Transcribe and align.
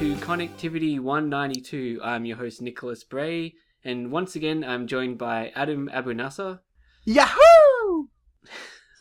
Connectivity 0.00 0.98
192. 0.98 2.00
I'm 2.02 2.24
your 2.24 2.38
host, 2.38 2.62
Nicholas 2.62 3.04
Bray, 3.04 3.52
and 3.84 4.10
once 4.10 4.34
again, 4.34 4.64
I'm 4.64 4.86
joined 4.86 5.18
by 5.18 5.52
Adam 5.54 5.90
Abunasa, 5.92 6.60
Yahoo! 7.04 8.06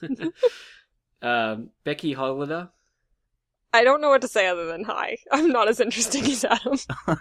um, 1.22 1.70
Becky 1.86 2.14
Hollader, 2.14 2.70
I 3.74 3.86
don't 3.86 4.02
know 4.02 4.10
what 4.10 4.22
to 4.24 4.28
say 4.28 4.48
other 4.48 4.66
than 4.66 4.84
hi. 4.84 5.18
I'm 5.32 5.50
not 5.50 5.70
as 5.70 5.80
interesting 5.80 6.26
as 6.26 6.44
Adam. 6.44 6.78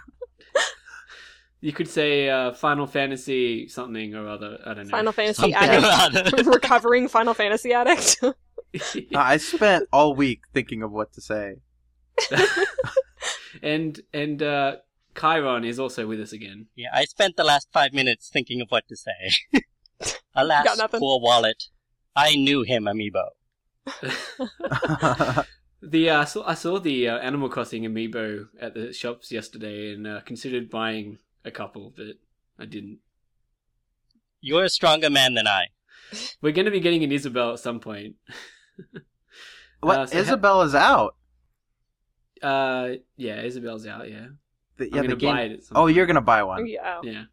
you 1.61 1.71
could 1.71 1.87
say 1.87 2.29
uh, 2.29 2.51
Final 2.51 2.85
Fantasy 2.85 3.69
something 3.69 4.13
or 4.13 4.27
other. 4.27 4.57
I 4.65 4.73
don't 4.73 4.87
know. 4.87 4.91
Final 4.91 5.13
Fantasy 5.13 5.53
Something 5.53 5.85
addict. 5.85 6.45
Recovering 6.45 7.07
Final 7.07 7.33
Fantasy 7.33 7.71
addict. 7.71 8.21
I 9.15 9.37
spent 9.37 9.87
all 9.93 10.15
week 10.15 10.41
thinking 10.53 10.83
of 10.83 10.91
what 10.91 11.13
to 11.13 11.21
say. 11.21 11.55
And 13.61 13.99
and 14.13 14.41
uh, 14.41 14.75
Chiron 15.19 15.63
is 15.63 15.79
also 15.79 16.07
with 16.07 16.19
us 16.19 16.31
again. 16.31 16.67
Yeah, 16.75 16.89
I 16.93 17.05
spent 17.05 17.35
the 17.35 17.43
last 17.43 17.67
five 17.71 17.93
minutes 17.93 18.29
thinking 18.31 18.61
of 18.61 18.69
what 18.69 18.87
to 18.87 18.95
say. 18.95 19.31
Alas, 20.35 20.63
Got 20.65 20.77
nothing? 20.77 20.99
poor 20.99 21.19
wallet. 21.19 21.65
I 22.15 22.35
knew 22.35 22.63
him, 22.63 22.85
amiibo. 22.85 23.29
The 25.81 26.09
uh, 26.09 26.21
I 26.21 26.25
saw, 26.25 26.43
I 26.45 26.53
saw 26.55 26.77
the 26.79 27.07
uh, 27.07 27.17
Animal 27.19 27.47
Crossing 27.47 27.83
amiibo 27.83 28.47
at 28.59 28.73
the 28.73 28.91
shops 28.91 29.31
yesterday 29.31 29.93
and 29.93 30.05
uh, 30.05 30.19
considered 30.25 30.69
buying 30.69 31.19
a 31.45 31.51
couple, 31.51 31.93
but 31.95 32.17
I 32.59 32.65
didn't. 32.65 32.99
You're 34.41 34.65
a 34.65 34.69
stronger 34.69 35.09
man 35.09 35.35
than 35.35 35.47
I. 35.47 35.67
We're 36.41 36.51
going 36.51 36.65
to 36.65 36.71
be 36.71 36.81
getting 36.81 37.03
an 37.05 37.13
Isabelle 37.13 37.53
at 37.53 37.59
some 37.59 37.79
point. 37.79 38.15
what? 39.79 39.99
Uh, 39.99 40.05
so 40.07 40.15
ha- 40.17 40.21
Isabella's 40.23 40.75
out. 40.75 41.15
Uh, 42.41 42.93
yeah, 43.17 43.41
Isabelle's 43.41 43.85
out. 43.87 44.09
Yeah, 44.09 44.27
The, 44.77 44.85
I'm 44.85 44.95
yeah, 45.03 45.09
the 45.09 45.15
game. 45.15 45.35
buy 45.35 45.41
it. 45.43 45.51
At 45.53 45.63
some 45.63 45.77
Oh, 45.77 45.81
point. 45.83 45.95
you're 45.95 46.05
gonna 46.05 46.21
buy 46.21 46.43
one. 46.43 46.67
yeah. 46.67 46.99
Yeah. 47.03 47.23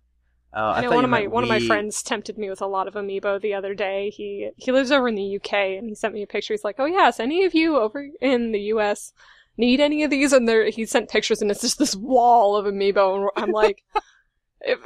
Oh, 0.52 0.64
I 0.68 0.78
I 0.78 0.80
know 0.82 0.90
one 0.92 1.04
of 1.04 1.10
my 1.10 1.20
meant 1.20 1.32
one 1.32 1.42
of 1.42 1.48
my 1.50 1.58
friends 1.60 2.02
tempted 2.02 2.38
me 2.38 2.48
with 2.48 2.62
a 2.62 2.66
lot 2.66 2.88
of 2.88 2.94
amiibo 2.94 3.40
the 3.40 3.52
other 3.54 3.74
day. 3.74 4.10
He 4.10 4.50
he 4.56 4.72
lives 4.72 4.90
over 4.90 5.06
in 5.08 5.14
the 5.14 5.36
UK 5.36 5.52
and 5.76 5.88
he 5.88 5.94
sent 5.94 6.14
me 6.14 6.22
a 6.22 6.26
picture. 6.26 6.54
He's 6.54 6.64
like, 6.64 6.76
"Oh 6.78 6.86
yes, 6.86 7.20
any 7.20 7.44
of 7.44 7.54
you 7.54 7.76
over 7.76 8.08
in 8.22 8.52
the 8.52 8.60
US 8.72 9.12
need 9.58 9.80
any 9.80 10.02
of 10.02 10.10
these?" 10.10 10.32
And 10.32 10.48
there 10.48 10.70
he 10.70 10.86
sent 10.86 11.10
pictures 11.10 11.42
and 11.42 11.50
it's 11.50 11.60
just 11.60 11.78
this 11.78 11.94
wall 11.94 12.56
of 12.56 12.64
amiibo. 12.64 13.16
And 13.18 13.30
I'm 13.36 13.50
like, 13.50 13.82
if, 14.62 14.78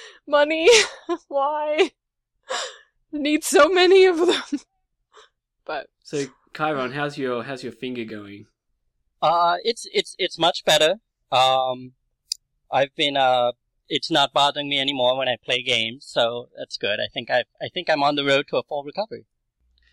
"Money, 0.26 0.68
why? 1.28 1.90
Need 3.10 3.44
so 3.44 3.68
many 3.68 4.06
of 4.06 4.16
them." 4.18 4.60
But 5.66 5.88
So, 6.02 6.24
Chiron, 6.56 6.92
how's 6.92 7.18
your 7.18 7.42
how's 7.42 7.62
your 7.62 7.72
finger 7.72 8.04
going? 8.04 8.46
Uh, 9.22 9.56
it's 9.62 9.86
it's 9.92 10.16
it's 10.18 10.38
much 10.38 10.64
better. 10.64 10.96
Um, 11.30 11.92
I've 12.70 12.94
been 12.96 13.16
uh, 13.16 13.52
it's 13.88 14.10
not 14.10 14.32
bothering 14.32 14.68
me 14.68 14.80
anymore 14.80 15.16
when 15.16 15.28
I 15.28 15.36
play 15.42 15.62
games, 15.62 16.04
so 16.08 16.48
that's 16.58 16.76
good. 16.76 16.98
I 16.98 17.06
think 17.14 17.30
I 17.30 17.44
I 17.60 17.68
think 17.72 17.88
I'm 17.88 18.02
on 18.02 18.16
the 18.16 18.24
road 18.24 18.46
to 18.48 18.56
a 18.56 18.62
full 18.64 18.82
recovery. 18.82 19.26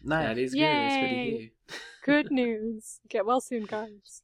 Nice. 0.03 0.28
That 0.28 0.38
is 0.39 0.56
good. 0.56 0.62
That's 0.63 0.97
good 0.97 1.09
to 1.09 1.16
Yay. 1.16 1.31
hear. 1.31 1.50
good 2.03 2.31
news. 2.31 3.00
Get 3.07 3.25
well 3.25 3.41
soon, 3.41 3.66
guys. 3.66 4.23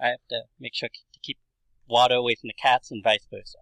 I 0.00 0.08
have 0.08 0.26
to 0.30 0.42
make 0.58 0.74
sure 0.74 0.88
to 0.88 1.20
keep 1.22 1.38
water 1.86 2.14
away 2.14 2.34
from 2.34 2.48
the 2.48 2.54
cats 2.54 2.90
and 2.90 3.02
vice 3.04 3.26
versa. 3.30 3.58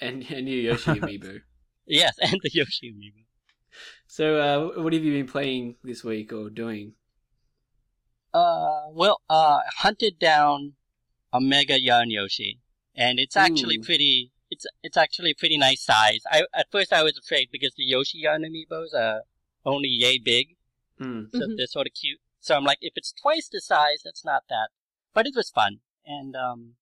And 0.00 0.24
and 0.30 0.48
your 0.48 0.72
Yoshi 0.72 1.00
amiibo. 1.00 1.40
Yes, 1.88 2.16
and 2.20 2.40
the 2.42 2.50
Yoshi 2.52 2.92
amiibo. 2.92 3.26
So, 4.08 4.40
uh, 4.40 4.82
what 4.82 4.92
have 4.92 5.04
you 5.04 5.12
been 5.12 5.30
playing 5.30 5.76
this 5.84 6.02
week 6.02 6.32
or 6.32 6.50
doing? 6.50 6.94
Uh, 8.36 8.90
well, 8.92 9.22
uh, 9.30 9.60
hunted 9.78 10.18
down 10.18 10.74
a 11.32 11.40
mega 11.40 11.80
yarn 11.80 12.10
Yoshi, 12.10 12.60
and 12.94 13.18
it's 13.18 13.34
actually 13.36 13.78
Ooh. 13.78 13.82
pretty. 13.82 14.30
It's 14.50 14.66
it's 14.82 14.98
actually 14.98 15.30
a 15.30 15.34
pretty 15.34 15.56
nice 15.56 15.82
size. 15.82 16.20
I 16.30 16.42
at 16.54 16.70
first 16.70 16.92
I 16.92 17.02
was 17.02 17.16
afraid 17.16 17.48
because 17.50 17.72
the 17.78 17.84
Yoshi 17.84 18.18
yarn 18.18 18.42
amiibos 18.42 18.92
are 18.94 19.22
only 19.64 19.88
yay 19.88 20.18
big, 20.18 20.56
Hmm. 20.98 21.24
so 21.32 21.40
Mhm. 21.46 21.56
they're 21.56 21.66
sort 21.66 21.86
of 21.86 21.94
cute. 21.94 22.20
So 22.40 22.54
I'm 22.54 22.64
like, 22.64 22.78
if 22.82 22.92
it's 22.96 23.12
twice 23.12 23.48
the 23.48 23.60
size, 23.60 24.02
that's 24.04 24.24
not 24.24 24.44
that. 24.50 24.68
But 25.14 25.26
it 25.26 25.34
was 25.34 25.48
fun, 25.48 25.80
and 26.04 26.36
um, 26.36 26.76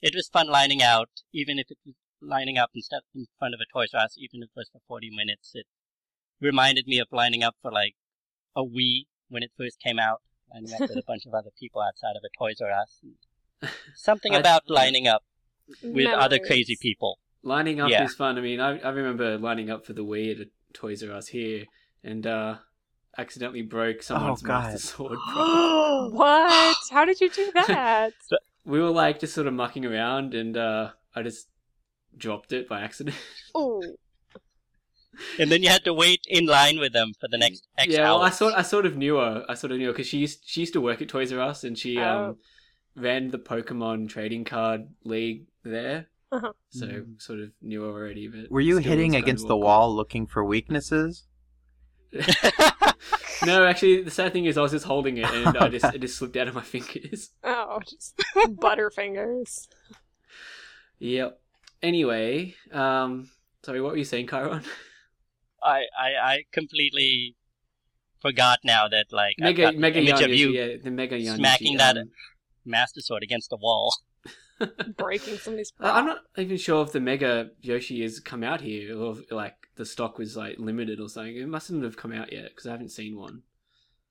it 0.00 0.14
was 0.14 0.28
fun 0.28 0.46
lining 0.46 0.80
out, 0.80 1.10
even 1.32 1.58
if 1.58 1.72
it 1.72 1.78
was 1.84 1.96
lining 2.20 2.56
up 2.56 2.70
instead 2.72 3.00
in 3.16 3.26
front 3.36 3.52
of 3.54 3.60
a 3.60 3.66
Toys 3.66 3.94
R 3.94 4.04
Us, 4.04 4.14
even 4.16 4.44
if 4.44 4.50
it 4.50 4.56
was 4.56 4.68
for 4.70 4.80
40 4.86 5.10
minutes. 5.10 5.56
It 5.56 5.66
reminded 6.40 6.86
me 6.86 7.00
of 7.00 7.08
lining 7.10 7.42
up 7.42 7.56
for 7.60 7.72
like 7.72 7.96
a 8.54 8.62
Wii 8.62 9.06
when 9.28 9.42
it 9.42 9.50
first 9.56 9.80
came 9.80 9.98
out, 9.98 10.22
lining 10.52 10.72
up 10.74 10.80
with 10.80 10.90
a 10.96 11.02
bunch 11.06 11.26
of 11.26 11.34
other 11.34 11.50
people 11.58 11.80
outside 11.82 12.16
of 12.16 12.22
a 12.24 12.28
Toys 12.38 12.60
R 12.60 12.70
Us. 12.70 13.00
Something 13.94 14.34
I- 14.34 14.38
about 14.38 14.62
lining 14.68 15.06
up 15.08 15.22
with 15.82 16.08
other 16.08 16.38
crazy 16.38 16.76
people. 16.80 17.18
Lining 17.42 17.80
up 17.80 17.90
Yeah. 17.90 18.04
is 18.04 18.14
fun. 18.14 18.36
I 18.38 18.40
mean, 18.40 18.60
I 18.60 18.78
I 18.80 18.88
remember 18.90 19.38
lining 19.38 19.70
up 19.70 19.86
for 19.86 19.92
the 19.92 20.04
Wii 20.04 20.32
at 20.34 20.40
a 20.40 20.48
Toys 20.72 21.02
R 21.02 21.12
Us 21.12 21.28
here, 21.28 21.64
and 22.02 22.26
uh, 22.26 22.56
accidentally 23.16 23.62
broke 23.62 24.02
someone's 24.02 24.42
God. 24.42 24.72
Master 24.72 24.78
Sword. 24.86 25.18
What? 26.12 26.76
How 26.90 27.04
did 27.04 27.20
you 27.20 27.28
do 27.30 27.50
that? 27.54 28.12
we 28.64 28.80
were 28.80 28.90
like 28.90 29.18
just 29.20 29.34
sort 29.34 29.46
of 29.46 29.54
mucking 29.54 29.84
around, 29.86 30.34
and 30.34 30.56
uh, 30.56 30.90
I 31.14 31.22
just 31.22 31.48
dropped 32.16 32.52
it 32.52 32.68
by 32.68 32.80
accident. 32.80 33.16
oh, 33.54 33.82
And 35.38 35.50
then 35.50 35.62
you 35.62 35.68
had 35.68 35.84
to 35.84 35.92
wait 35.94 36.20
in 36.28 36.46
line 36.46 36.78
with 36.78 36.92
them 36.92 37.12
for 37.20 37.28
the 37.28 37.38
next 37.38 37.66
X 37.76 37.92
yeah, 37.92 38.02
well, 38.02 38.22
I 38.22 38.30
sort 38.30 38.54
I 38.54 38.62
sort 38.62 38.86
of 38.86 38.96
knew 38.96 39.16
her. 39.16 39.44
I 39.48 39.54
sort 39.54 39.72
of 39.72 39.78
knew 39.78 39.86
her 39.88 39.92
because 39.92 40.06
she 40.06 40.18
used 40.18 40.40
she 40.44 40.60
used 40.60 40.72
to 40.74 40.80
work 40.80 41.02
at 41.02 41.08
Toys 41.08 41.32
R 41.32 41.40
Us, 41.40 41.64
and 41.64 41.76
she 41.78 41.98
um 41.98 42.20
Oh. 42.20 42.36
ran 42.96 43.30
the 43.30 43.38
Pokemon 43.38 44.08
trading 44.08 44.44
card 44.44 44.88
league 45.04 45.46
there. 45.64 46.06
Uh-huh. 46.30 46.52
So 46.70 46.86
Mhm. 46.86 47.20
sort 47.22 47.40
of 47.40 47.50
knew 47.62 47.82
her 47.82 47.90
already. 47.90 48.28
But 48.28 48.50
Were 48.50 48.60
you 48.60 48.78
hitting 48.78 49.14
against 49.16 49.48
the 49.48 49.56
wall 49.56 49.94
looking 49.94 50.26
for 50.26 50.44
weaknesses? 50.44 51.24
no, 53.44 53.66
actually, 53.66 54.02
the 54.02 54.10
sad 54.10 54.32
thing 54.32 54.44
is 54.46 54.56
I 54.58 54.62
was 54.62 54.72
just 54.72 54.84
holding 54.86 55.18
it, 55.18 55.26
and 55.26 55.56
I 55.56 55.68
just 55.68 55.84
it 55.94 56.00
just 56.06 56.16
slipped 56.16 56.36
out 56.36 56.48
of 56.48 56.54
my 56.54 56.62
fingers. 56.62 57.30
oh, 57.44 57.80
just 57.88 58.16
butterfingers. 58.34 59.68
Yep. 60.98 61.40
Anyway, 61.82 62.54
um, 62.72 63.30
sorry, 63.62 63.80
what 63.80 63.92
were 63.92 63.98
you 63.98 64.04
saying, 64.04 64.26
Chiron? 64.28 64.62
I, 65.62 65.84
I, 65.98 66.08
I 66.22 66.44
completely 66.52 67.36
forgot 68.20 68.60
now 68.64 68.88
that 68.88 69.06
like 69.12 69.36
I've 69.40 69.44
Mega 69.44 69.62
got 69.62 69.76
Mega 69.76 69.98
image 69.98 70.08
Yarn 70.10 70.24
of 70.24 70.30
Yoshi, 70.30 70.40
you 70.40 70.50
yeah, 70.50 70.76
the 70.82 70.90
Mega 70.90 71.18
Yarn 71.18 71.36
smacking 71.36 71.72
Yoshi, 71.74 71.78
that 71.78 71.96
um, 71.98 72.10
Master 72.64 73.00
Sword 73.00 73.22
against 73.22 73.50
the 73.50 73.56
wall. 73.56 73.94
Breaking 74.96 75.36
somebody's. 75.38 75.72
I- 75.80 75.98
I'm 75.98 76.06
not 76.06 76.18
even 76.36 76.56
sure 76.56 76.82
if 76.82 76.92
the 76.92 77.00
Mega 77.00 77.50
Yoshi 77.60 78.02
has 78.02 78.18
come 78.20 78.42
out 78.42 78.60
here, 78.60 78.96
or 78.98 79.12
if, 79.18 79.30
like 79.30 79.54
the 79.76 79.86
stock 79.86 80.18
was 80.18 80.36
like 80.36 80.56
limited 80.58 80.98
or 81.00 81.08
something. 81.08 81.36
It 81.36 81.48
mustn't 81.48 81.84
have 81.84 81.96
come 81.96 82.12
out 82.12 82.32
yet 82.32 82.50
because 82.50 82.66
I 82.66 82.72
haven't 82.72 82.90
seen 82.90 83.16
one. 83.16 83.42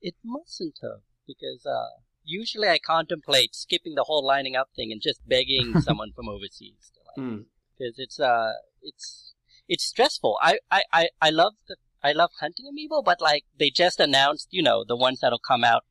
It 0.01 0.15
mustn't 0.23 0.79
have 0.81 1.01
because 1.27 1.65
uh, 1.65 1.99
usually 2.23 2.69
I 2.69 2.79
contemplate 2.79 3.55
skipping 3.55 3.95
the 3.95 4.05
whole 4.05 4.25
lining 4.25 4.55
up 4.55 4.69
thing 4.75 4.91
and 4.93 5.01
just 5.01 5.27
begging 5.27 5.81
someone 5.81 6.13
from 6.15 6.29
overseas 6.29 6.91
to 6.93 6.99
like 7.23 7.27
Hmm. 7.29 7.41
because 7.77 7.95
it's 7.97 8.19
uh 8.19 8.53
it's 8.81 9.33
it's 9.67 9.85
stressful. 9.85 10.37
I, 10.41 10.59
I, 10.71 10.83
I, 10.91 11.09
I 11.21 11.29
love 11.29 11.53
the 11.67 11.75
I 12.03 12.11
love 12.11 12.31
hunting 12.39 12.65
amiibo, 12.67 13.03
but 13.03 13.19
like 13.21 13.43
they 13.59 13.69
just 13.69 13.99
announced, 13.99 14.47
you 14.51 14.61
know, 14.61 14.85
the 14.87 14.95
ones 14.95 15.19
that'll 15.19 15.39
come 15.39 15.63
out 15.63 15.83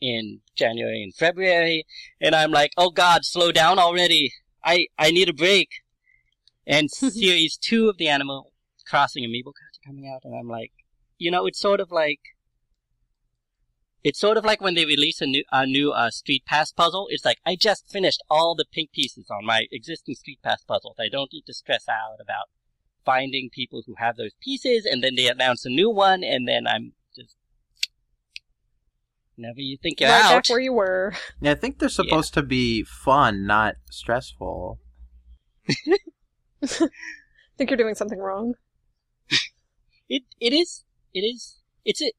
in 0.00 0.40
January 0.56 1.02
and 1.02 1.14
February, 1.14 1.86
and 2.20 2.34
I'm 2.34 2.50
like, 2.50 2.72
oh 2.76 2.90
God, 2.90 3.24
slow 3.24 3.52
down 3.52 3.78
already. 3.78 4.32
I 4.64 4.88
I 4.98 5.10
need 5.10 5.28
a 5.28 5.34
break. 5.34 5.68
And 6.66 6.90
series 6.90 7.56
two 7.56 7.88
of 7.88 7.98
the 7.98 8.08
Animal 8.08 8.52
Crossing 8.86 9.24
amiibo 9.24 9.44
cards 9.44 9.78
are 9.78 9.86
coming 9.86 10.10
out, 10.12 10.22
and 10.24 10.34
I'm 10.34 10.48
like, 10.48 10.72
you 11.18 11.30
know, 11.30 11.46
it's 11.46 11.60
sort 11.60 11.80
of 11.80 11.90
like. 11.90 12.20
It's 14.02 14.20
sort 14.20 14.36
of 14.36 14.44
like 14.44 14.60
when 14.60 14.74
they 14.74 14.84
release 14.84 15.22
a 15.22 15.26
new 15.26 15.44
a 15.50 15.64
new 15.64 15.92
uh, 15.92 16.10
Street 16.10 16.44
Pass 16.44 16.72
puzzle. 16.72 17.06
It's 17.08 17.24
like 17.24 17.38
I 17.46 17.56
just 17.56 17.90
finished 17.90 18.22
all 18.28 18.54
the 18.54 18.66
pink 18.70 18.92
pieces 18.92 19.30
on 19.30 19.46
my 19.46 19.66
existing 19.72 20.16
Street 20.16 20.40
Pass 20.42 20.62
puzzles. 20.62 20.96
I 21.00 21.08
don't 21.10 21.32
need 21.32 21.46
to 21.46 21.54
stress 21.54 21.88
out 21.88 22.18
about 22.20 22.48
finding 23.04 23.50
people 23.52 23.82
who 23.86 23.94
have 23.98 24.16
those 24.16 24.32
pieces, 24.42 24.86
and 24.86 25.02
then 25.02 25.14
they 25.14 25.28
announce 25.28 25.64
a 25.64 25.70
new 25.70 25.90
one, 25.90 26.24
and 26.24 26.48
then 26.48 26.66
I'm 26.66 26.92
just 27.16 27.36
never 29.36 29.60
you 29.60 29.76
think 29.82 30.00
you're 30.00 30.10
right 30.10 30.24
out. 30.24 30.30
back 30.30 30.48
where 30.48 30.60
you 30.60 30.72
were. 30.72 31.14
Yeah, 31.40 31.52
I 31.52 31.54
think 31.54 31.78
they're 31.78 31.88
supposed 31.88 32.34
to 32.34 32.42
be 32.42 32.84
fun, 32.84 33.46
not 33.46 33.74
stressful. 33.90 34.78
I 35.68 35.98
think 37.58 37.70
you're 37.70 37.76
doing 37.76 37.94
something 37.94 38.18
wrong. 38.18 38.54
It 40.08 40.22
it 40.40 40.52
is 40.52 40.84
it 41.12 41.20
is 41.20 41.60
it's 41.84 42.00
it 42.00 42.14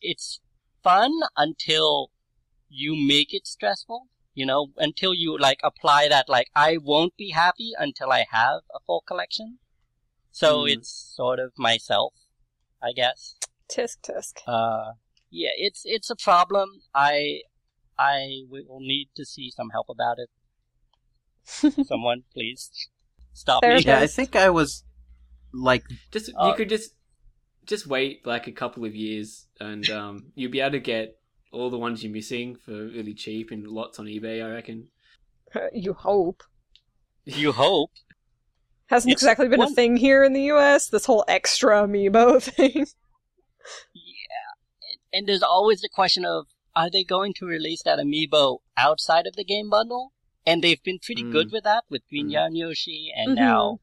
it's 0.00 0.40
fun 0.82 1.12
until 1.36 2.10
you 2.68 2.96
make 2.96 3.32
it 3.32 3.46
stressful. 3.46 4.06
You 4.34 4.46
know, 4.46 4.68
until 4.76 5.12
you 5.12 5.36
like 5.38 5.58
apply 5.62 6.08
that 6.08 6.28
like 6.28 6.48
I 6.54 6.78
won't 6.80 7.16
be 7.16 7.30
happy 7.30 7.72
until 7.78 8.10
I 8.10 8.26
have 8.30 8.62
a 8.74 8.78
full 8.86 9.02
collection. 9.06 9.58
So 10.32 10.64
Mhm. 10.64 10.72
it's 10.72 11.12
sort 11.16 11.38
of 11.38 11.52
myself, 11.58 12.14
I 12.82 12.92
guess. 12.92 13.36
Tisk 13.68 13.98
tisk. 14.02 14.40
Uh, 14.46 14.92
yeah, 15.30 15.50
it's 15.56 15.82
it's 15.84 16.10
a 16.10 16.16
problem. 16.16 16.82
I 16.94 17.42
I 17.98 18.42
will 18.48 18.80
need 18.80 19.08
to 19.16 19.24
see 19.24 19.50
some 19.50 19.70
help 19.70 19.88
about 19.88 20.18
it. 20.18 20.30
Someone, 21.86 22.24
please 22.32 22.70
stop 23.34 23.62
me. 23.62 23.82
Yeah, 23.84 23.98
I 24.00 24.06
think 24.06 24.36
I 24.36 24.50
was 24.50 24.84
like 25.52 25.84
Just 26.10 26.30
Uh, 26.36 26.48
you 26.48 26.54
could 26.54 26.68
just 26.68 26.94
just 27.66 27.86
wait 27.86 28.26
like 28.26 28.46
a 28.46 28.52
couple 28.52 28.84
of 28.84 28.94
years, 28.94 29.46
and 29.60 29.88
um, 29.90 30.32
you'll 30.34 30.50
be 30.50 30.60
able 30.60 30.72
to 30.72 30.80
get 30.80 31.16
all 31.52 31.70
the 31.70 31.78
ones 31.78 32.02
you're 32.02 32.12
missing 32.12 32.56
for 32.56 32.72
really 32.72 33.14
cheap 33.14 33.50
and 33.50 33.66
lots 33.66 33.98
on 33.98 34.06
eBay. 34.06 34.42
I 34.44 34.50
reckon. 34.50 34.88
you 35.72 35.92
hope. 35.92 36.42
You 37.24 37.52
hope. 37.52 37.90
Hasn't 38.90 39.12
It's 39.12 39.22
exactly 39.22 39.48
been 39.48 39.60
one- 39.60 39.72
a 39.72 39.74
thing 39.74 39.96
here 39.96 40.24
in 40.24 40.32
the 40.32 40.42
US, 40.52 40.88
this 40.88 41.06
whole 41.06 41.24
extra 41.28 41.82
amiibo 41.86 42.42
thing. 42.50 42.86
Yeah. 43.94 44.50
And 45.12 45.26
there's 45.28 45.42
always 45.42 45.80
the 45.80 45.88
question 45.88 46.24
of 46.24 46.46
are 46.74 46.90
they 46.90 47.04
going 47.04 47.32
to 47.38 47.46
release 47.46 47.82
that 47.84 47.98
amiibo 47.98 48.58
outside 48.76 49.26
of 49.26 49.36
the 49.36 49.44
game 49.44 49.70
bundle? 49.70 50.12
And 50.46 50.62
they've 50.62 50.82
been 50.82 50.98
pretty 51.04 51.22
Mm. 51.22 51.32
good 51.32 51.52
with 51.52 51.64
that 51.64 51.84
with 51.90 52.02
Green 52.08 52.28
Mm. 52.28 52.32
Yarn 52.32 52.56
Yoshi 52.56 53.12
and 53.14 53.32
Mhm. 53.32 53.40
now 53.40 53.80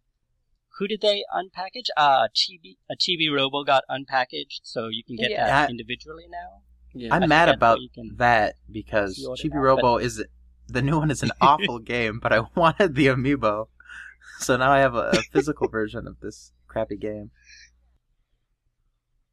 who 0.78 0.88
did 0.88 1.02
they 1.02 1.24
unpackage? 1.34 1.88
Uh 1.96 2.28
Chibi 2.36 2.78
a 2.90 2.96
Chibi 2.96 3.34
Robo 3.34 3.64
got 3.64 3.84
unpackaged, 3.90 4.60
so 4.64 4.88
you 4.90 5.04
can 5.04 5.16
get 5.16 5.32
Yeah. 5.32 5.48
that 5.48 5.64
Yeah. 5.66 5.70
individually 5.72 6.26
now. 6.30 6.64
Yeah. 6.94 7.14
I'm 7.16 7.24
I 7.24 7.28
mad 7.28 7.50
about 7.50 7.80
can 7.94 8.16
that 8.18 8.56
because 8.72 9.16
pre-order 9.16 9.42
Chibi 9.42 9.54
now, 9.56 9.62
Robo 9.62 9.98
is 9.98 10.24
the 10.68 10.82
new 10.82 10.98
one 11.00 11.12
is 11.12 11.24
an 11.24 11.32
awful 11.42 11.80
game, 11.80 12.20
but 12.20 12.34
I 12.34 12.42
wanted 12.56 12.96
the 12.96 13.08
amiibo, 13.08 13.68
so 14.40 14.58
now 14.58 14.72
I 14.72 14.80
have 14.80 14.96
a, 14.96 15.10
a 15.14 15.22
physical 15.34 15.68
version 15.68 16.08
of 16.08 16.20
this 16.20 16.52
crappy 16.68 16.98
game. 16.98 17.32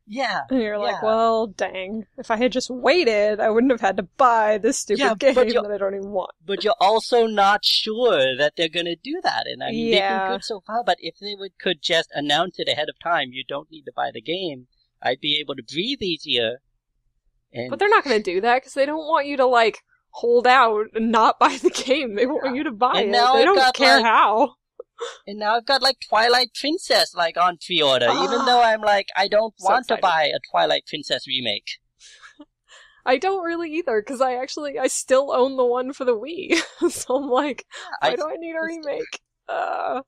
Yeah. 0.06 0.42
And 0.50 0.60
you're 0.60 0.76
like, 0.76 1.02
well, 1.02 1.46
dang. 1.46 2.04
If 2.18 2.30
I 2.30 2.36
had 2.36 2.52
just 2.52 2.68
waited, 2.68 3.40
I 3.40 3.48
wouldn't 3.48 3.72
have 3.72 3.80
had 3.80 3.96
to 3.96 4.02
buy 4.02 4.58
this 4.58 4.78
stupid 4.80 5.00
Yeah, 5.00 5.14
game 5.14 5.34
that 5.34 5.70
I 5.72 5.78
don't 5.78 5.94
even 5.94 6.10
want. 6.10 6.32
But 6.44 6.62
you're 6.62 6.74
also 6.78 7.26
not 7.26 7.64
sure 7.64 8.36
that 8.36 8.52
they're 8.56 8.68
gonna 8.68 8.96
do 9.02 9.18
that. 9.22 9.46
And 9.46 9.62
I 9.62 9.70
mean 9.70 9.92
they've 9.92 10.00
been 10.02 10.28
good 10.32 10.44
so 10.44 10.60
far, 10.66 10.84
but 10.84 10.98
if 11.00 11.14
they 11.20 11.34
would 11.38 11.58
could 11.58 11.80
just 11.80 12.10
announce 12.14 12.58
it 12.58 12.68
ahead 12.68 12.90
of 12.90 12.98
time, 13.02 13.28
you 13.32 13.44
don't 13.48 13.70
need 13.70 13.84
to 13.84 13.92
buy 13.96 14.10
the 14.12 14.20
game, 14.20 14.66
I'd 15.02 15.20
be 15.20 15.38
able 15.40 15.54
to 15.56 15.62
breathe 15.62 16.02
easier. 16.02 16.58
And 17.54 17.70
But 17.70 17.78
they're 17.78 17.88
not 17.88 18.04
going 18.04 18.20
to 18.20 18.22
do 18.34 18.40
that 18.42 18.56
because 18.56 18.74
they 18.74 18.84
don't 18.84 19.06
want 19.06 19.26
you 19.26 19.36
to, 19.36 19.46
like, 19.46 19.78
hold 20.10 20.44
out 20.46 20.86
and 20.94 21.12
not 21.12 21.38
buy 21.40 21.56
the 21.62 21.70
game. 21.70 22.14
They 22.16 22.26
want 22.26 22.56
you 22.56 22.64
to 22.64 22.72
buy 22.72 22.92
And 22.96 23.08
it. 23.10 23.12
now 23.12 23.34
They 23.34 23.40
I've 23.40 23.44
don't 23.46 23.56
got, 23.56 23.74
care 23.74 23.96
like- 23.98 24.04
how. 24.04 24.54
And 25.26 25.38
now 25.38 25.56
I've 25.56 25.66
got 25.66 25.82
like 25.82 25.96
Twilight 26.08 26.50
Princess 26.58 27.14
like 27.14 27.36
on 27.36 27.58
pre-order, 27.64 28.06
even 28.06 28.40
Ah. 28.40 28.44
though 28.46 28.62
I'm 28.62 28.80
like 28.80 29.08
I 29.16 29.28
don't 29.28 29.54
So 29.58 29.70
want 29.70 29.88
to 29.88 29.96
buy 29.96 30.24
a 30.34 30.38
Twilight 30.50 30.84
Princess 30.86 31.26
remake. 31.26 31.78
I 33.06 33.18
don't 33.18 33.44
really 33.44 33.70
either 33.74 34.00
because 34.00 34.20
I 34.20 34.34
actually 34.34 34.78
I 34.78 34.86
still 34.86 35.30
own 35.32 35.56
the 35.56 35.64
one 35.66 35.92
for 35.92 36.04
the 36.04 36.16
Wii, 36.16 36.56
so 36.90 37.16
I'm 37.16 37.28
like, 37.28 37.64
why 38.00 38.10
I, 38.10 38.16
do 38.16 38.22
I 38.28 38.36
need 38.36 38.54
a 38.54 38.64
remake? 38.64 39.20
Uh, 39.48 40.00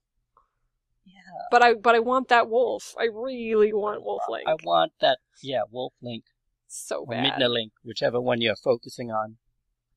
yeah, 1.05 1.13
but 1.51 1.63
I 1.63 1.75
but 1.75 1.95
I 1.95 1.99
want 1.99 2.29
that 2.29 2.49
wolf. 2.49 2.95
I 2.99 3.05
really 3.13 3.73
want 3.73 4.03
Wolf 4.03 4.23
Link. 4.31 4.49
I 4.49 4.55
want 4.65 4.93
that. 5.01 5.19
Yeah, 5.43 5.63
Wolf 5.71 5.93
Link 6.01 6.25
so 6.69 7.01
or 7.01 7.07
bad. 7.09 7.35
Midna 7.35 7.51
Link, 7.51 7.73
whichever 7.85 8.19
one 8.21 8.41
you're 8.41 8.57
focusing 8.57 9.11
on, 9.11 9.37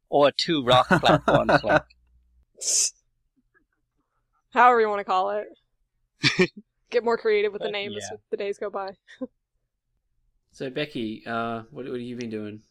or 0.10 0.32
two 0.36 0.64
rock 0.66 0.88
platforms. 0.88 1.64
like 1.64 1.84
However 4.52 4.82
you 4.82 4.90
want 4.90 5.00
to 5.00 5.04
call 5.04 5.32
it. 5.32 6.52
Get 6.90 7.04
more 7.04 7.18
creative 7.18 7.54
with 7.54 7.62
the 7.62 7.68
But, 7.68 7.74
name 7.74 7.94
as 7.96 8.10
the 8.32 8.38
days 8.38 8.58
go 8.58 8.70
by. 8.70 8.92
So 10.52 10.70
Becky, 10.70 11.24
uh, 11.28 11.64
what 11.72 11.86
what 11.86 11.94
have 11.94 12.02
you 12.02 12.16
been 12.16 12.30
doing? 12.32 12.62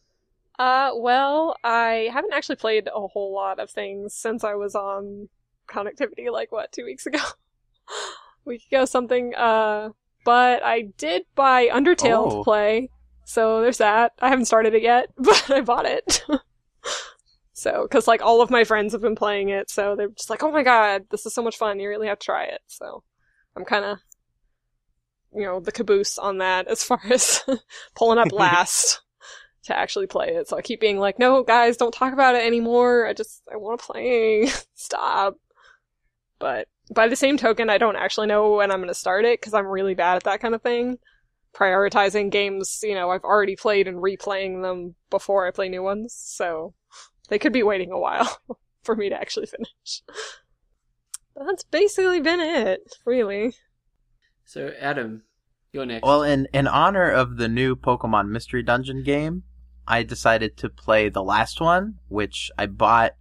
Uh, 0.59 0.91
well, 0.95 1.55
I 1.63 2.09
haven't 2.11 2.33
actually 2.33 2.57
played 2.57 2.89
a 2.93 3.07
whole 3.07 3.33
lot 3.33 3.59
of 3.59 3.69
things 3.71 4.13
since 4.13 4.43
I 4.43 4.55
was 4.55 4.75
on 4.75 5.29
connectivity, 5.69 6.29
like 6.29 6.51
what, 6.51 6.71
two 6.73 6.83
weeks 6.83 7.05
ago? 7.05 7.19
week 8.45 8.63
ago, 8.69 8.83
something. 8.83 9.33
Uh, 9.35 9.91
but 10.25 10.61
I 10.63 10.81
did 10.97 11.23
buy 11.35 11.67
Undertale 11.69 12.25
Oh. 12.25 12.37
to 12.39 12.43
play, 12.43 12.89
so 13.23 13.61
there's 13.61 13.77
that. 13.77 14.11
I 14.19 14.27
haven't 14.27 14.45
started 14.45 14.73
it 14.73 14.83
yet, 14.83 15.07
but 15.17 15.49
I 15.49 15.61
bought 15.61 15.85
it. 15.85 16.23
So, 17.59 17.83
because 17.83 18.07
like 18.07 18.21
all 18.21 18.41
of 18.41 18.49
my 18.49 18.63
friends 18.63 18.93
have 18.93 19.01
been 19.01 19.15
playing 19.15 19.49
it, 19.49 19.69
so 19.69 19.95
they're 19.95 20.09
just 20.09 20.29
like, 20.29 20.43
"Oh 20.43 20.51
my 20.51 20.63
god, 20.63 21.05
this 21.11 21.25
is 21.25 21.33
so 21.33 21.43
much 21.43 21.57
fun! 21.57 21.79
You 21.79 21.89
really 21.89 22.07
have 22.07 22.19
to 22.19 22.25
try 22.25 22.45
it." 22.45 22.61
So, 22.67 23.03
I'm 23.55 23.65
kind 23.65 23.85
of, 23.85 23.99
you 25.35 25.43
know, 25.43 25.59
the 25.59 25.71
caboose 25.71 26.17
on 26.17 26.37
that 26.39 26.67
as 26.67 26.83
far 26.83 27.01
as 27.09 27.43
pulling 27.95 28.17
up 28.17 28.31
last 28.33 29.01
to 29.63 29.77
actually 29.77 30.07
play 30.07 30.29
it. 30.29 30.47
So 30.47 30.57
I 30.57 30.61
keep 30.61 30.79
being 30.79 30.99
like, 30.99 31.19
no, 31.19 31.43
guys, 31.43 31.77
don't 31.77 31.93
talk 31.93 32.13
about 32.13 32.35
it 32.35 32.45
anymore. 32.45 33.05
I 33.05 33.13
just, 33.13 33.41
I 33.51 33.57
want 33.57 33.79
to 33.79 33.85
play. 33.85 34.47
Stop. 34.75 35.35
But 36.39 36.67
by 36.93 37.07
the 37.07 37.15
same 37.15 37.37
token, 37.37 37.69
I 37.69 37.77
don't 37.77 37.95
actually 37.95 38.27
know 38.27 38.55
when 38.55 38.71
I'm 38.71 38.79
going 38.79 38.87
to 38.87 38.93
start 38.93 39.25
it 39.25 39.39
because 39.39 39.53
I'm 39.53 39.67
really 39.67 39.95
bad 39.95 40.15
at 40.15 40.23
that 40.23 40.39
kind 40.39 40.55
of 40.55 40.61
thing. 40.61 40.97
Prioritizing 41.53 42.31
games, 42.31 42.79
you 42.83 42.95
know, 42.95 43.09
I've 43.09 43.23
already 43.23 43.55
played 43.55 43.87
and 43.87 43.97
replaying 43.97 44.61
them 44.61 44.95
before 45.09 45.45
I 45.47 45.51
play 45.51 45.67
new 45.67 45.83
ones. 45.83 46.13
So 46.17 46.73
they 47.29 47.39
could 47.39 47.53
be 47.53 47.63
waiting 47.63 47.91
a 47.91 47.99
while 47.99 48.39
for 48.83 48.95
me 48.95 49.09
to 49.09 49.15
actually 49.15 49.45
finish. 49.47 50.03
But 51.35 51.45
that's 51.45 51.63
basically 51.63 52.19
been 52.19 52.39
it, 52.39 52.81
really. 53.05 53.55
So 54.45 54.73
Adam, 54.79 55.23
you're 55.71 55.85
next. 55.85 56.05
Well, 56.05 56.23
in 56.23 56.47
in 56.53 56.67
honor 56.67 57.09
of 57.09 57.37
the 57.37 57.47
new 57.47 57.75
Pokemon 57.75 58.29
Mystery 58.29 58.63
Dungeon 58.63 59.03
game, 59.03 59.43
I 59.87 60.03
decided 60.03 60.57
to 60.57 60.69
play 60.69 61.09
the 61.09 61.23
last 61.23 61.61
one, 61.61 61.99
which 62.07 62.51
I 62.57 62.65
bought 62.65 63.13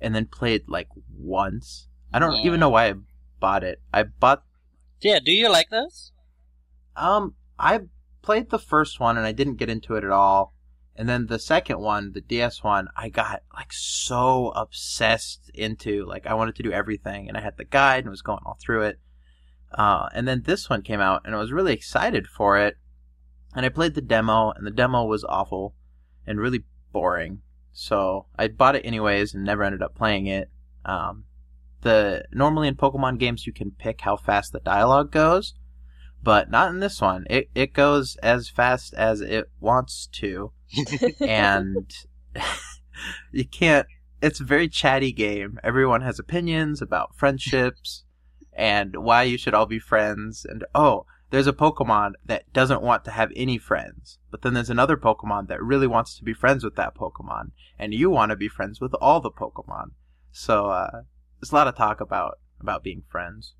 and 0.00 0.14
then 0.14 0.26
played 0.26 0.62
like 0.68 0.88
once. 1.14 1.88
I 2.12 2.18
don't 2.18 2.36
Yeah. 2.36 2.46
even 2.46 2.60
know 2.60 2.70
why 2.70 2.88
I 2.88 2.94
bought 3.38 3.62
it. 3.62 3.80
I 3.92 4.02
bought 4.04 4.42
yeah, 5.02 5.18
do 5.18 5.32
you 5.32 5.48
like 5.50 5.68
those? 5.70 6.12
um 6.96 7.34
I 7.58 7.80
played 8.22 8.50
the 8.50 8.58
first 8.58 9.00
one 9.00 9.16
and 9.16 9.26
I 9.26 9.32
didn't 9.32 9.56
get 9.56 9.68
into 9.70 9.94
it 9.94 10.04
at 10.04 10.10
all. 10.10 10.54
And 11.00 11.08
then 11.08 11.28
the 11.28 11.38
second 11.38 11.80
one, 11.80 12.12
the 12.12 12.20
DS 12.20 12.62
one, 12.62 12.88
I 12.94 13.08
got 13.08 13.42
like 13.54 13.72
so 13.72 14.52
obsessed 14.54 15.50
into 15.54 16.04
like 16.04 16.26
I 16.26 16.34
wanted 16.34 16.56
to 16.56 16.62
do 16.62 16.72
everything 16.72 17.26
and 17.26 17.38
I 17.38 17.40
had 17.40 17.56
the 17.56 17.64
guide 17.64 18.04
and 18.04 18.10
was 18.10 18.20
going 18.20 18.42
all 18.44 18.58
through 18.60 18.82
it. 18.82 19.00
Uh, 19.72 20.10
and 20.12 20.28
then 20.28 20.42
this 20.42 20.68
one 20.68 20.82
came 20.82 21.00
out 21.00 21.22
and 21.24 21.34
I 21.34 21.38
was 21.38 21.52
really 21.52 21.72
excited 21.72 22.26
for 22.26 22.58
it. 22.58 22.76
And 23.54 23.64
I 23.64 23.70
played 23.70 23.94
the 23.94 24.02
demo 24.02 24.50
and 24.50 24.66
the 24.66 24.70
demo 24.70 25.06
was 25.06 25.24
awful 25.24 25.74
and 26.26 26.38
really 26.38 26.64
boring. 26.92 27.40
So 27.72 28.26
I 28.38 28.48
bought 28.48 28.76
it 28.76 28.84
anyways 28.84 29.32
and 29.32 29.42
never 29.42 29.62
ended 29.62 29.80
up 29.80 29.94
playing 29.94 30.26
it. 30.26 30.50
Um, 30.84 31.24
the 31.80 32.26
normally 32.30 32.68
in 32.68 32.76
Pokemon 32.76 33.18
games 33.18 33.46
you 33.46 33.54
can 33.54 33.70
pick 33.70 34.02
how 34.02 34.18
fast 34.18 34.52
the 34.52 34.60
dialogue 34.60 35.10
goes, 35.10 35.54
but 36.22 36.50
not 36.50 36.70
in 36.70 36.80
this 36.80 37.00
one. 37.00 37.26
It 37.30 37.50
it 37.54 37.72
goes 37.72 38.16
as 38.16 38.48
fast 38.48 38.94
as 38.94 39.20
it 39.20 39.50
wants 39.60 40.08
to, 40.12 40.52
and 41.20 41.90
you 43.32 43.44
can't. 43.44 43.86
It's 44.22 44.40
a 44.40 44.44
very 44.44 44.68
chatty 44.68 45.12
game. 45.12 45.58
Everyone 45.64 46.02
has 46.02 46.18
opinions 46.18 46.82
about 46.82 47.16
friendships 47.16 48.04
and 48.52 48.96
why 48.96 49.22
you 49.22 49.38
should 49.38 49.54
all 49.54 49.64
be 49.64 49.78
friends. 49.78 50.44
And 50.46 50.64
oh, 50.74 51.06
there's 51.30 51.46
a 51.46 51.52
Pokemon 51.52 52.12
that 52.26 52.52
doesn't 52.52 52.82
want 52.82 53.04
to 53.06 53.12
have 53.12 53.32
any 53.34 53.56
friends, 53.56 54.18
but 54.30 54.42
then 54.42 54.52
there's 54.52 54.68
another 54.68 54.96
Pokemon 54.96 55.48
that 55.48 55.62
really 55.62 55.86
wants 55.86 56.16
to 56.18 56.24
be 56.24 56.34
friends 56.34 56.62
with 56.62 56.76
that 56.76 56.94
Pokemon, 56.94 57.52
and 57.78 57.94
you 57.94 58.10
want 58.10 58.30
to 58.30 58.36
be 58.36 58.48
friends 58.48 58.80
with 58.80 58.92
all 59.00 59.20
the 59.20 59.30
Pokemon. 59.30 59.92
So 60.32 60.66
uh, 60.66 61.02
there's 61.40 61.52
a 61.52 61.54
lot 61.54 61.68
of 61.68 61.76
talk 61.76 62.00
about 62.00 62.38
about 62.60 62.84
being 62.84 63.04
friends. 63.08 63.54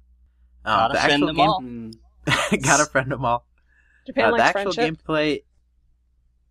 Um, 0.64 0.92
the 0.92 1.00
actual 1.00 1.32
game, 1.32 1.48
all. 1.48 1.62
Gotta 2.62 2.86
friend 2.86 3.10
them 3.10 3.24
all. 3.24 3.46
Japan 4.06 4.24
Uh, 4.24 4.30
the 4.32 4.36
likes 4.38 4.56
actual 4.56 4.72
friendship. 4.72 5.06
gameplay. 5.06 5.42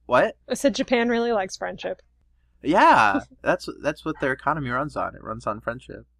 What? 0.05 0.37
I 0.49 0.53
said 0.55 0.75
Japan 0.75 1.09
really 1.09 1.31
likes 1.31 1.55
friendship. 1.57 2.01
Yeah, 2.63 3.21
that's 3.43 3.69
that's 3.81 4.03
what 4.03 4.19
their 4.19 4.31
economy 4.33 4.69
runs 4.69 4.95
on. 4.95 5.15
It 5.15 5.23
runs 5.23 5.45
on 5.47 5.61
friendship. 5.61 6.05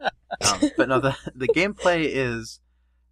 Um, 0.00 0.70
but 0.76 0.88
no, 0.88 1.00
the 1.00 1.16
the 1.34 1.48
gameplay 1.48 2.04
is 2.12 2.60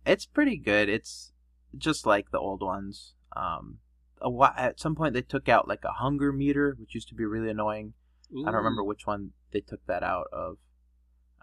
it's 0.05 0.27
pretty 0.27 0.59
good. 0.59 0.89
It's 0.89 1.33
just 1.79 2.05
like 2.07 2.31
the 2.31 2.39
old 2.39 2.61
ones. 2.63 3.15
Um, 3.35 3.79
a 4.21 4.29
whi- 4.29 4.53
at 4.57 4.79
some 4.81 4.95
point 4.95 5.15
they 5.15 5.23
took 5.23 5.49
out 5.49 5.67
like 5.69 5.85
a 5.85 5.93
hunger 5.93 6.33
meter, 6.33 6.77
which 6.79 6.95
used 6.95 7.09
to 7.09 7.15
be 7.15 7.25
really 7.25 7.49
annoying. 7.51 7.95
I 8.33 8.47
don't 8.47 8.55
remember 8.57 8.83
which 8.85 9.07
one 9.07 9.31
they 9.53 9.61
took 9.61 9.87
that 9.87 10.03
out 10.03 10.27
of, 10.33 10.59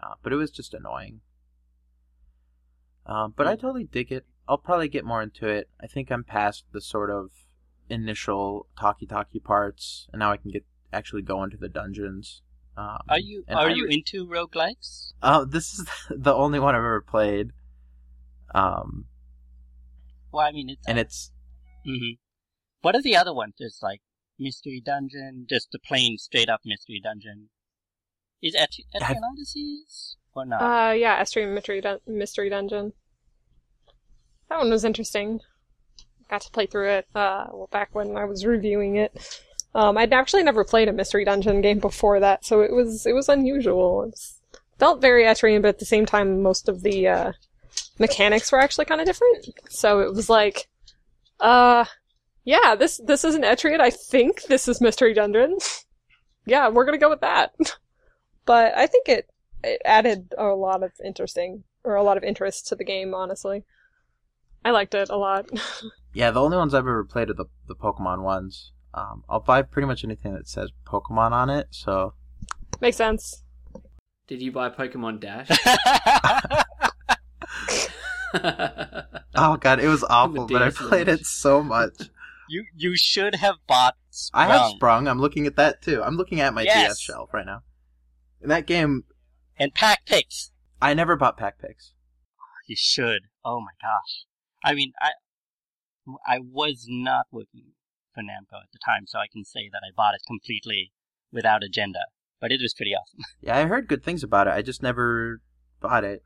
uh, 0.02 0.14
but 0.22 0.32
it 0.32 0.36
was 0.36 0.50
just 0.50 0.74
annoying. 0.74 1.20
Um, 3.06 3.34
but 3.36 3.46
I 3.46 3.54
Hmm. 3.54 3.60
totally 3.60 3.84
dig 3.84 4.12
it. 4.12 4.26
I'll 4.48 4.58
probably 4.58 4.88
get 4.88 5.04
more 5.04 5.22
into 5.22 5.46
it. 5.48 5.68
I 5.80 5.86
think 5.86 6.10
I'm 6.10 6.24
past 6.24 6.64
the 6.72 6.80
sort 6.80 7.10
of 7.10 7.30
initial 7.88 8.66
talkie 8.78 9.06
talkie 9.06 9.40
parts, 9.40 10.08
and 10.12 10.20
now 10.20 10.30
I 10.32 10.36
can 10.36 10.50
get 10.50 10.64
actually 10.92 11.22
go 11.22 11.42
into 11.42 11.56
the 11.56 11.68
dungeons. 11.68 12.42
Um, 12.76 12.98
Are 13.08 13.18
you 13.18 13.44
are 13.48 13.68
I 13.68 13.72
you 13.74 13.86
into 13.86 14.26
roguelikes? 14.26 15.12
Uh, 15.22 15.44
this 15.44 15.78
is 15.78 15.86
the 16.10 16.34
only 16.34 16.58
one 16.58 16.74
I've 16.74 16.78
ever 16.80 17.00
played. 17.02 17.50
Um, 18.54 19.06
Well, 20.32 20.46
I 20.46 20.52
mean, 20.52 20.70
it's 20.70 20.86
and 20.86 20.98
it's 20.98 21.32
hmm 21.84 22.12
What 22.80 22.94
are 22.96 23.02
the 23.02 23.16
other 23.16 23.34
ones? 23.34 23.54
There's 23.58 23.80
like 23.82 24.00
Mystery 24.38 24.80
Dungeon, 24.84 25.46
just 25.48 25.68
the 25.72 25.78
plain 25.78 26.16
straight 26.18 26.48
up 26.48 26.60
Mystery 26.64 27.00
Dungeon. 27.02 27.50
Is 28.42 28.54
Et- 28.56 28.78
Etrian 28.94 29.20
Odysseys 29.22 30.16
or 30.34 30.44
not? 30.44 30.62
Uh, 30.62 30.92
yeah, 30.92 31.20
Etrian 31.20 31.54
Mystery, 31.54 31.80
Dun- 31.80 32.00
Mystery 32.06 32.48
Dungeon. 32.48 32.92
That 34.48 34.58
one 34.58 34.70
was 34.70 34.84
interesting. 34.84 35.40
Got 36.28 36.42
to 36.42 36.50
play 36.50 36.66
through 36.66 36.90
it, 36.90 37.06
uh, 37.14 37.46
well, 37.52 37.68
back 37.70 37.94
when 37.94 38.16
I 38.16 38.24
was 38.24 38.44
reviewing 38.44 38.96
it. 38.96 39.40
Um, 39.74 39.96
I'd 39.96 40.12
actually 40.12 40.42
never 40.42 40.64
played 40.64 40.88
a 40.88 40.92
Mystery 40.92 41.24
Dungeon 41.24 41.60
game 41.60 41.78
before 41.78 42.20
that, 42.20 42.44
so 42.44 42.60
it 42.60 42.72
was, 42.72 43.06
it 43.06 43.14
was 43.14 43.28
unusual. 43.28 44.02
It 44.02 44.10
was, 44.10 44.40
felt 44.78 45.00
very 45.00 45.24
Etrian, 45.24 45.62
but 45.62 45.68
at 45.68 45.78
the 45.78 45.84
same 45.84 46.04
time, 46.04 46.42
most 46.42 46.68
of 46.68 46.82
the, 46.82 47.08
uh, 47.08 47.32
mechanics 47.98 48.52
were 48.52 48.60
actually 48.60 48.84
kind 48.84 49.00
of 49.00 49.06
different. 49.06 49.48
So 49.70 50.00
it 50.00 50.12
was 50.12 50.28
like, 50.28 50.68
uh, 51.40 51.84
yeah, 52.44 52.74
this, 52.74 53.00
this 53.04 53.24
is 53.24 53.34
an 53.34 53.42
Etrian, 53.42 53.80
I 53.80 53.90
think 53.90 54.42
this 54.44 54.68
is 54.68 54.80
Mystery 54.80 55.14
Dungeon. 55.14 55.58
yeah, 56.46 56.68
we're 56.68 56.84
gonna 56.84 56.98
go 56.98 57.10
with 57.10 57.20
that. 57.20 57.54
but 58.44 58.76
I 58.76 58.86
think 58.86 59.08
it, 59.08 59.30
it 59.64 59.80
added 59.84 60.34
a 60.38 60.44
lot 60.46 60.82
of 60.82 60.92
interesting 61.04 61.64
or 61.84 61.94
a 61.96 62.02
lot 62.02 62.16
of 62.16 62.24
interest 62.24 62.66
to 62.68 62.76
the 62.76 62.84
game. 62.84 63.14
Honestly, 63.14 63.64
I 64.64 64.70
liked 64.70 64.94
it 64.94 65.08
a 65.10 65.16
lot. 65.16 65.48
Yeah, 66.14 66.30
the 66.30 66.42
only 66.42 66.58
ones 66.58 66.74
I've 66.74 66.80
ever 66.80 67.04
played 67.04 67.30
are 67.30 67.34
the 67.34 67.46
the 67.68 67.74
Pokemon 67.74 68.22
ones. 68.22 68.72
Um, 68.92 69.24
I'll 69.30 69.40
buy 69.40 69.62
pretty 69.62 69.86
much 69.86 70.04
anything 70.04 70.34
that 70.34 70.46
says 70.46 70.68
Pokemon 70.86 71.32
on 71.32 71.48
it. 71.48 71.68
So 71.70 72.12
Makes 72.82 72.98
sense. 72.98 73.42
Did 74.26 74.42
you 74.42 74.52
buy 74.52 74.68
Pokemon 74.68 75.20
Dash? 75.20 75.48
oh 78.34 79.56
god, 79.56 79.80
it 79.80 79.88
was 79.88 80.04
awful, 80.04 80.46
but 80.46 80.62
I 80.62 80.70
played 80.70 81.08
it 81.08 81.24
so 81.26 81.62
much. 81.62 82.10
you 82.48 82.64
you 82.76 82.96
should 82.96 83.36
have 83.36 83.56
bought. 83.66 83.96
I 84.34 84.46
have 84.46 84.56
Sprung. 84.56 84.76
Sprung. 84.76 85.08
I'm 85.08 85.18
looking 85.20 85.46
at 85.46 85.56
that 85.56 85.82
too. 85.82 86.02
I'm 86.02 86.16
looking 86.16 86.40
at 86.40 86.52
my 86.54 86.62
Yes. 86.62 86.88
DS 86.88 87.00
shelf 87.00 87.32
right 87.32 87.46
now. 87.46 87.62
In 88.42 88.48
that 88.50 88.66
game, 88.66 89.04
and 89.58 89.74
Pac-Pix. 89.74 90.50
I 90.80 90.94
never 90.94 91.16
bought 91.16 91.36
Pac-Pix. 91.36 91.92
You 92.66 92.76
should. 92.78 93.22
Oh 93.44 93.60
my 93.60 93.72
gosh. 93.80 94.24
I 94.64 94.74
mean, 94.74 94.92
I 95.00 95.10
I 96.26 96.38
was 96.40 96.86
not 96.88 97.26
working 97.30 97.72
for 98.14 98.22
Namco 98.22 98.60
at 98.62 98.70
the 98.72 98.78
time, 98.84 99.06
so 99.06 99.18
I 99.18 99.26
can 99.32 99.44
say 99.44 99.68
that 99.72 99.80
I 99.84 99.90
bought 99.96 100.14
it 100.14 100.22
completely 100.26 100.92
without 101.32 101.62
agenda. 101.62 102.00
But 102.40 102.50
it 102.52 102.60
was 102.60 102.74
pretty 102.74 102.92
awesome. 102.94 103.20
Yeah, 103.40 103.56
I 103.58 103.64
heard 103.66 103.88
good 103.88 104.02
things 104.04 104.22
about 104.22 104.46
it. 104.48 104.52
I 104.52 104.62
just 104.62 104.82
never 104.82 105.40
bought 105.80 106.04
it. 106.04 106.24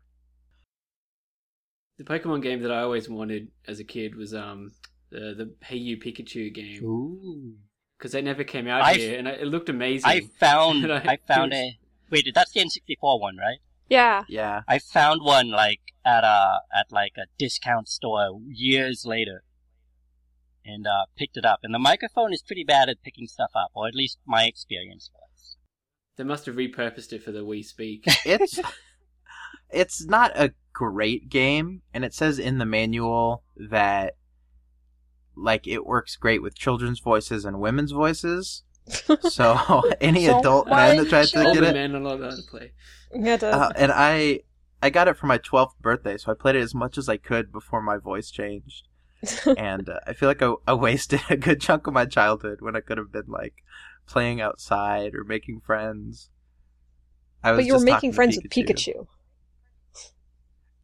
the 1.99 2.04
Pokemon 2.04 2.42
game 2.42 2.62
that 2.62 2.71
I 2.73 2.83
always 2.83 3.09
wanted 3.09 3.49
as 3.66 3.80
a 3.80 3.85
kid 3.85 4.14
was 4.14 4.35
um 4.35 4.73
the 5.11 5.35
the 5.37 5.54
Hey 5.64 5.76
You 5.76 5.97
Pikachu 5.99 6.52
game 6.52 6.83
Ooh. 6.85 7.54
because 7.99 8.12
they 8.12 8.23
never 8.23 8.45
came 8.45 8.66
out 8.68 8.83
I- 8.83 8.95
here 8.95 9.18
and 9.18 9.26
it 9.28 9.47
looked 9.47 9.68
amazing. 9.68 10.09
I 10.11 10.21
found 10.40 10.85
And 10.85 10.92
I- 10.92 11.12
I 11.12 11.18
found 11.26 11.52
a 11.54 11.78
wait. 12.10 12.28
That's 12.34 12.52
the 12.52 12.60
N64 12.60 13.20
one, 13.20 13.36
right? 13.36 13.58
Yeah, 13.88 14.25
Yeah. 14.28 14.62
I 14.66 14.78
found 14.78 15.22
one 15.22 15.50
like 15.50 15.80
at 16.04 16.25
a 16.25 16.60
at 16.76 16.90
like 16.90 17.12
a 17.16 17.26
discount 17.38 17.88
store 17.88 18.40
years 18.48 19.04
later, 19.06 19.44
and 20.64 20.86
uh, 20.86 21.06
picked 21.16 21.36
it 21.36 21.44
up. 21.44 21.60
And 21.62 21.72
the 21.72 21.78
microphone 21.78 22.32
is 22.32 22.42
pretty 22.42 22.64
bad 22.64 22.88
at 22.88 23.02
picking 23.02 23.28
stuff 23.28 23.52
up, 23.54 23.70
or 23.75 23.86
at 23.86 23.94
least 23.94 24.18
my 24.26 24.44
experience 24.44 25.10
was. 25.14 25.56
They 26.16 26.25
must 26.25 26.46
have 26.46 26.56
repurposed 26.56 27.12
it 27.12 27.22
for 27.22 27.30
the 27.30 27.44
Wii 27.44 27.64
Speak. 27.64 28.04
It's 28.25 28.58
it's 29.70 30.06
not 30.06 30.32
a 30.34 30.52
great 30.72 31.28
game, 31.28 31.82
and 31.94 32.04
it 32.04 32.14
says 32.14 32.38
in 32.38 32.58
the 32.58 32.66
manual 32.66 33.44
that 33.56 34.14
like 35.36 35.66
it 35.66 35.86
works 35.86 36.16
great 36.16 36.42
with 36.42 36.56
children's 36.56 37.00
voices 37.00 37.44
and 37.44 37.60
women's 37.60 37.92
voices. 37.92 38.62
So 38.88 39.82
any 40.00 40.26
So 40.26 40.38
adult 40.38 40.68
man 40.68 40.96
that 40.96 41.08
tries 41.08 41.32
to 41.32 41.42
get 41.52 41.62
it, 41.64 41.74
men 41.74 41.94
are 41.96 42.00
not 42.00 42.20
allowed 42.20 42.36
to 42.36 42.42
play. 42.42 42.72
you 43.14 43.22
had 43.24 43.42
uh, 43.42 43.70
and 43.76 43.92
I 43.92 44.40
I 44.82 44.90
got 44.90 45.08
it 45.08 45.16
for 45.16 45.26
my 45.26 45.38
12th 45.38 45.78
birthday, 45.80 46.16
so 46.18 46.30
I 46.30 46.34
played 46.34 46.54
it 46.56 46.62
as 46.62 46.74
much 46.74 46.96
as 46.98 47.08
I 47.08 47.16
could 47.16 47.50
before 47.50 47.82
my 47.82 47.96
voice 47.96 48.30
changed. 48.30 48.88
and 49.56 49.88
uh, 49.88 49.98
I 50.06 50.12
feel 50.12 50.28
like 50.28 50.42
I, 50.42 50.52
I 50.68 50.74
wasted 50.74 51.20
a 51.30 51.36
good 51.36 51.60
chunk 51.60 51.86
of 51.86 51.94
my 51.94 52.04
childhood 52.04 52.58
when 52.60 52.76
I 52.76 52.80
could 52.80 52.98
have 52.98 53.10
been 53.10 53.26
like 53.28 53.54
playing 54.06 54.40
outside 54.40 55.14
or 55.14 55.24
making 55.24 55.62
friends. 55.64 56.30
I 57.42 57.52
was 57.52 57.58
but 57.58 57.66
you 57.66 57.72
were 57.74 57.80
making 57.80 57.94
talking 57.94 58.10
to 58.10 58.16
friends 58.16 58.36
with 58.36 58.50
Pikachu. 58.52 59.06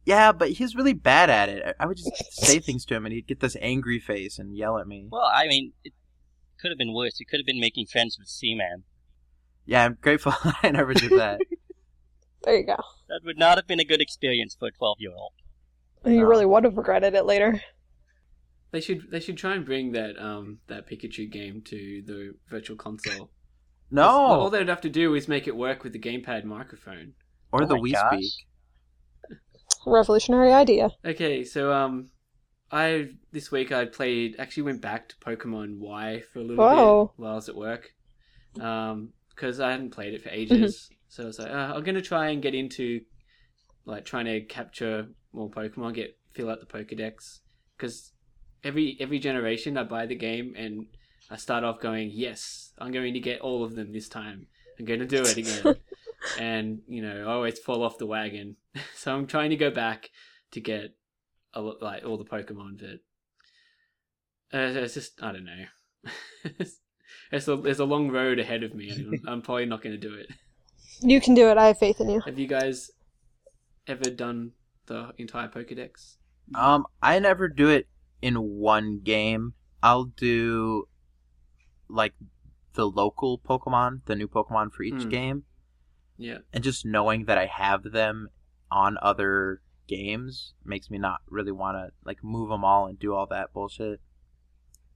Yeah, 0.05 0.33
but 0.33 0.49
he's 0.49 0.75
really 0.75 0.93
bad 0.93 1.29
at 1.29 1.47
it. 1.47 1.63
I- 1.65 1.83
I 1.83 1.85
would 1.87 1.97
just 1.97 2.11
say 2.33 2.59
things 2.59 2.83
to 2.85 2.95
him, 2.95 3.05
and 3.05 3.13
he'd 3.13 3.27
get 3.27 3.39
this 3.39 3.55
angry 3.61 3.99
face 3.99 4.37
and 4.37 4.55
yell 4.55 4.77
at 4.77 4.87
me. 4.87 5.07
Well, 5.09 5.29
I 5.33 5.47
mean, 5.47 5.71
it 5.85 5.93
could 6.63 6.71
have 6.71 6.77
been 6.79 6.93
worse. 6.93 7.19
You 7.19 7.25
could 7.27 7.39
have 7.41 7.45
been 7.45 7.59
making 7.59 7.85
friends 7.87 8.17
with 8.17 8.27
Seaman. 8.29 8.83
Yeah, 9.65 9.83
I'm 9.85 9.97
grateful 10.01 10.33
I 10.63 10.71
never 10.71 10.93
did 10.95 11.11
that. 11.11 11.39
There 12.45 12.57
you 12.57 12.65
go. 12.65 12.75
That 13.07 13.21
would 13.23 13.37
not 13.37 13.55
have 13.57 13.67
been 13.67 13.79
a 13.79 13.85
good 13.85 14.01
experience 14.01 14.53
for 14.59 14.67
a 14.67 14.71
twelve-year-old. 14.71 15.31
You 16.05 16.25
Oh. 16.25 16.27
really 16.27 16.45
would 16.45 16.65
have 16.65 16.75
regretted 16.75 17.13
it 17.13 17.23
later. 17.25 17.61
They 18.71 18.81
should 18.81 19.09
they 19.11 19.21
should 19.21 19.37
try 19.37 19.53
and 19.55 19.63
bring 19.65 19.93
that 19.93 20.19
um 20.19 20.57
that 20.67 20.85
Pikachu 20.89 21.31
game 21.31 21.61
to 21.67 22.03
the 22.05 22.33
virtual 22.49 22.75
console. 22.75 23.29
No, 23.89 24.03
all 24.09 24.49
they'd 24.49 24.67
have 24.67 24.81
to 24.81 24.89
do 24.89 25.15
is 25.15 25.29
make 25.29 25.47
it 25.47 25.55
work 25.55 25.83
with 25.85 25.93
the 25.93 25.99
gamepad 25.99 26.43
microphone. 26.43 27.13
or 27.53 27.63
Oh 27.63 27.65
the 27.65 27.75
my 27.75 27.79
Wii 27.81 27.93
gosh. 27.93 28.19
Speak. 28.19 28.31
Revolutionary 29.85 30.51
idea. 30.51 30.89
Okay, 31.05 31.45
so 31.45 31.71
um, 31.71 32.09
I 32.73 33.09
this 33.31 33.51
week 33.51 33.71
I 33.71 33.85
played 33.85 34.35
actually 34.39 34.63
went 34.63 34.81
back 34.81 35.09
to 35.09 35.15
Pokemon 35.17 35.77
Y 35.77 36.23
for 36.31 36.39
a 36.39 36.41
little 36.41 36.65
Whoa. 36.65 37.05
bit 37.05 37.23
while 37.23 37.31
I 37.33 37.35
was 37.35 37.47
at 37.47 37.55
work, 37.55 37.93
um, 38.59 39.13
because 39.29 39.59
I 39.59 39.71
hadn't 39.71 39.91
played 39.91 40.13
it 40.13 40.23
for 40.23 40.29
ages. 40.31 40.89
So 41.07 41.23
I 41.23 41.25
was 41.27 41.39
like, 41.39 41.51
uh, 41.51 41.73
I'm 41.75 41.83
gonna 41.83 42.01
try 42.01 42.29
and 42.29 42.41
get 42.41 42.55
into 42.55 43.01
like 43.85 44.05
trying 44.05 44.25
to 44.25 44.41
capture 44.41 45.07
more 45.33 45.49
Pokemon, 45.49 45.93
get 45.93 46.17
fill 46.31 46.49
out 46.49 46.59
the 46.59 46.65
Pokedex, 46.65 47.41
because 47.77 48.11
every 48.63 48.97
every 48.99 49.19
generation 49.19 49.77
I 49.77 49.83
buy 49.83 50.07
the 50.07 50.15
game 50.15 50.55
and 50.57 50.87
I 51.29 51.37
start 51.37 51.63
off 51.63 51.79
going, 51.79 52.09
yes, 52.11 52.73
I'm 52.79 52.91
going 52.91 53.13
to 53.13 53.19
get 53.19 53.41
all 53.41 53.63
of 53.63 53.75
them 53.75 53.93
this 53.93 54.09
time. 54.09 54.47
I'm 54.79 54.85
going 54.85 54.99
to 54.99 55.05
do 55.05 55.21
it 55.21 55.37
again. 55.37 55.75
and, 56.39 56.81
you 56.87 57.01
know, 57.01 57.27
I 57.27 57.33
always 57.33 57.59
fall 57.59 57.83
off 57.83 57.97
the 57.97 58.05
wagon. 58.05 58.57
so 58.95 59.15
I'm 59.15 59.27
trying 59.27 59.49
to 59.51 59.55
go 59.55 59.69
back 59.69 60.09
to 60.51 60.61
get 60.61 60.95
like 61.61 62.05
all 62.05 62.17
the 62.17 62.23
Pokemon 62.25 62.79
that 62.79 62.99
uh, 64.53 64.79
it's 64.81 64.93
just 64.93 65.21
I 65.23 65.31
don't 65.31 65.45
know. 65.45 65.65
it's 67.31 67.47
a, 67.47 67.55
there's 67.55 67.79
a 67.79 67.85
long 67.85 68.09
road 68.09 68.39
ahead 68.39 68.63
of 68.63 68.73
me. 68.75 68.89
and 68.89 69.19
I'm 69.27 69.41
probably 69.41 69.65
not 69.65 69.81
going 69.81 69.99
to 69.99 70.07
do 70.09 70.13
it. 70.15 70.27
You 71.01 71.19
can 71.19 71.33
do 71.33 71.49
it. 71.49 71.57
I 71.57 71.67
have 71.67 71.79
faith 71.79 71.99
in 71.99 72.07
you. 72.09 72.21
Have 72.21 72.37
you 72.37 72.47
guys 72.47 72.91
ever 73.87 74.09
done 74.11 74.51
the 74.85 75.11
entire 75.17 75.47
Pokedex? 75.49 76.15
Um, 76.53 76.85
I 77.01 77.17
never 77.19 77.47
do 77.49 77.67
it 77.69 77.87
in 78.21 78.35
one 78.35 78.99
game. 79.03 79.53
I'll 79.81 80.05
do 80.05 80.87
like 81.89 82.13
the 82.75 82.85
local 82.85 83.39
Pokemon, 83.39 84.01
the 84.05 84.15
new 84.15 84.27
Pokemon 84.27 84.71
for 84.71 84.83
each 84.83 85.01
Hmm. 85.03 85.09
game, 85.09 85.43
Yeah. 86.17 86.37
and 86.53 86.63
just 86.63 86.85
knowing 86.85 87.25
that 87.25 87.39
I 87.39 87.47
have 87.47 87.91
them 87.91 88.29
on 88.71 88.97
other 89.01 89.61
games 89.87 90.53
makes 90.63 90.89
me 90.89 90.97
not 90.97 91.21
really 91.29 91.51
want 91.51 91.77
to 91.77 91.91
like 92.05 92.23
move 92.23 92.49
them 92.49 92.63
all 92.63 92.87
and 92.87 92.99
do 92.99 93.13
all 93.13 93.25
that 93.27 93.53
bullshit. 93.53 94.01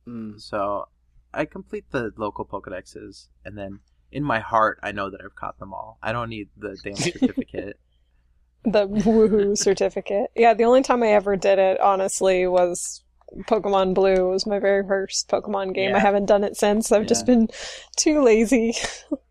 Mm. 0.07 0.39
So 0.39 0.87
I 1.33 1.45
complete 1.45 1.91
the 1.91 2.11
local 2.17 2.45
Pokedexes, 2.45 3.27
and 3.45 3.57
then 3.57 3.79
in 4.11 4.23
my 4.23 4.39
heart, 4.39 4.79
I 4.81 4.91
know 4.91 5.09
that 5.09 5.21
I've 5.23 5.35
caught 5.35 5.59
them 5.59 5.73
all. 5.73 5.97
I 6.01 6.11
don't 6.11 6.29
need 6.29 6.49
the 6.57 6.77
damn 6.83 6.95
certificate. 6.95 7.79
The 8.63 8.87
woohoo 8.87 9.57
certificate. 9.57 10.31
Yeah, 10.35 10.53
the 10.53 10.65
only 10.65 10.81
time 10.81 11.03
I 11.03 11.07
ever 11.09 11.35
did 11.35 11.59
it, 11.59 11.79
honestly, 11.79 12.47
was 12.47 13.03
Pokemon 13.41 13.93
Blue. 13.93 14.13
It 14.13 14.31
was 14.31 14.45
my 14.45 14.59
very 14.59 14.85
first 14.85 15.29
Pokemon 15.29 15.73
game. 15.73 15.95
I 15.95 15.99
haven't 15.99 16.25
done 16.25 16.43
it 16.43 16.57
since. 16.57 16.91
I've 16.91 17.07
just 17.07 17.25
been 17.25 17.49
too 17.97 18.23
lazy. 18.23 18.75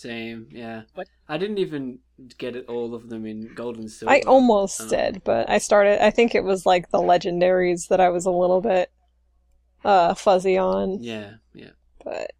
Same. 0.00 0.48
Yeah. 0.50 0.82
What? 0.94 1.08
I 1.28 1.36
didn't 1.36 1.58
even 1.58 1.98
get 2.38 2.56
it, 2.56 2.66
all 2.68 2.94
of 2.94 3.08
them 3.10 3.26
in 3.26 3.52
Gold 3.54 3.76
and 3.76 3.90
Silver. 3.90 4.12
I 4.14 4.20
almost 4.22 4.80
Um, 4.80 4.88
did, 4.88 5.22
but 5.24 5.50
I 5.50 5.58
started. 5.58 6.02
I 6.04 6.10
think 6.10 6.34
it 6.34 6.42
was 6.44 6.64
like 6.64 6.90
the 6.90 6.98
legendaries 6.98 7.88
that 7.88 8.00
I 8.00 8.08
was 8.08 8.24
a 8.24 8.30
little 8.30 8.60
bit 8.62 8.90
uh 9.84 10.14
fuzzy 10.14 10.56
on. 10.56 11.02
Yeah. 11.02 11.34
Yeah. 11.54 11.70
But 12.04 12.32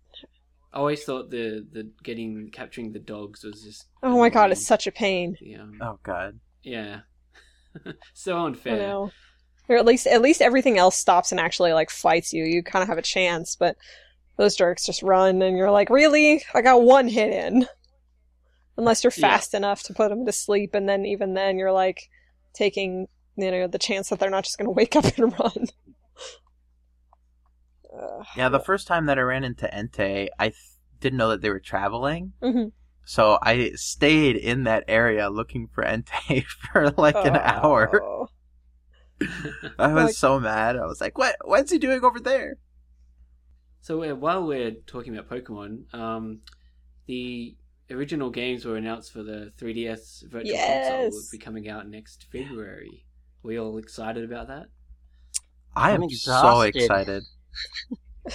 I 0.73 0.79
always 0.79 1.05
thought 1.05 1.31
the 1.31 1.67
the 1.71 1.91
getting 2.03 2.51
capturing 2.51 2.93
the 2.93 2.99
dogs 2.99 3.45
was 3.45 3.63
just. 3.63 3.87
oh 4.03 4.19
my 4.19 4.31
god, 4.31 4.45
annoying. 4.45 4.53
it's 4.53 4.67
such 4.67 4.87
a 4.87 4.93
pain. 4.93 5.37
The, 5.41 5.57
um, 5.57 5.79
oh 5.83 5.99
God. 6.03 6.41
Yeah. 6.63 7.01
so 8.15 8.39
I 8.39 8.47
unfair. 8.47 8.77
know. 8.79 9.11
Or 9.69 9.77
at 9.77 9.85
least 9.85 10.07
at 10.07 10.23
least 10.23 10.41
everything 10.41 10.79
else 10.79 10.97
stops 10.97 11.31
and 11.31 11.41
actually 11.41 11.73
like 11.75 11.91
fights 11.91 12.33
you. 12.33 12.45
You 12.45 12.63
kind 12.63 12.83
of 12.83 12.89
have 12.89 12.99
a 12.99 13.03
chance, 13.03 13.55
but 13.55 13.77
those 14.41 14.57
jerks 14.57 14.87
just 14.87 15.03
run, 15.03 15.43
and 15.43 15.57
you're 15.57 15.71
like, 15.71 15.91
really? 15.91 16.43
I 16.55 16.63
got 16.63 16.83
one 16.83 17.09
hit 17.09 17.31
in. 17.33 17.67
Unless 18.79 19.05
you're 19.05 19.13
Yeah. 19.17 19.29
fast 19.29 19.53
enough 19.55 19.83
to 19.85 19.93
put 19.95 20.09
them 20.09 20.25
to 20.25 20.33
sleep, 20.33 20.75
and 20.75 20.89
then 20.89 21.05
even 21.05 21.35
then 21.35 21.59
you're 21.59 21.73
like 21.73 22.09
taking 22.55 23.07
you 23.37 23.51
know 23.51 23.67
the 23.69 23.79
chance 23.79 24.09
that 24.09 24.19
they're 24.19 24.31
not 24.31 24.45
just 24.45 24.59
going 24.59 24.67
to 24.67 24.71
wake 24.73 24.97
up 25.01 25.05
and 25.19 25.39
run. 25.39 25.67
Yeah, 28.37 28.49
the 28.49 28.61
first 28.61 28.87
time 28.87 29.07
that 29.07 29.19
I 29.19 29.23
ran 29.23 29.45
into 29.45 29.67
Entei, 29.67 30.29
I 30.39 30.49
th- 30.51 30.57
didn't 31.01 31.19
know 31.19 31.31
that 31.31 31.41
they 31.43 31.51
were 31.51 31.61
traveling. 31.61 32.33
hmm 32.43 32.65
So 33.05 33.39
I 33.43 33.73
stayed 33.75 34.37
in 34.37 34.65
that 34.65 34.85
area 34.89 35.29
looking 35.29 35.69
for 35.73 35.83
Entei 35.85 36.45
for 36.73 36.91
like 36.93 37.17
an 37.17 37.37
hour. 37.37 38.01
Oh. 38.03 38.29
I 39.79 39.93
was 39.93 40.05
Like- 40.05 40.15
so 40.15 40.41
mad. 40.41 40.77
I 40.77 40.87
was 40.87 41.01
like, 41.01 41.19
"What? 41.19 41.37
What's 41.45 41.71
he 41.73 41.79
doing 41.79 42.03
over 42.05 42.21
there?" 42.21 42.57
So 43.81 44.05
uh, 44.05 44.15
while 44.15 44.47
we're 44.47 44.73
talking 44.87 45.17
about 45.17 45.29
Pokemon, 45.31 45.93
um, 45.95 46.41
the 47.07 47.57
original 47.91 48.31
games 48.31 48.65
were 48.65 48.77
announced 48.77 49.13
for 49.13 49.23
the 49.23 49.53
3DS 49.59 50.29
Virtual 50.29 50.57
Console 50.57 51.11
will 51.11 51.23
be 51.31 51.39
coming 51.39 51.69
out 51.69 51.89
next 51.89 52.27
February. 52.31 53.05
We 53.43 53.59
all 53.59 53.79
excited 53.79 54.25
about 54.25 54.49
that? 54.49 54.67
I 55.75 55.93
I'm 55.93 56.03
am 56.03 56.11
so 56.11 56.61
excited. 56.63 57.25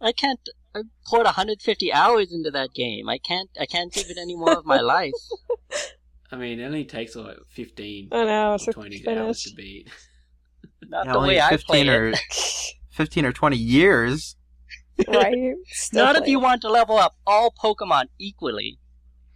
I 0.00 0.12
can't. 0.12 0.40
I 0.74 0.82
poured 1.06 1.24
150 1.24 1.92
hours 1.92 2.32
into 2.32 2.50
that 2.50 2.74
game. 2.74 3.08
I 3.08 3.18
can't. 3.18 3.48
I 3.58 3.66
can't 3.66 3.92
give 3.92 4.10
it 4.10 4.18
any 4.18 4.36
more 4.36 4.58
of 4.58 4.66
my 4.66 4.80
life. 4.80 5.12
I 6.30 6.36
mean, 6.36 6.60
it 6.60 6.64
only 6.64 6.84
takes 6.84 7.16
like 7.16 7.38
15 7.48 8.10
I 8.12 8.24
know. 8.24 8.56
or 8.66 8.72
20 8.72 9.08
hours 9.08 9.42
to 9.44 9.54
beat. 9.54 9.88
Not 10.86 11.06
Yeah, 11.06 11.12
the 11.12 11.18
only 11.18 11.28
way 11.30 11.40
I 11.40 11.56
play 11.56 11.88
or 11.88 12.08
it. 12.08 12.20
Fifteen 12.98 13.24
or 13.24 13.32
twenty 13.32 13.56
years. 13.56 14.36
right? 15.08 15.54
Still 15.66 16.04
Not 16.04 16.16
if 16.16 16.26
you 16.26 16.40
want 16.40 16.60
to 16.62 16.70
level 16.70 16.98
up 16.98 17.14
all 17.24 17.54
Pokemon 17.64 18.06
equally. 18.18 18.78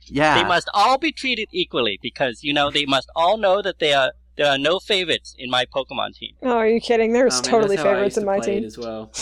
Yeah, 0.07 0.35
They 0.35 0.49
must 0.49 0.69
all 0.75 0.99
be 0.99 1.13
treated 1.13 1.49
equally 1.53 1.99
because 2.03 2.43
you 2.43 2.53
know 2.53 2.71
they 2.71 2.85
must 2.85 3.09
all 3.15 3.37
know 3.37 3.63
that 3.63 3.79
they 3.79 3.93
are 3.93 4.13
there 4.37 4.49
are 4.49 4.59
no 4.59 4.81
favorites 4.81 5.35
in 5.39 5.49
my 5.51 5.65
Pokemon 5.65 6.15
team. 6.15 6.35
Oh, 6.43 6.57
are 6.57 6.67
you 6.67 6.81
kidding? 6.81 7.13
There's 7.13 7.35
Um, 7.35 7.39
and 7.39 7.47
totally 7.47 7.77
that's 7.77 7.87
favorites 7.89 8.17
used 8.17 8.19
in 8.19 8.27
my 8.27 8.39
team. 8.41 8.65
as 8.65 8.77
well. 8.79 9.13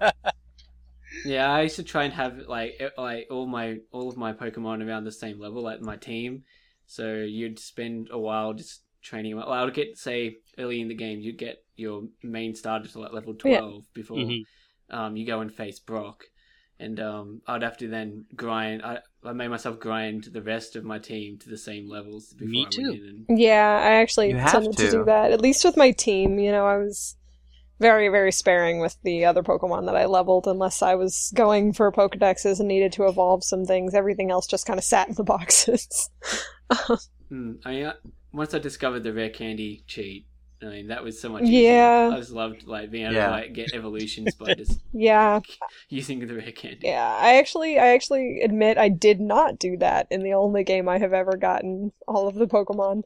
yeah, 1.24 1.50
I 1.50 1.62
used 1.62 1.76
to 1.76 1.82
try 1.82 2.04
and 2.04 2.12
have 2.14 2.34
like 2.46 2.80
like 2.96 3.26
all 3.30 3.46
my 3.46 3.78
all 3.90 4.08
of 4.08 4.16
my 4.16 4.32
Pokemon 4.32 4.86
around 4.86 5.04
the 5.04 5.12
same 5.12 5.40
level, 5.40 5.62
like 5.62 5.80
my 5.80 5.96
team. 5.96 6.44
So 6.86 7.14
you'd 7.14 7.58
spend 7.58 8.08
a 8.10 8.18
while 8.18 8.52
just 8.52 8.82
training. 9.02 9.36
Well, 9.36 9.50
I 9.50 9.64
would 9.64 9.74
get 9.74 9.98
say 9.98 10.36
early 10.58 10.80
in 10.80 10.88
the 10.88 10.94
game, 10.94 11.20
you'd 11.20 11.38
get 11.38 11.64
your 11.76 12.04
main 12.22 12.54
starter 12.54 12.88
to 12.88 13.00
like 13.00 13.12
level 13.12 13.34
Yeah. 13.44 13.58
twelve 13.58 13.84
before 13.94 14.18
Mhm. 14.18 14.42
um, 14.90 15.16
you 15.16 15.26
go 15.26 15.40
and 15.40 15.52
face 15.52 15.78
Brock. 15.80 16.24
And 16.78 16.98
um, 16.98 17.42
I'd 17.46 17.62
have 17.62 17.76
to 17.78 17.86
then 17.88 18.24
grind. 18.34 18.82
I, 18.82 18.98
I 19.24 19.32
made 19.32 19.48
myself 19.48 19.78
grind 19.78 20.24
the 20.32 20.42
rest 20.42 20.74
of 20.74 20.82
my 20.84 20.98
team 20.98 21.38
to 21.38 21.48
the 21.48 21.56
same 21.56 21.88
levels 21.88 22.32
before 22.32 22.50
Me 22.50 22.66
I 22.66 22.70
too. 22.70 22.82
went. 22.88 23.28
And, 23.28 23.38
Yeah, 23.38 23.78
I 23.80 23.92
actually 24.02 24.30
You 24.30 24.36
have 24.38 24.50
tended 24.52 24.76
to. 24.78 24.84
to. 24.86 24.90
do 24.90 25.04
that. 25.04 25.30
At 25.30 25.40
least 25.40 25.64
with 25.64 25.76
my 25.76 25.92
team, 25.92 26.40
you 26.40 26.50
know, 26.50 26.66
I 26.66 26.78
was 26.78 27.16
very, 27.78 28.08
very 28.08 28.32
sparing 28.32 28.80
with 28.80 28.96
the 29.04 29.24
other 29.24 29.42
Pokemon 29.44 29.86
that 29.86 29.96
I 29.96 30.06
leveled, 30.06 30.46
unless 30.48 30.82
I 30.82 30.96
was 30.96 31.30
going 31.36 31.72
for 31.72 31.90
Pokedexes 31.92 32.58
and 32.58 32.68
needed 32.68 32.92
to 32.94 33.06
evolve 33.06 33.44
some 33.44 33.64
things. 33.64 33.94
Everything 33.94 34.30
else 34.32 34.46
just 34.48 34.66
kind 34.66 34.78
of 34.78 34.84
sat 34.84 35.08
in 35.08 35.14
the 35.14 35.22
boxes. 35.34 36.10
I 36.70 36.96
mean, 37.30 37.58
I, 37.64 37.92
once 38.32 38.54
I 38.54 38.58
discovered 38.58 39.00
the 39.00 39.12
rare 39.12 39.30
candy 39.30 39.84
cheat, 39.86 40.26
I 40.62 40.66
mean 40.66 40.88
that 40.88 41.02
was 41.02 41.20
so 41.20 41.28
much. 41.28 41.42
Yeah. 41.44 42.06
easier. 42.08 42.16
I 42.16 42.20
just 42.20 42.30
loved 42.32 42.66
like 42.66 42.90
being 42.90 43.04
able 43.06 43.14
Yeah. 43.14 43.26
to 43.26 43.32
like 43.32 43.52
get 43.52 43.72
evolutions 43.74 44.34
by 44.36 44.54
just 44.54 44.80
yeah, 44.92 45.40
using 45.88 46.20
the 46.26 46.34
rare 46.34 46.52
candy. 46.52 46.80
yeah. 46.86 47.18
I 47.20 47.36
actually, 47.36 47.78
I 47.78 47.88
actually 47.88 48.40
admit 48.42 48.78
I 48.78 48.88
did 48.88 49.20
not 49.20 49.58
do 49.58 49.76
that 49.78 50.06
in 50.10 50.22
the 50.22 50.34
only 50.34 50.64
game 50.64 50.88
I 50.88 50.98
have 50.98 51.12
ever 51.12 51.36
gotten 51.36 51.92
all 52.06 52.28
of 52.28 52.34
the 52.36 52.46
Pokemon, 52.46 53.02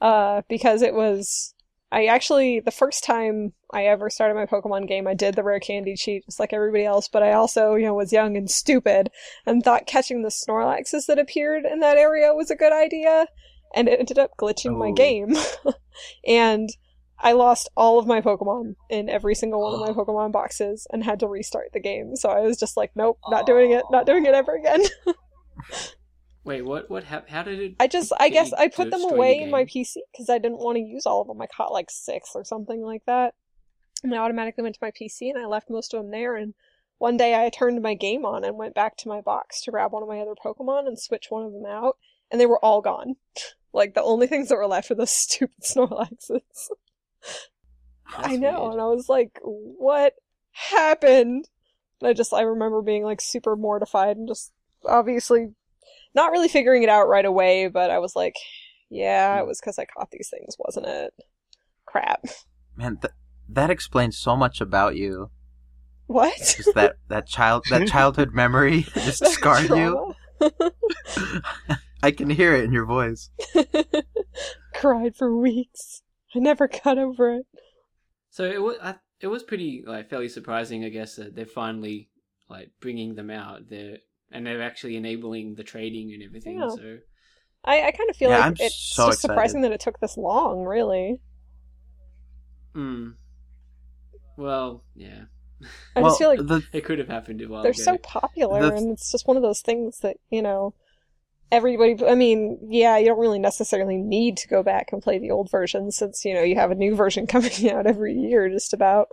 uh, 0.00 0.42
because 0.48 0.82
it 0.82 0.94
was. 0.94 1.52
I 1.92 2.06
actually, 2.06 2.58
the 2.58 2.72
first 2.72 3.04
time 3.04 3.52
I 3.72 3.84
ever 3.86 4.10
started 4.10 4.34
my 4.34 4.44
Pokemon 4.44 4.88
game, 4.88 5.06
I 5.06 5.14
did 5.14 5.36
the 5.36 5.44
rare 5.44 5.60
candy 5.60 5.94
cheat 5.94 6.24
just 6.26 6.40
like 6.40 6.52
everybody 6.52 6.84
else, 6.84 7.06
but 7.06 7.22
I 7.22 7.32
also, 7.32 7.76
you 7.76 7.86
know, 7.86 7.94
was 7.94 8.12
young 8.12 8.36
and 8.36 8.50
stupid 8.50 9.08
and 9.46 9.62
thought 9.62 9.86
catching 9.86 10.22
the 10.22 10.28
Snorlaxes 10.30 11.06
that 11.06 11.20
appeared 11.20 11.64
in 11.64 11.78
that 11.80 11.96
area 11.96 12.34
was 12.34 12.50
a 12.50 12.56
good 12.56 12.72
idea, 12.72 13.28
and 13.76 13.88
it 13.88 14.00
ended 14.00 14.18
up 14.18 14.36
glitching 14.36 14.76
my 14.76 14.88
Oh. 14.88 14.92
game. 14.94 15.36
and 16.26 16.68
I 17.18 17.32
lost 17.32 17.70
all 17.76 17.98
of 17.98 18.06
my 18.06 18.20
Pokemon 18.20 18.74
in 18.90 19.08
every 19.08 19.34
single 19.34 19.62
one 19.62 19.74
of 19.74 19.80
my 19.80 19.92
Pokemon 20.04 20.32
boxes 20.32 20.86
and 20.90 21.04
had 21.04 21.20
to 21.20 21.28
restart 21.28 21.72
the 21.72 21.80
game. 21.80 22.16
So 22.16 22.28
I 22.30 22.40
was 22.40 22.58
just 22.58 22.76
like, 22.76 22.90
nope, 22.96 23.18
not 23.28 23.46
doing 23.46 23.70
it, 23.70 23.84
not 23.90 24.06
doing 24.06 24.26
it 24.26 24.34
ever 24.34 24.54
again. 24.56 24.82
Wait, 26.44 26.62
what? 26.62 26.88
What? 26.88 27.02
hap 27.04 27.28
How 27.28 27.42
did 27.42 27.58
it? 27.58 27.74
I 27.80 27.88
just, 27.88 28.12
I 28.20 28.28
guess 28.28 28.52
I 28.52 28.68
put 28.68 28.90
them 28.90 29.00
destroy 29.00 29.08
the 29.10 29.14
away 29.16 29.38
in 29.40 29.50
my. 29.50 29.64
PC 29.64 29.96
because 30.12 30.30
I 30.30 30.38
didn't 30.38 30.58
want 30.60 30.76
to 30.76 30.82
use 30.82 31.04
all 31.04 31.20
of 31.20 31.26
them. 31.26 31.40
I 31.42 31.46
caught 31.48 31.72
like 31.72 31.90
six 31.90 32.30
or 32.36 32.44
something 32.44 32.82
like 32.82 33.02
that. 33.06 33.34
And 34.04 34.14
I 34.14 34.18
automatically 34.18 34.62
went 34.62 34.76
to 34.76 34.80
my 34.82 34.92
PC 34.92 35.30
and 35.30 35.38
I 35.42 35.46
left 35.46 35.70
most 35.70 35.92
of 35.92 36.02
them 36.02 36.12
there. 36.12 36.36
And 36.36 36.54
one 36.98 37.16
day 37.16 37.34
I 37.34 37.48
turned 37.50 37.82
my 37.82 37.94
game 37.94 38.24
on 38.24 38.44
and 38.44 38.56
went 38.56 38.74
back 38.74 38.96
to 38.98 39.08
my 39.08 39.20
box 39.20 39.62
to 39.62 39.72
grab 39.72 39.90
one 39.92 40.02
of 40.04 40.08
my 40.08 40.20
other 40.20 40.34
Pokemon 40.36 40.86
and 40.86 40.98
switch 40.98 41.26
one 41.30 41.44
of 41.44 41.52
them 41.52 41.66
out. 41.66 41.96
And 42.30 42.40
they 42.40 42.46
were 42.46 42.64
all 42.64 42.80
gone. 42.80 43.16
like 43.76 43.94
the 43.94 44.02
only 44.02 44.26
things 44.26 44.48
that 44.48 44.56
were 44.56 44.66
left 44.66 44.90
were 44.90 44.96
those 44.96 45.10
stupid 45.12 45.62
Snorlaxes. 45.62 46.40
That's 48.10 48.28
I 48.28 48.36
know. 48.36 48.62
weird. 48.62 48.72
And 48.72 48.80
I 48.80 48.86
was 48.86 49.08
like, 49.08 49.38
what 49.42 50.14
happened? 50.52 51.48
And 52.00 52.08
I 52.08 52.12
just, 52.12 52.32
I 52.32 52.42
remember 52.42 52.82
being 52.82 53.04
like 53.04 53.20
super 53.20 53.56
mortified 53.56 54.16
and 54.16 54.28
just 54.28 54.52
obviously 54.88 55.48
not 56.14 56.30
really 56.30 56.48
figuring 56.48 56.82
it 56.82 56.88
out 56.88 57.08
right 57.08 57.24
away, 57.24 57.68
but 57.68 57.90
I 57.90 57.98
was 57.98 58.16
like, 58.16 58.34
yeah, 58.90 59.36
it 59.36 59.42
hmm. 59.42 59.48
was 59.48 59.60
because 59.60 59.78
I 59.78 59.84
caught 59.84 60.10
these 60.10 60.30
things, 60.30 60.56
wasn't 60.58 60.86
it? 60.86 61.12
Crap. 61.84 62.24
man, 62.76 62.98
th- 63.00 63.14
that 63.48 63.70
explains 63.70 64.18
so 64.18 64.36
much 64.36 64.60
about 64.60 64.96
you. 64.96 65.30
What? 66.06 66.36
Just 66.36 66.74
that 66.74 66.96
that 67.08 67.26
child 67.26 67.64
that 67.70 67.88
childhood 67.88 68.32
memory 68.32 68.82
just 68.94 69.24
scarred 69.26 69.68
you. 69.68 70.14
Trauma. 72.06 72.08
I 72.08 72.12
can 72.12 72.30
hear 72.30 72.54
it 72.54 72.64
in 72.64 72.72
your 72.72 72.86
voice. 72.86 73.30
Cried 74.74 75.16
for 75.16 75.36
weeks. 75.36 76.02
I 76.34 76.38
never 76.38 76.68
got 76.68 76.98
over 76.98 77.34
it. 77.34 77.46
So 78.30 78.44
it 78.44 78.60
was. 78.62 78.76
I, 78.82 78.96
it 79.20 79.28
was 79.28 79.42
pretty 79.42 79.82
like 79.86 80.10
fairly 80.10 80.28
surprising, 80.28 80.84
I 80.84 80.90
guess, 80.90 81.16
that 81.16 81.34
they're 81.34 81.46
finally 81.46 82.10
like 82.50 82.70
bringing 82.80 83.14
them 83.14 83.30
out. 83.30 83.68
They're 83.70 83.98
and 84.30 84.46
they're 84.46 84.62
actually 84.62 84.96
enabling 84.96 85.54
the 85.54 85.64
trading 85.64 86.12
and 86.12 86.22
everything. 86.22 86.58
Yeah. 86.58 86.68
So 86.68 86.98
I, 87.64 87.82
I 87.88 87.90
kind 87.92 88.10
of 88.10 88.16
feel 88.16 88.30
Yeah, 88.30 88.38
like 88.38 88.46
I'm 88.46 88.56
it's 88.60 88.74
so 88.76 89.06
just 89.08 89.20
surprising 89.22 89.62
that 89.62 89.72
it 89.72 89.80
took 89.80 90.00
this 90.00 90.16
long, 90.16 90.64
really. 90.64 91.20
Hmm. 92.74 93.10
Well, 94.36 94.84
yeah. 94.94 95.24
I 95.94 96.02
well, 96.02 96.10
just 96.10 96.18
feel 96.18 96.28
like 96.28 96.40
the 96.46 96.62
It 96.72 96.84
could 96.84 96.98
have 96.98 97.08
happened 97.08 97.40
a 97.40 97.46
while 97.48 97.60
ago. 97.60 97.72
they're 97.72 97.72
ago. 97.72 97.82
so 97.82 97.98
popular 97.98 98.60
The- 98.60 98.74
and 98.74 98.92
it's 98.92 99.10
just 99.10 99.26
one 99.26 99.38
of 99.38 99.42
those 99.42 99.62
things 99.62 100.00
that 100.00 100.18
you 100.30 100.42
know 100.42 100.74
everybody 101.52 101.96
i 102.06 102.14
mean 102.14 102.58
yeah 102.62 102.98
you 102.98 103.06
don't 103.06 103.20
really 103.20 103.38
necessarily 103.38 103.96
need 103.96 104.36
to 104.36 104.48
go 104.48 104.62
back 104.62 104.88
and 104.92 105.02
play 105.02 105.18
the 105.18 105.30
old 105.30 105.50
version 105.50 105.92
since 105.92 106.24
you 106.24 106.34
know 106.34 106.42
you 106.42 106.56
have 106.56 106.70
a 106.70 106.74
new 106.74 106.94
version 107.02 107.26
coming 107.26 107.70
out 107.70 107.86
every 107.86 108.14
year 108.14 108.48
just 108.48 108.72
about. 108.72 109.08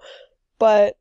But 0.60 0.98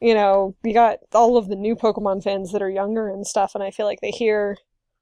you 0.00 0.14
know 0.14 0.54
you 0.62 0.74
got 0.74 0.98
all 1.12 1.36
of 1.36 1.48
the 1.48 1.56
new 1.56 1.74
pokemon 1.74 2.22
fans 2.22 2.52
that 2.52 2.62
are 2.62 2.70
younger 2.70 3.08
and 3.08 3.26
stuff 3.26 3.54
and 3.54 3.64
i 3.64 3.70
feel 3.70 3.86
like 3.86 4.00
they 4.00 4.10
hear 4.10 4.56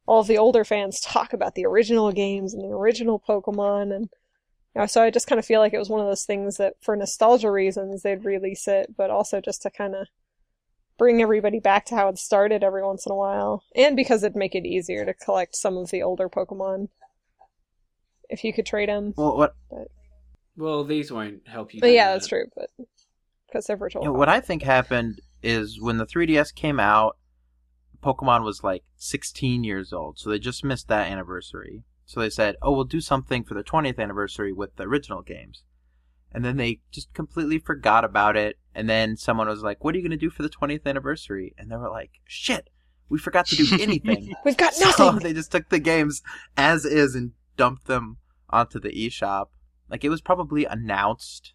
all 0.06 0.20
of 0.20 0.26
the 0.26 0.38
older 0.38 0.64
fans 0.64 1.00
talk 1.00 1.32
about 1.32 1.54
the 1.54 1.66
original 1.66 2.12
games 2.12 2.54
and 2.54 2.62
the 2.62 2.74
original 2.74 3.20
pokemon 3.26 3.94
and 3.94 4.08
you 4.74 4.80
know, 4.80 4.86
so 4.86 5.02
i 5.02 5.10
just 5.10 5.26
kind 5.26 5.38
of 5.38 5.44
feel 5.44 5.60
like 5.60 5.72
it 5.72 5.78
was 5.78 5.88
one 5.88 6.00
of 6.00 6.06
those 6.06 6.24
things 6.24 6.56
that 6.58 6.74
for 6.80 6.94
nostalgia 6.94 7.50
reasons 7.50 8.02
they'd 8.02 8.24
release 8.24 8.68
it 8.68 8.94
but 8.96 9.10
also 9.10 9.40
just 9.40 9.62
to 9.62 9.70
kind 9.70 9.94
of 9.94 10.06
bring 10.98 11.20
everybody 11.22 11.60
back 11.60 11.86
to 11.86 11.96
how 11.96 12.08
it 12.08 12.18
started 12.18 12.62
every 12.62 12.82
once 12.84 13.06
in 13.06 13.12
a 13.12 13.16
while, 13.16 13.64
and 13.74 13.96
because 13.96 14.22
it'd 14.22 14.36
make 14.36 14.54
it 14.54 14.66
easier 14.66 15.04
to 15.04 15.14
collect 15.14 15.56
some 15.56 15.76
of 15.76 15.90
the 15.90 16.02
older 16.02 16.28
Pokemon 16.28 16.88
if 18.28 18.44
you 18.44 18.52
could 18.52 18.66
trade 18.66 18.88
them. 18.88 19.14
well, 19.16 19.36
what 19.36 19.54
Well, 20.56 20.84
these 20.84 21.12
won't 21.12 21.46
help 21.46 21.74
you. 21.74 21.80
But 21.80 21.90
yeah, 21.90 22.08
that. 22.08 22.14
that's 22.14 22.28
true. 22.28 22.46
But 22.56 22.70
because 23.46 23.66
they're 23.66 23.76
virtual. 23.76 24.02
you 24.02 24.08
know, 24.08 24.14
what 24.18 24.28
I 24.28 24.40
think 24.40 24.62
happened 24.62 25.20
is 25.42 25.80
when 25.80 25.98
the 25.98 26.06
3DS 26.06 26.54
came 26.54 26.80
out, 26.80 27.16
Pokemon 28.02 28.44
was 28.44 28.62
like 28.62 28.82
16 28.96 29.64
years 29.64 29.92
old, 29.92 30.18
so 30.18 30.30
they 30.30 30.38
just 30.38 30.64
missed 30.64 30.88
that 30.88 31.10
anniversary. 31.10 31.84
So 32.06 32.20
they 32.20 32.28
said, 32.30 32.56
"Oh, 32.60 32.72
we'll 32.72 32.84
do 32.84 33.00
something 33.00 33.44
for 33.44 33.54
the 33.54 33.62
20th 33.62 33.98
anniversary 33.98 34.52
with 34.52 34.76
the 34.76 34.84
original 34.84 35.22
games." 35.22 35.64
And 36.34 36.44
then 36.44 36.56
they 36.56 36.80
just 36.90 37.14
completely 37.14 37.58
forgot 37.60 38.04
about 38.04 38.36
it. 38.36 38.58
And 38.74 38.90
then 38.90 39.16
someone 39.16 39.46
was 39.48 39.62
like, 39.62 39.84
"What 39.84 39.94
are 39.94 39.98
you 39.98 40.02
going 40.02 40.18
to 40.18 40.26
do 40.26 40.30
for 40.30 40.42
the 40.42 40.48
20th 40.50 40.84
anniversary?" 40.84 41.54
And 41.56 41.70
they 41.70 41.76
were 41.76 41.88
like, 41.90 42.10
"Shit, 42.26 42.70
we 43.08 43.18
forgot 43.18 43.46
to 43.46 43.56
do 43.56 43.66
anything." 43.80 44.34
We've 44.44 44.56
got 44.56 44.74
So 44.74 45.10
nothing. 45.12 45.20
they 45.20 45.32
just 45.32 45.52
took 45.52 45.68
the 45.68 45.78
games 45.78 46.22
as 46.56 46.84
is 46.84 47.14
and 47.14 47.32
dumped 47.56 47.86
them 47.86 48.18
onto 48.50 48.80
the 48.80 48.90
eShop. 48.90 49.46
Like 49.88 50.02
it 50.04 50.08
was 50.08 50.20
probably 50.20 50.64
announced 50.64 51.54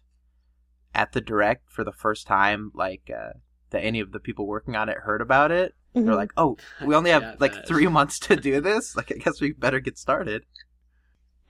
at 0.94 1.12
the 1.12 1.20
direct 1.20 1.70
for 1.70 1.84
the 1.84 1.92
first 1.92 2.26
time, 2.26 2.70
like 2.74 3.10
uh, 3.14 3.34
that 3.70 3.84
any 3.84 4.00
of 4.00 4.12
the 4.12 4.18
people 4.20 4.46
working 4.46 4.76
on 4.76 4.88
it 4.88 4.98
heard 4.98 5.20
about 5.20 5.50
it. 5.52 5.74
They're 5.92 6.04
Mhm. 6.04 6.16
like, 6.16 6.32
"Oh, 6.36 6.56
we 6.86 6.94
only 6.94 7.10
have 7.10 7.22
Yeah, 7.22 7.34
like 7.38 7.52
that- 7.52 7.68
three 7.68 7.86
months 7.98 8.18
to 8.20 8.36
do 8.36 8.60
this. 8.60 8.96
Like, 8.96 9.12
I 9.12 9.16
guess 9.16 9.40
we 9.40 9.52
better 9.52 9.80
get 9.80 9.98
started." 9.98 10.46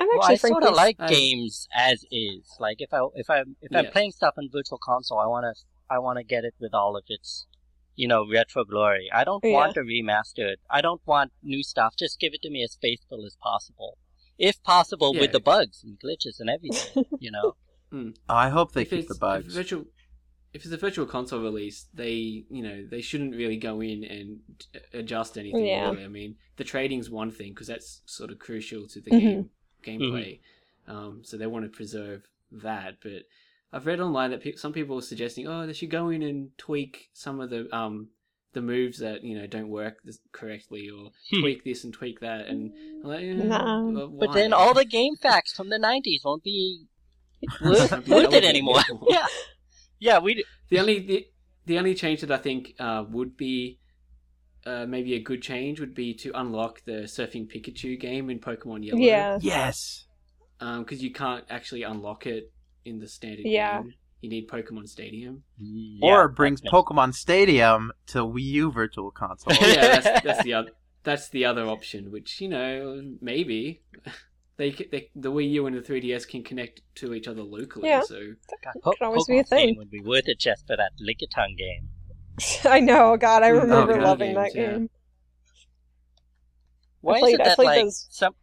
I'm 0.00 0.08
Well, 0.08 0.22
I 0.22 0.34
sort 0.36 0.64
of 0.64 0.74
like 0.74 0.96
I- 0.98 1.08
games 1.08 1.68
as 1.74 2.04
is. 2.10 2.48
Like 2.58 2.78
if 2.80 2.92
I 2.92 3.00
if 3.14 3.28
I 3.30 3.40
if 3.60 3.70
I'm 3.74 3.84
Yeah. 3.84 3.90
playing 3.90 4.12
stuff 4.12 4.34
on 4.38 4.48
Virtual 4.50 4.78
Console, 4.82 5.18
I 5.18 5.26
want 5.26 5.44
to 5.44 5.62
I 5.94 5.98
want 5.98 6.16
to 6.18 6.24
get 6.24 6.44
it 6.44 6.54
with 6.58 6.72
all 6.72 6.96
of 6.96 7.04
its, 7.08 7.46
you 7.96 8.08
know, 8.08 8.26
retro 8.28 8.64
glory. 8.64 9.10
I 9.12 9.24
don't 9.24 9.44
Yeah. 9.44 9.52
want 9.52 9.76
a 9.76 9.80
remastered. 9.80 10.56
I 10.70 10.80
don't 10.80 11.02
want 11.06 11.32
new 11.42 11.62
stuff. 11.62 11.94
Just 11.98 12.18
give 12.18 12.32
it 12.32 12.42
to 12.42 12.50
me 12.50 12.62
as 12.64 12.78
faithful 12.80 13.24
as 13.26 13.36
possible, 13.42 13.98
if 14.38 14.62
possible, 14.62 15.12
Yeah. 15.14 15.20
with 15.22 15.32
the 15.32 15.40
bugs 15.40 15.82
and 15.84 15.98
glitches 16.00 16.40
and 16.40 16.48
everything. 16.48 17.04
you 17.20 17.30
know. 17.30 17.56
Oh, 17.92 18.12
I 18.28 18.48
hope 18.50 18.72
they 18.72 18.82
if 18.82 18.90
keep 18.90 19.08
the 19.08 19.16
bugs. 19.16 19.46
it's 19.46 19.54
virtual, 19.56 19.84
if 20.54 20.64
it's 20.64 20.72
a 20.72 20.76
virtual 20.76 21.06
console 21.06 21.42
release, 21.42 21.88
they 21.92 22.44
you 22.48 22.62
know 22.62 22.86
they 22.88 23.00
shouldn't 23.02 23.34
really 23.34 23.56
go 23.58 23.80
in 23.82 24.04
and 24.04 24.40
adjust 24.94 25.36
anything. 25.36 25.66
Yeah. 25.66 25.90
Really. 25.90 26.04
I 26.04 26.08
mean, 26.08 26.36
the 26.56 26.64
trading's 26.64 27.10
one 27.10 27.30
thing 27.32 27.50
because 27.52 27.66
that's 27.66 28.02
sort 28.06 28.30
of 28.30 28.38
crucial 28.38 28.86
to 28.88 29.00
the 29.00 29.10
Mhm. 29.10 29.20
game 29.20 29.50
gameplay. 29.82 30.40
Um, 30.86 31.20
so 31.22 31.36
they 31.36 31.46
want 31.46 31.64
to 31.64 31.76
preserve 31.76 32.22
that. 32.50 32.96
But 33.02 33.22
I've 33.72 33.86
read 33.86 34.00
online 34.00 34.30
that 34.30 34.42
pe- 34.42 34.56
some 34.56 34.72
people 34.72 34.98
are 34.98 35.02
suggesting, 35.02 35.46
oh, 35.46 35.66
they 35.66 35.72
should 35.72 35.90
go 35.90 36.08
in 36.08 36.22
and 36.22 36.56
tweak 36.58 37.10
some 37.12 37.40
of 37.40 37.50
the 37.50 37.74
um 37.74 38.08
the 38.52 38.60
moves 38.60 38.98
that 38.98 39.22
you 39.22 39.38
know 39.38 39.46
don't 39.46 39.68
work 39.68 39.98
correctly, 40.32 40.88
or 40.90 41.10
Hmm. 41.30 41.40
tweak 41.40 41.64
this 41.64 41.84
and 41.84 41.92
tweak 41.92 42.20
that, 42.20 42.46
and 42.46 42.72
I'm 43.04 43.08
like, 43.08 43.22
eh, 43.22 43.34
Nah. 43.34 43.90
well, 43.90 44.08
But 44.08 44.32
then 44.32 44.52
all 44.52 44.74
the 44.74 44.84
game 44.84 45.16
facts 45.16 45.52
from 45.52 45.68
the 45.68 45.78
'90s 45.78 46.20
won't 46.24 46.42
be 46.42 46.86
worth, 47.62 47.90
worth 48.08 48.32
it 48.34 48.44
anymore. 48.44 48.80
anymore. 48.88 49.06
yeah, 49.08 49.26
yeah. 49.98 50.18
We 50.18 50.44
The 50.68 50.78
only 50.80 50.98
the, 51.00 51.26
the 51.66 51.78
only 51.78 51.94
change 51.94 52.20
that 52.22 52.30
I 52.30 52.38
think 52.38 52.74
uh, 52.78 53.04
would 53.08 53.36
be 53.36 53.78
uh, 54.66 54.86
maybe 54.86 55.14
a 55.14 55.20
good 55.20 55.42
change 55.42 55.80
would 55.80 55.94
be 55.94 56.14
to 56.14 56.30
unlock 56.34 56.82
the 56.84 57.02
Surfing 57.04 57.46
Pikachu 57.50 57.98
game 57.98 58.30
in 58.30 58.38
Pokemon 58.38 58.84
Yellow. 58.84 59.00
Yeah. 59.00 59.38
yes. 59.40 60.06
because 60.58 61.02
you 61.02 61.12
can't 61.12 61.44
actually 61.50 61.82
unlock 61.82 62.26
it 62.26 62.52
in 62.84 62.98
the 62.98 63.08
standard 63.08 63.46
Yeah. 63.46 63.82
game. 63.82 63.94
You 64.20 64.28
need 64.28 64.48
Pokemon 64.48 64.86
Stadium. 64.88 65.44
or 66.02 66.08
Yeah, 66.10 66.24
it 66.26 66.34
brings 66.34 66.60
that's- 66.60 66.74
Pokemon 66.74 67.14
Stadium 67.14 67.90
to 68.08 68.18
Wii 68.18 68.42
U 68.42 68.70
Virtual 68.70 69.10
Console. 69.10 69.54
Oh, 69.58 69.66
yeah, 69.66 69.98
that's, 69.98 70.20
that's 70.24 70.42
the 70.44 70.52
other 70.54 70.70
that's 71.02 71.30
the 71.30 71.46
other 71.46 71.66
option. 71.66 72.10
Which 72.10 72.38
you 72.42 72.48
know 72.48 73.02
maybe 73.22 73.80
they, 74.58 74.72
they 74.72 75.08
the 75.16 75.32
Wii 75.32 75.50
U 75.52 75.66
and 75.66 75.74
the 75.74 75.80
3DS 75.80 76.28
can 76.28 76.42
connect 76.44 76.82
to 76.96 77.14
each 77.14 77.26
other 77.28 77.42
locally. 77.42 77.88
Yeah. 77.88 78.02
So 78.02 78.20
God, 78.62 78.72
Could 78.82 78.82
Po- 78.98 79.06
always 79.06 79.24
be 79.26 79.38
a 79.38 79.42
Pokemon 79.42 79.46
Stadium 79.46 79.68
thing. 79.68 79.78
Would 79.78 79.90
be 79.90 80.00
worth 80.02 80.28
it 80.28 80.38
just 80.38 80.66
for 80.66 80.76
that 80.76 80.92
Lickitung 81.00 81.56
game. 81.56 81.88
I 82.64 82.80
know, 82.80 83.16
God, 83.16 83.42
I 83.42 83.50
Mm, 83.50 83.62
remember 83.62 83.98
oh, 84.00 84.02
loving 84.04 84.34
games, 84.34 84.52
that 84.54 84.58
yeah. 84.60 84.70
game. 84.72 84.90
Why 87.00 87.20
played- 87.20 87.34
is 87.34 87.40
it 87.40 87.40
I 87.40 87.44
that 87.48 87.58
like 87.58 87.80
those- 87.84 88.06
some? 88.10 88.34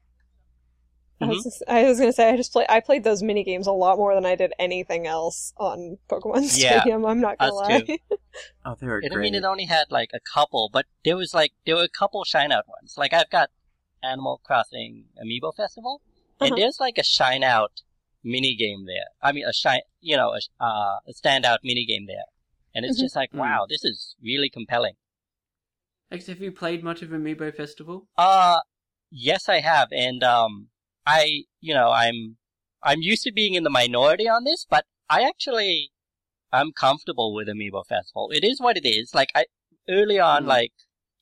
I 1.20 1.26
Mhm. 1.26 1.30
was, 1.30 1.44
just, 1.44 1.64
I 1.68 1.84
was 1.86 2.00
gonna 2.00 2.14
say 2.14 2.30
I 2.30 2.38
just 2.38 2.52
play 2.54 2.66
I 2.70 2.80
played 2.80 3.04
those 3.04 3.24
mini 3.24 3.44
games 3.44 3.66
a 3.66 3.72
lot 3.72 3.98
more 3.98 4.14
than 4.14 4.24
I 4.26 4.36
did 4.36 4.54
anything 4.60 5.08
else 5.08 5.52
on 5.58 5.98
Pokemon 6.08 6.42
Yeah, 6.58 6.82
Stadium. 6.82 7.06
I'm 7.08 7.20
not 7.22 7.40
gonna 7.40 7.52
us 7.52 7.56
lie. 7.70 7.82
too. 7.82 7.98
Oh, 8.66 8.76
they 8.80 8.86
were 8.86 9.00
And 9.00 9.12
I 9.14 9.18
mean, 9.18 9.34
it 9.34 9.44
only 9.44 9.66
had 9.66 9.90
like 9.90 10.12
a 10.14 10.20
couple, 10.20 10.70
but 10.72 10.86
there 11.04 11.18
was 11.18 11.34
like 11.34 11.54
there 11.66 11.76
were 11.76 11.84
a 11.84 11.90
couple 11.90 12.24
shine 12.24 12.52
out 12.52 12.68
ones. 12.68 12.94
Like 12.96 13.14
I've 13.14 13.32
got 13.32 13.50
Animal 14.04 14.42
Crossing 14.44 15.06
Amiibo 15.20 15.56
Festival, 15.56 16.02
and 16.40 16.52
Uh-huh. 16.52 16.56
there's 16.60 16.80
like 16.80 17.00
a 17.00 17.04
shine 17.04 17.44
out 17.44 17.82
mini 18.24 18.54
game 18.56 18.86
there. 18.86 19.06
I 19.20 19.32
mean, 19.32 19.46
a 19.46 19.54
shine, 19.54 19.82
you 20.02 20.16
know, 20.18 20.34
a, 20.34 20.42
sh- 20.42 20.50
uh, 20.62 20.98
a 21.08 21.14
standout 21.16 21.60
mini 21.64 21.84
game 21.86 22.06
there, 22.06 22.26
and 22.78 22.86
it's 22.86 23.00
Mhm. 23.00 23.06
just 23.06 23.16
like, 23.16 23.32
Mm. 23.32 23.40
wow, 23.40 23.66
this 23.68 23.84
is 23.84 24.16
really 24.22 24.52
compelling. 24.52 24.98
Actually, 26.12 26.34
have 26.36 26.44
you 26.44 26.52
played 26.52 26.84
much 26.84 27.02
of 27.02 27.10
Amiibo 27.10 27.54
Festival? 27.56 28.08
Uh, 28.16 28.62
yes, 29.10 29.50
I 29.50 29.62
have, 29.62 29.88
and 29.92 30.24
um, 30.24 30.70
I, 31.06 31.46
you 31.60 31.74
know, 31.74 31.90
I'm, 31.90 32.38
I'm 32.84 33.02
used 33.02 33.24
to 33.24 33.32
being 33.32 33.56
in 33.56 33.64
the 33.64 33.72
minority 33.72 34.30
on 34.30 34.44
this, 34.44 34.68
but 34.70 34.86
I 35.10 35.24
actually, 35.24 35.92
I'm 36.54 36.72
comfortable 36.72 37.34
with 37.34 37.48
Amiibo 37.48 37.84
Festival. 37.88 38.30
It 38.32 38.44
is 38.44 38.62
what 38.62 38.78
it 38.78 38.86
is. 38.88 39.16
Like 39.16 39.32
I, 39.34 39.46
early 39.90 40.20
on, 40.20 40.44
Mm. 40.44 40.48
like 40.48 40.74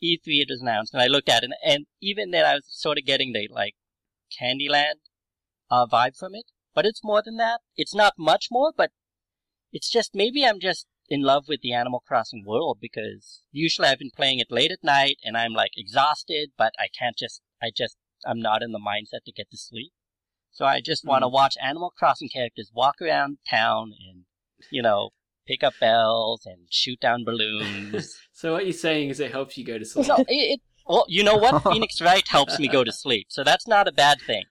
E3 0.04 0.42
it 0.42 0.50
was 0.50 0.62
announced, 0.62 0.94
and 0.94 1.02
I 1.02 1.08
looked 1.08 1.30
at 1.30 1.46
it, 1.46 1.52
and 1.64 1.88
even 2.02 2.32
then 2.32 2.46
I 2.46 2.56
was 2.56 2.66
sort 2.68 2.98
of 2.98 3.06
getting 3.06 3.32
the 3.32 3.48
like 3.50 3.76
Candyland 4.38 5.00
uh 5.72 5.86
vibe 5.88 6.18
from 6.18 6.36
it. 6.36 6.52
But 6.74 6.86
it's 6.86 7.02
more 7.02 7.22
than 7.24 7.38
that. 7.38 7.62
It's 7.78 7.96
not 7.96 8.14
much 8.20 8.50
more, 8.52 8.74
but 8.76 8.92
it's 9.72 9.90
just 9.90 10.14
maybe 10.14 10.46
I'm 10.46 10.60
just 10.60 10.86
in 11.10 11.22
love 11.22 11.46
with 11.48 11.62
the 11.62 11.74
Animal 11.74 12.04
Crossing 12.08 12.44
world 12.46 12.78
because 12.82 13.42
usually 13.52 13.88
I've 13.88 14.00
been 14.00 14.12
playing 14.16 14.40
it 14.40 14.48
late 14.50 14.72
at 14.72 14.84
night 14.84 15.18
and 15.24 15.38
I'm 15.38 15.54
like 15.54 15.72
exhausted, 15.78 16.50
but 16.58 16.74
I 16.80 16.88
can't 16.98 17.16
just, 17.18 17.42
I 17.62 17.72
just, 17.76 17.98
I'm 18.26 18.40
not 18.42 18.62
in 18.64 18.72
the 18.72 18.80
mindset 18.80 19.24
to 19.26 19.32
get 19.32 19.50
to 19.52 19.58
sleep. 19.58 19.92
So 20.52 20.66
I 20.66 20.80
just 20.82 21.06
want 21.06 21.24
to 21.24 21.28
watch 21.28 21.56
Animal 21.62 21.92
Crossing 21.98 22.30
characters 22.30 22.72
walk 22.74 22.96
around 23.02 23.38
town 23.50 23.92
and, 24.10 24.24
you 24.72 24.82
know, 24.82 25.10
pick 25.46 25.64
up 25.64 25.74
bells 25.80 26.46
and 26.46 26.68
shoot 26.70 27.00
down 27.00 27.24
balloons. 27.24 28.18
So 28.38 28.52
what 28.52 28.66
you're 28.66 28.74
saying 28.74 29.10
is 29.12 29.22
it 29.22 29.32
helps 29.32 29.58
you 29.58 29.64
go 29.64 29.78
to 29.78 29.86
sleep. 29.86 30.08
no, 30.10 30.18
it, 30.18 30.26
it, 30.28 30.60
well, 30.86 31.06
you 31.08 31.24
know 31.24 31.38
what? 31.38 31.64
Phoenix 31.72 32.02
Wright 32.02 32.28
helps 32.28 32.60
me 32.60 32.68
go 32.68 32.84
to 32.84 32.92
sleep, 32.92 33.28
so 33.30 33.46
that's 33.46 33.66
not 33.66 33.88
a 33.88 33.94
bad 33.94 34.18
thing. 34.20 34.44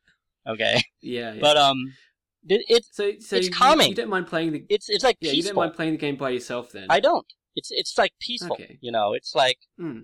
Okay, 0.48 0.82
Yeah, 1.02 1.34
yeah. 1.34 1.38
but 1.40 1.58
um, 1.58 1.76
it, 2.48 2.64
it 2.68 2.84
so 2.90 3.12
so 3.20 3.36
it's 3.36 3.46
you, 3.46 3.52
calming. 3.52 3.88
You 3.90 3.94
don't 3.94 4.10
mind 4.10 4.26
playing 4.26 4.52
the 4.52 4.64
it's 4.68 4.88
it's 4.88 5.04
like 5.04 5.16
yeah. 5.20 5.32
You 5.32 5.42
don't 5.42 5.56
mind 5.56 5.74
playing 5.74 5.92
the 5.92 5.98
game 5.98 6.16
by 6.16 6.30
yourself 6.30 6.72
then. 6.72 6.86
I 6.90 7.00
don't. 7.00 7.26
It's 7.56 7.68
it's 7.70 7.96
like 7.96 8.12
peaceful. 8.20 8.54
Okay. 8.60 8.78
You 8.80 8.92
know, 8.92 9.12
it's 9.14 9.34
like 9.34 9.58
Hmm. 9.78 10.00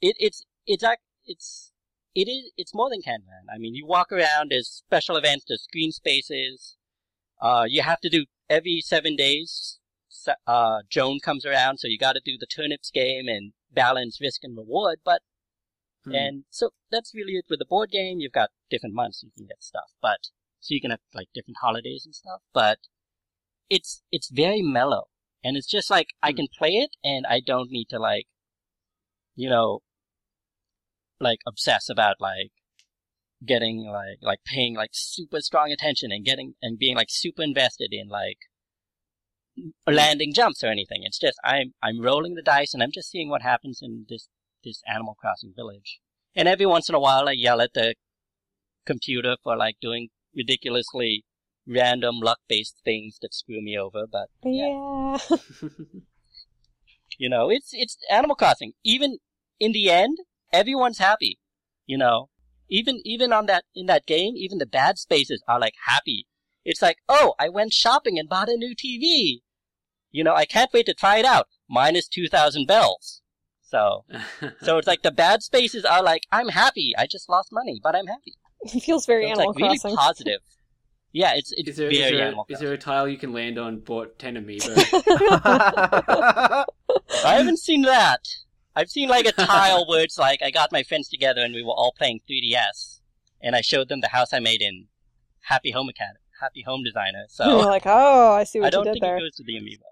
it 0.00 0.16
it's 0.18 0.44
it's 0.66 0.82
ac 0.84 0.96
it's 1.26 1.72
it 2.14 2.28
is 2.28 2.52
it's 2.56 2.74
more 2.74 2.88
than 2.90 3.00
Candyland. 3.02 3.46
I 3.54 3.58
mean, 3.58 3.74
you 3.74 3.86
walk 3.86 4.10
around. 4.12 4.50
There's 4.50 4.68
special 4.68 5.16
events. 5.16 5.44
There's 5.46 5.62
screen 5.64 5.92
spaces. 5.92 6.76
Uh, 7.40 7.64
you 7.68 7.82
have 7.82 8.00
to 8.00 8.08
do 8.08 8.24
every 8.50 8.80
seven 8.80 9.14
days. 9.14 9.78
Uh, 10.46 10.78
Joan 10.90 11.20
comes 11.20 11.46
around, 11.46 11.78
so 11.78 11.86
you 11.86 11.96
got 11.98 12.14
to 12.14 12.20
do 12.24 12.36
the 12.38 12.46
turnips 12.46 12.90
game 12.90 13.28
and 13.28 13.52
balance 13.72 14.20
risk 14.20 14.40
and 14.42 14.56
reward. 14.56 14.98
But 15.04 15.22
Hmm. 16.04 16.14
and 16.14 16.44
so 16.50 16.70
that's 16.90 17.12
really 17.14 17.34
it 17.34 17.44
with 17.50 17.58
the 17.58 17.64
board 17.66 17.90
game. 17.90 18.20
You've 18.20 18.32
got 18.32 18.50
different 18.70 18.94
months 18.94 19.22
you 19.22 19.30
can 19.36 19.46
get 19.46 19.62
stuff, 19.62 19.90
but 20.00 20.28
so 20.60 20.74
you 20.74 20.80
can 20.80 20.90
have 20.90 21.00
like 21.14 21.28
different 21.34 21.58
holidays 21.62 22.04
and 22.04 22.14
stuff. 22.14 22.42
But 22.52 22.78
it's 23.70 24.02
it's 24.12 24.30
very 24.30 24.62
mellow, 24.62 25.04
and 25.44 25.56
it's 25.56 25.68
just 25.68 25.90
like 25.90 26.08
I 26.22 26.32
Hmm. 26.32 26.36
can 26.36 26.48
play 26.58 26.70
it, 26.76 26.96
and 27.04 27.26
I 27.26 27.40
don't 27.40 27.70
need 27.70 27.88
to 27.90 27.98
like, 27.98 28.26
you 29.36 29.48
know, 29.48 29.82
like 31.20 31.40
obsess 31.46 31.88
about 31.88 32.16
like 32.20 32.50
getting 33.46 33.86
like 33.86 34.18
like 34.22 34.40
paying 34.44 34.74
like 34.74 34.90
super 34.92 35.40
strong 35.40 35.72
attention 35.72 36.12
and 36.12 36.24
getting 36.24 36.54
and 36.62 36.78
being 36.78 36.96
like 36.96 37.10
super 37.10 37.42
invested 37.42 37.90
in 37.92 38.08
like 38.08 38.38
landing 39.86 40.32
jumps 40.32 40.62
or 40.62 40.68
anything. 40.68 41.02
It's 41.04 41.18
just 41.18 41.38
I'm 41.44 41.74
I'm 41.82 42.00
rolling 42.00 42.34
the 42.34 42.42
dice 42.42 42.74
and 42.74 42.82
I'm 42.82 42.92
just 42.92 43.10
seeing 43.10 43.28
what 43.28 43.42
happens 43.42 43.80
in 43.82 44.06
this 44.08 44.28
this 44.64 44.82
Animal 44.86 45.14
Crossing 45.20 45.52
village. 45.54 46.00
And 46.34 46.48
every 46.48 46.66
once 46.66 46.88
in 46.88 46.94
a 46.94 47.00
while 47.00 47.28
I 47.28 47.32
yell 47.32 47.60
at 47.60 47.74
the 47.74 47.94
computer 48.86 49.36
for 49.42 49.56
like 49.56 49.76
doing 49.80 50.08
ridiculously 50.36 51.24
random 51.66 52.20
luck 52.20 52.38
based 52.48 52.76
things 52.84 53.18
that 53.20 53.34
screw 53.34 53.62
me 53.62 53.78
over, 53.78 54.06
but 54.10 54.28
Yeah. 54.42 55.18
you 57.18 57.28
know, 57.28 57.50
it's 57.50 57.70
it's 57.72 57.98
Animal 58.10 58.36
Crossing. 58.36 58.72
Even 58.84 59.18
in 59.60 59.72
the 59.72 59.90
end, 59.90 60.18
everyone's 60.52 60.98
happy. 60.98 61.38
You 61.86 61.98
know, 61.98 62.30
even 62.68 63.00
even 63.04 63.32
on 63.32 63.46
that 63.46 63.64
in 63.74 63.86
that 63.86 64.06
game, 64.06 64.34
even 64.36 64.58
the 64.58 64.66
bad 64.66 64.98
spaces 64.98 65.42
are 65.48 65.60
like 65.60 65.74
happy. 65.86 66.26
It's 66.64 66.82
like, 66.82 66.98
oh, 67.08 67.34
I 67.38 67.48
went 67.48 67.72
shopping 67.72 68.18
and 68.18 68.28
bought 68.28 68.48
a 68.48 68.56
new 68.56 68.74
TV. 68.74 69.40
You 70.10 70.24
know, 70.24 70.34
I 70.34 70.44
can't 70.44 70.72
wait 70.72 70.86
to 70.86 70.94
try 70.94 71.18
it 71.18 71.24
out. 71.24 71.48
Minus 71.68 72.08
two 72.08 72.28
thousand 72.28 72.66
bells. 72.66 73.22
So 73.62 74.04
so 74.62 74.78
it's 74.78 74.86
like 74.86 75.02
the 75.02 75.10
bad 75.10 75.42
spaces 75.42 75.84
are 75.84 76.02
like, 76.02 76.22
I'm 76.32 76.48
happy. 76.48 76.94
I 76.96 77.06
just 77.06 77.28
lost 77.28 77.50
money, 77.52 77.80
but 77.82 77.94
I'm 77.94 78.06
happy. 78.06 78.34
it 78.74 78.80
feels 78.82 79.06
very 79.06 79.24
So 79.24 79.30
it's 79.30 79.38
Animal 79.38 79.54
like 79.54 79.56
really 79.56 79.78
Crossing. 79.78 79.96
positive. 79.96 80.40
Yeah, 81.12 81.34
it's 81.36 81.52
it's 81.56 81.70
is 81.70 81.76
there, 81.76 81.90
very 81.90 82.02
is, 82.02 82.10
there, 82.10 82.26
Animal 82.26 82.46
is 82.48 82.58
there 82.60 82.72
a 82.72 82.78
tile 82.78 83.08
you 83.08 83.16
can 83.16 83.32
land 83.32 83.58
on? 83.58 83.78
Bought 83.80 84.18
ten 84.18 84.34
amiibo. 84.36 84.74
I 87.24 87.34
haven't 87.34 87.58
seen 87.58 87.82
that. 87.82 88.20
I've 88.76 88.90
seen 88.90 89.08
like 89.08 89.26
a 89.26 89.32
tile 89.46 89.86
where 89.88 90.02
it's 90.04 90.18
like 90.18 90.40
I 90.42 90.50
got 90.50 90.70
my 90.72 90.82
friends 90.82 91.08
together 91.08 91.40
and 91.40 91.54
we 91.54 91.62
were 91.62 91.72
all 91.72 91.92
playing 91.96 92.20
3DS, 92.30 93.00
and 93.40 93.56
I 93.56 93.60
showed 93.60 93.88
them 93.88 94.00
the 94.00 94.08
house 94.08 94.32
I 94.32 94.38
made 94.38 94.60
in 94.62 94.86
Happy 95.42 95.70
Home 95.72 95.88
Academy, 95.88 96.20
Happy 96.40 96.62
Home 96.62 96.84
Designer. 96.84 97.24
And 97.40 97.50
you're 97.50 97.62
So 97.62 97.66
like, 97.66 97.82
oh, 97.86 98.32
I 98.32 98.44
see 98.44 98.60
I 98.60 98.62
what 98.62 98.66
you 98.66 98.84
don't 98.84 98.84
think 98.92 99.02
there. 99.02 99.16
it 99.16 99.20
goes 99.20 99.34
to 99.36 99.44
the 99.44 99.54
amiibo. 99.54 99.88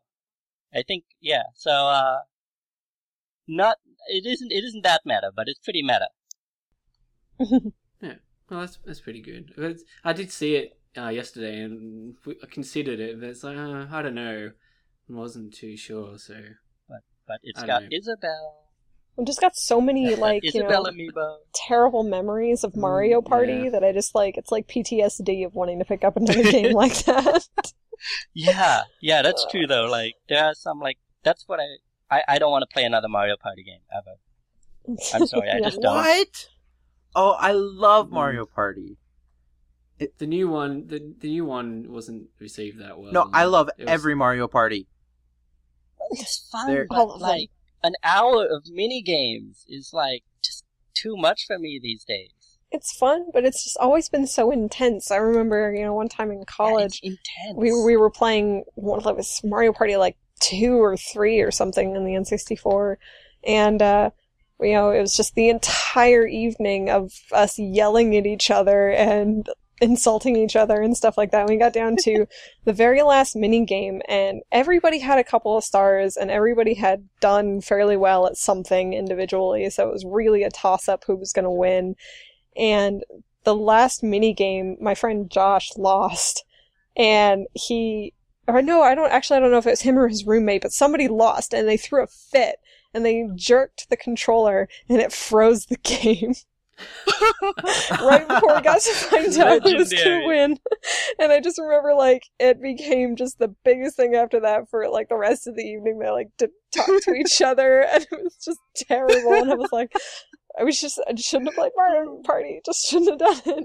I 0.74 0.83
think 0.83 1.05
yeah. 1.20 1.44
So 1.55 1.70
uh, 1.70 2.18
not 3.48 3.79
it 4.09 4.26
isn't 4.26 4.52
it 4.52 4.62
isn't 4.64 4.83
that 4.83 5.00
meta, 5.05 5.31
but 5.35 5.48
it's 5.48 5.61
pretty 5.61 5.83
meta. 5.83 6.09
Well, 8.51 8.61
that's 8.61 8.79
that's 8.85 9.01
pretty 9.01 9.21
good. 9.23 9.53
It's- 9.59 9.83
I 10.05 10.13
did 10.13 10.31
see 10.31 10.57
it 10.57 10.79
uh, 10.97 11.09
yesterday, 11.09 11.61
and 11.61 12.15
we- 12.25 12.39
I 12.43 12.47
considered 12.47 13.01
it, 13.01 13.19
but 13.21 13.29
it's 13.31 13.43
like 13.45 13.57
uh, 13.57 13.87
I 13.91 14.03
don't 14.03 14.15
know, 14.15 14.51
I 15.11 15.13
wasn't 15.13 15.53
too 15.55 15.77
sure. 15.77 16.19
So 16.19 16.35
But 17.27 17.41
it's 17.43 17.61
got 17.63 17.81
don't 17.81 17.91
know. 17.91 17.97
Isabelle, 17.97 18.63
I've 19.19 19.27
just 19.27 19.41
got 19.41 19.57
so 19.57 19.81
many 19.81 20.15
like 20.29 20.45
you 20.45 20.49
Isabelle 20.61 20.85
know 20.85 20.91
amiibo. 20.93 21.37
terrible 21.55 22.05
memories 22.05 22.63
of 22.63 22.77
Mario 22.77 23.21
Mm, 23.21 23.27
Party 23.29 23.53
yeah. 23.65 23.71
that 23.71 23.83
I 23.85 23.93
just 23.93 24.15
like. 24.15 24.37
It's 24.37 24.53
like 24.53 24.69
PTSD 24.69 25.45
of 25.45 25.55
wanting 25.55 25.81
to 25.81 25.85
pick 25.85 26.05
up 26.05 26.17
another 26.17 26.45
game 26.53 26.73
like 26.73 27.05
that. 27.07 27.47
Yeah, 28.35 28.83
yeah, 29.01 29.23
that's 29.23 29.45
true 29.51 29.67
though. 29.67 29.87
Like 29.87 30.15
there 30.29 30.45
are 30.45 30.55
some 30.55 30.79
like 30.81 30.99
that's 31.25 31.45
what 31.49 31.59
I 31.59 31.67
I, 32.17 32.23
I 32.29 32.39
don't 32.39 32.53
want 32.53 32.63
to 32.63 32.73
play 32.73 32.85
another 32.85 33.09
Mario 33.09 33.37
Party 33.37 33.65
game 33.65 33.81
ever. 33.93 34.17
I'm 35.15 35.27
sorry, 35.27 35.51
I 35.51 35.59
just 35.65 35.81
don't. 35.81 35.97
What? 35.97 36.49
Oh, 37.16 37.31
I 37.33 37.52
love 37.52 38.11
Mario 38.12 38.44
Party. 38.44 38.98
The 40.18 40.26
new 40.26 40.48
one, 40.50 40.87
the 40.88 41.14
the 41.18 41.29
new 41.29 41.46
one 41.46 41.87
wasn't 41.88 42.29
received 42.38 42.79
that 42.81 42.98
well. 42.98 43.11
No, 43.12 43.31
I 43.33 43.44
love 43.46 43.70
It 43.79 43.85
was- 43.85 43.88
every 43.90 44.14
Mario 44.14 44.46
Party. 44.46 44.87
It's 46.11 46.46
fun, 46.52 46.66
They're- 46.68 46.87
but 46.88 47.18
like 47.18 47.48
an 47.83 47.94
hour 48.05 48.44
of 48.44 48.68
mini 48.68 49.00
games 49.00 49.64
is 49.68 49.90
like 49.94 50.22
just 50.44 50.64
too 50.94 51.16
much 51.16 51.46
for 51.46 51.59
me 51.59 51.81
these 51.83 52.05
days. 52.05 52.31
It's 52.70 52.94
fun, 52.94 53.29
but 53.33 53.44
it's 53.46 53.64
just 53.64 53.79
always 53.79 54.11
been 54.11 54.26
so 54.26 54.50
intense. 54.50 55.11
I 55.11 55.16
remember, 55.16 55.74
you 55.74 55.83
know, 55.83 55.94
one 55.94 56.09
time 56.11 56.31
in 56.31 56.44
college, 56.44 57.00
it's 57.02 57.18
intense. 57.18 57.57
we 57.57 57.72
we 57.72 57.96
were 57.96 58.11
playing 58.11 58.64
one 58.74 58.98
of 58.98 59.16
was 59.16 59.40
Mario 59.42 59.72
Party 59.72 59.96
like 59.96 60.18
two 60.40 60.74
or 60.83 60.96
three 60.98 61.40
or 61.40 61.50
something 61.50 61.96
in 61.96 62.05
the 62.05 62.12
N64, 62.14 62.96
and 63.44 63.81
uh, 63.81 64.11
you 64.61 64.73
know 64.73 64.90
it 64.90 65.01
was 65.01 65.16
just 65.16 65.35
the 65.35 65.49
entire 65.49 66.27
evening 66.27 66.90
of 66.90 67.12
us 67.33 67.59
yelling 67.59 68.16
at 68.16 68.27
each 68.27 68.51
other 68.51 68.90
and 68.90 69.49
insulting 69.81 70.37
each 70.37 70.57
other 70.57 70.81
and 70.81 70.97
stuff 70.97 71.19
like 71.19 71.31
that. 71.33 71.49
We 71.49 71.59
got 71.59 71.73
down 71.73 71.97
to 72.05 72.27
the 72.64 72.73
very 72.73 73.03
last 73.03 73.37
mini 73.37 73.64
game, 73.64 74.01
and 74.09 74.42
everybody 74.53 74.99
had 74.99 75.19
a 75.19 75.25
couple 75.25 75.57
of 75.57 75.64
stars, 75.64 76.16
and 76.16 76.31
everybody 76.31 76.75
had 76.75 77.09
done 77.21 77.61
fairly 77.61 77.97
well 77.97 78.27
at 78.27 78.37
something 78.37 78.95
individually. 78.95 79.69
So 79.71 79.88
it 79.88 79.92
was 79.92 80.05
really 80.05 80.42
a 80.42 80.51
toss 80.51 80.88
up 80.88 81.05
who 81.07 81.16
was 81.16 81.33
going 81.33 81.45
to 81.45 81.51
win. 81.51 81.97
And 82.57 83.05
the 83.45 83.55
last 83.55 84.03
mini 84.03 84.33
game, 84.33 84.77
my 84.81 84.95
friend 84.95 85.31
Josh 85.31 85.77
lost, 85.77 86.45
and 86.97 87.47
he 87.55 88.14
or 88.49 88.62
no, 88.62 88.83
I 88.83 88.95
don't 88.95 89.11
actually 89.11 89.38
I 89.38 89.40
don't 89.40 89.51
know 89.51 89.59
if 89.59 89.66
it 89.66 89.71
was 89.71 89.83
him 89.83 89.99
or 89.99 90.09
his 90.09 90.27
roommate, 90.27 90.62
but 90.62 90.73
somebody 90.73 91.09
lost 91.09 91.53
and 91.53 91.69
they 91.69 91.77
threw 91.77 92.03
a 92.03 92.07
fit 92.07 92.57
and 92.97 93.05
they 93.05 93.29
jerked 93.35 93.91
the 93.91 93.97
controller 93.97 94.69
and 94.89 95.01
it 95.01 95.13
froze 95.13 95.67
the 95.67 95.77
game 95.77 96.35
right 98.03 98.27
before 98.29 98.57
we 98.57 98.63
got 98.63 98.81
to 98.81 98.93
find 98.93 99.39
out 99.39 99.63
who 99.63 99.77
was 99.77 99.93
gonna 99.93 100.27
win. 100.27 100.59
And 101.19 101.33
I 101.33 101.41
just 101.41 101.59
remember 101.59 101.95
like 101.95 102.25
it 102.39 102.61
became 102.61 103.17
just 103.17 103.39
the 103.39 103.49
biggest 103.65 103.97
thing 103.97 104.15
after 104.15 104.41
that 104.41 104.69
for 104.69 104.89
like 104.89 105.09
the 105.09 105.17
rest 105.17 105.47
of 105.47 105.57
the 105.57 105.63
evening. 105.63 105.99
They 105.99 106.11
like 106.11 106.29
to 106.39 106.51
talk 106.75 106.87
to 107.03 107.15
each 107.21 107.41
other 107.41 107.81
and 107.83 108.03
it 108.11 108.23
was 108.23 108.37
just 108.45 108.59
terrible. 108.75 109.33
And 109.35 109.53
I 109.53 109.55
was 109.55 109.73
like, 109.73 109.93
I 110.59 110.65
was 110.65 110.81
just 110.81 111.01
I 111.09 111.15
shouldn't 111.15 111.49
have 111.51 111.55
played 111.57 111.73
Mario 111.77 112.21
Party. 112.25 112.61
Just 112.65 112.87
shouldn't 112.87 113.11
have 113.11 113.19
done 113.45 113.57
it. 113.57 113.65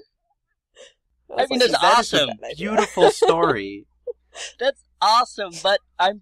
I 1.32 1.42
was 1.44 1.50
mean, 1.50 1.60
like, 1.60 1.72
that's 1.72 1.82
That 1.82 2.00
is 2.00 2.14
a 2.14 2.18
awesome. 2.18 2.28
bad 2.28 2.52
idea. 2.52 2.70
Beautiful 2.70 3.12
story. 3.12 3.86
That's 4.60 4.82
awesome, 5.02 5.52
but 5.62 5.80
I'm 6.00 6.22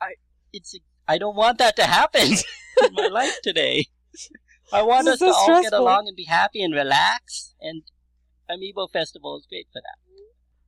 I 0.00 0.14
it's 0.52 0.76
I 1.08 1.18
don't 1.18 1.36
want 1.36 1.58
that 1.58 1.76
to 1.76 1.84
happen 1.84 2.22
in 2.82 2.94
my 2.94 3.08
life 3.08 3.38
today. 3.42 3.86
I 4.72 4.82
want 4.82 5.04
This 5.06 5.20
us 5.20 5.22
is 5.22 5.36
to 5.36 5.44
so 5.46 5.52
all 5.54 5.62
get 5.62 5.72
along 5.72 6.08
and 6.08 6.16
be 6.16 6.24
happy 6.24 6.62
and 6.62 6.72
relax 6.74 7.54
and 7.60 7.82
Amiibo 8.50 8.90
Festival 8.90 9.36
is 9.38 9.46
great 9.48 9.66
for 9.72 9.80
that. 9.80 9.98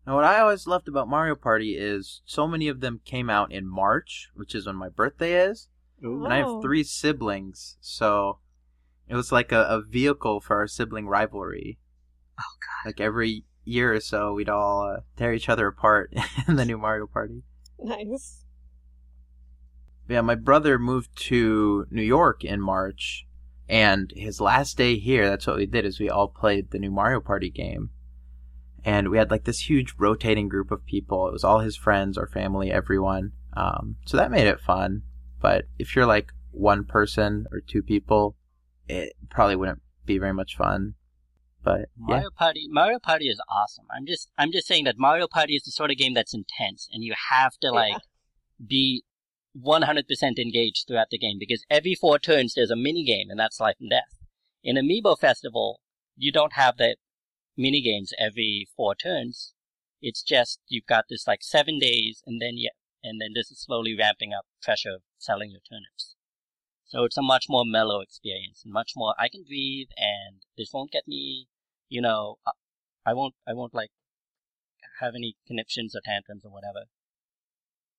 Now, 0.06 0.16
what 0.16 0.24
I 0.24 0.40
always 0.40 0.66
loved 0.66 0.86
about 0.88 1.08
Mario 1.08 1.34
Party 1.34 1.76
is 1.78 2.20
so 2.26 2.46
many 2.46 2.68
of 2.68 2.80
them 2.80 3.00
came 3.06 3.30
out 3.30 3.50
in 3.50 3.66
March, 3.66 4.28
which 4.34 4.54
is 4.54 4.66
when 4.66 4.76
my 4.76 4.90
birthday 4.90 5.32
is, 5.46 5.68
and 6.02 6.30
I 6.30 6.42
Oh. 6.42 6.54
have 6.56 6.62
three 6.62 6.84
siblings, 6.84 7.78
so 7.80 8.38
it 9.08 9.14
was 9.14 9.32
like 9.32 9.50
a, 9.50 9.62
a 9.62 9.80
vehicle 9.80 10.40
for 10.42 10.56
our 10.56 10.66
sibling 10.66 11.06
rivalry. 11.08 11.78
Oh 12.38 12.56
god. 12.60 12.88
Like 12.90 13.00
every 13.00 13.44
year 13.64 13.94
or 13.94 14.00
so, 14.00 14.34
we'd 14.34 14.50
all 14.50 14.82
uh, 14.86 15.00
tear 15.16 15.32
each 15.32 15.48
other 15.48 15.68
apart 15.68 16.12
in 16.48 16.56
the 16.56 16.66
new 16.66 16.76
Mario 16.76 17.06
Party. 17.06 17.42
Nice. 17.78 18.43
Yeah, 20.08 20.20
my 20.20 20.34
brother 20.34 20.78
moved 20.78 21.16
to 21.28 21.86
New 21.90 22.02
York 22.02 22.44
in 22.44 22.60
March, 22.60 23.26
and 23.68 24.12
his 24.14 24.40
last 24.40 24.76
day 24.76 24.98
here, 24.98 25.28
that's 25.28 25.46
what 25.46 25.56
we 25.56 25.66
did, 25.66 25.84
is 25.84 25.98
we 25.98 26.10
all 26.10 26.28
played 26.28 26.70
the 26.70 26.78
new 26.78 26.90
Mario 26.90 27.20
Party 27.20 27.50
game. 27.50 27.90
And 28.84 29.08
we 29.08 29.16
had 29.16 29.30
like 29.30 29.44
this 29.44 29.70
huge 29.70 29.94
rotating 29.96 30.48
group 30.48 30.70
of 30.70 30.84
people. 30.84 31.26
It 31.26 31.32
was 31.32 31.44
all 31.44 31.60
his 31.60 31.76
friends, 31.76 32.18
our 32.18 32.26
family, 32.26 32.70
everyone. 32.70 33.32
Um, 33.56 33.96
so 34.04 34.18
that 34.18 34.30
made 34.30 34.46
it 34.46 34.60
fun. 34.60 35.02
But 35.40 35.64
if 35.78 35.96
you're 35.96 36.04
like 36.04 36.32
one 36.50 36.84
person 36.84 37.46
or 37.50 37.60
two 37.60 37.82
people, 37.82 38.36
it 38.86 39.14
probably 39.30 39.56
wouldn't 39.56 39.80
be 40.04 40.18
very 40.18 40.34
much 40.34 40.56
fun. 40.56 40.94
But 41.62 41.80
yeah, 41.80 41.86
Mario 41.96 42.30
Party 42.30 42.68
Mario 42.70 42.98
Party 42.98 43.28
is 43.28 43.40
awesome. 43.48 43.86
I'm 43.94 44.04
just 44.06 44.30
I'm 44.36 44.52
just 44.52 44.66
saying 44.66 44.84
that 44.84 44.98
Mario 44.98 45.26
Party 45.26 45.54
is 45.54 45.62
the 45.62 45.70
sort 45.70 45.90
of 45.90 45.96
game 45.96 46.12
that's 46.12 46.34
intense 46.34 46.88
and 46.92 47.02
you 47.02 47.14
have 47.30 47.56
to 47.62 47.70
like 47.70 47.96
be 48.64 49.02
100% 49.56 50.38
engaged 50.38 50.84
throughout 50.86 51.10
the 51.10 51.18
game 51.18 51.36
because 51.38 51.64
every 51.70 51.94
four 51.94 52.18
turns 52.18 52.54
there's 52.54 52.70
a 52.70 52.76
mini 52.76 53.04
game 53.04 53.30
and 53.30 53.38
that's 53.38 53.60
life 53.60 53.76
and 53.80 53.90
death. 53.90 54.18
In 54.62 54.76
Amiibo 54.76 55.18
Festival, 55.18 55.80
you 56.16 56.32
don't 56.32 56.54
have 56.54 56.76
the 56.76 56.96
mini 57.56 57.80
games 57.80 58.12
every 58.18 58.66
four 58.76 58.94
turns. 58.94 59.52
It's 60.00 60.22
just 60.22 60.60
you've 60.68 60.86
got 60.86 61.06
this 61.08 61.26
like 61.26 61.42
seven 61.42 61.78
days 61.78 62.22
and 62.26 62.40
then 62.40 62.54
yeah, 62.56 62.70
and 63.02 63.20
then 63.20 63.30
this 63.34 63.50
is 63.50 63.60
slowly 63.60 63.96
ramping 63.96 64.32
up 64.32 64.46
pressure 64.62 64.94
of 64.94 65.02
selling 65.18 65.50
your 65.50 65.60
turnips. 65.60 66.16
So 66.84 67.04
it's 67.04 67.16
a 67.16 67.22
much 67.22 67.46
more 67.48 67.64
mellow 67.64 68.00
experience 68.00 68.62
and 68.64 68.72
much 68.72 68.92
more 68.96 69.14
I 69.18 69.28
can 69.28 69.44
breathe 69.44 69.88
and 69.96 70.42
this 70.56 70.70
won't 70.72 70.92
get 70.92 71.08
me, 71.08 71.48
you 71.88 72.00
know, 72.00 72.38
I 73.06 73.14
won't 73.14 73.34
I 73.46 73.52
won't 73.52 73.74
like 73.74 73.90
have 75.00 75.14
any 75.14 75.36
conniptions 75.46 75.94
or 75.94 76.00
tantrums 76.04 76.44
or 76.44 76.52
whatever. 76.52 76.86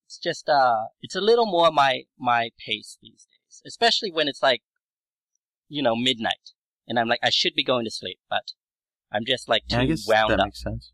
It's 0.06 0.18
just 0.18 0.50
uh 0.50 0.86
it's 1.02 1.16
a 1.16 1.22
little 1.22 1.46
more 1.46 1.72
my 1.72 2.04
my 2.20 2.52
pace 2.66 2.98
these 3.02 3.26
days, 3.30 3.62
especially 3.66 4.12
when 4.12 4.28
it's 4.28 4.44
like 4.44 4.62
you 5.68 5.82
know 5.82 5.96
midnight 5.96 6.52
and 6.88 7.00
I'm 7.00 7.08
like 7.08 7.20
I 7.24 7.30
should 7.30 7.54
be 7.56 7.64
going 7.64 7.86
to 7.86 7.92
sleep, 7.92 8.20
but 8.30 8.52
I'm 9.12 9.26
just 9.26 9.50
like 9.50 9.64
too 9.68 9.78
yeah 9.78 9.82
I 9.82 9.86
guess 9.86 10.08
wound 10.08 10.32
that 10.32 10.40
up. 10.40 10.48
makes 10.48 10.62
sense. 10.62 10.92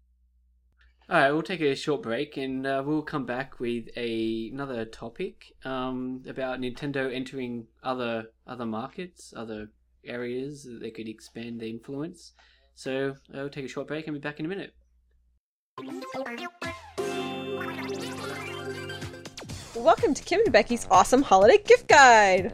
All 1.09 1.17
right, 1.19 1.31
we'll 1.31 1.41
take 1.41 1.59
a 1.59 1.75
short 1.75 2.03
break 2.03 2.37
and 2.37 2.65
uh, 2.65 2.81
we'll 2.85 3.01
come 3.01 3.25
back 3.25 3.59
with 3.59 3.89
a, 3.97 4.49
another 4.53 4.85
topic 4.85 5.43
um, 5.65 6.23
about 6.25 6.61
Nintendo 6.61 7.13
entering 7.13 7.67
other 7.83 8.27
other 8.47 8.65
markets, 8.65 9.33
other 9.35 9.71
areas 10.05 10.63
that 10.63 10.79
they 10.79 10.89
could 10.89 11.09
expand 11.09 11.59
their 11.59 11.67
influence. 11.67 12.31
So 12.75 13.15
uh, 13.33 13.33
we'll 13.33 13.49
take 13.49 13.65
a 13.65 13.67
short 13.67 13.87
break 13.87 14.07
and 14.07 14.13
be 14.13 14.21
back 14.21 14.39
in 14.39 14.45
a 14.45 14.49
minute. 14.49 14.73
Welcome 19.75 20.13
to 20.15 20.23
Kim 20.23 20.41
and 20.41 20.51
Becky's 20.51 20.85
awesome 20.91 21.21
holiday 21.21 21.57
gift 21.57 21.87
guide. 21.87 22.53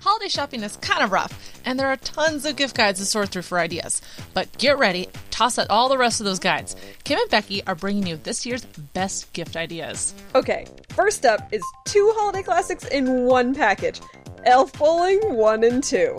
Holiday 0.00 0.28
shopping 0.28 0.62
is 0.62 0.76
kind 0.78 1.04
of 1.04 1.12
rough, 1.12 1.60
and 1.66 1.78
there 1.78 1.88
are 1.88 1.98
tons 1.98 2.46
of 2.46 2.56
gift 2.56 2.74
guides 2.74 2.98
to 2.98 3.04
sort 3.04 3.28
through 3.28 3.42
for 3.42 3.58
ideas. 3.58 4.00
But 4.32 4.56
get 4.56 4.78
ready, 4.78 5.08
toss 5.30 5.58
out 5.58 5.68
all 5.68 5.90
the 5.90 5.98
rest 5.98 6.20
of 6.20 6.24
those 6.24 6.38
guides. 6.38 6.76
Kim 7.04 7.18
and 7.18 7.30
Becky 7.30 7.62
are 7.66 7.74
bringing 7.74 8.06
you 8.06 8.16
this 8.16 8.46
year's 8.46 8.64
best 8.64 9.30
gift 9.34 9.54
ideas. 9.54 10.14
Okay, 10.34 10.64
first 10.90 11.26
up 11.26 11.46
is 11.52 11.62
two 11.84 12.10
holiday 12.16 12.42
classics 12.42 12.86
in 12.86 13.26
one 13.26 13.54
package 13.54 14.00
Elf 14.46 14.72
Bowling 14.78 15.20
1 15.34 15.62
and 15.62 15.84
2. 15.84 16.16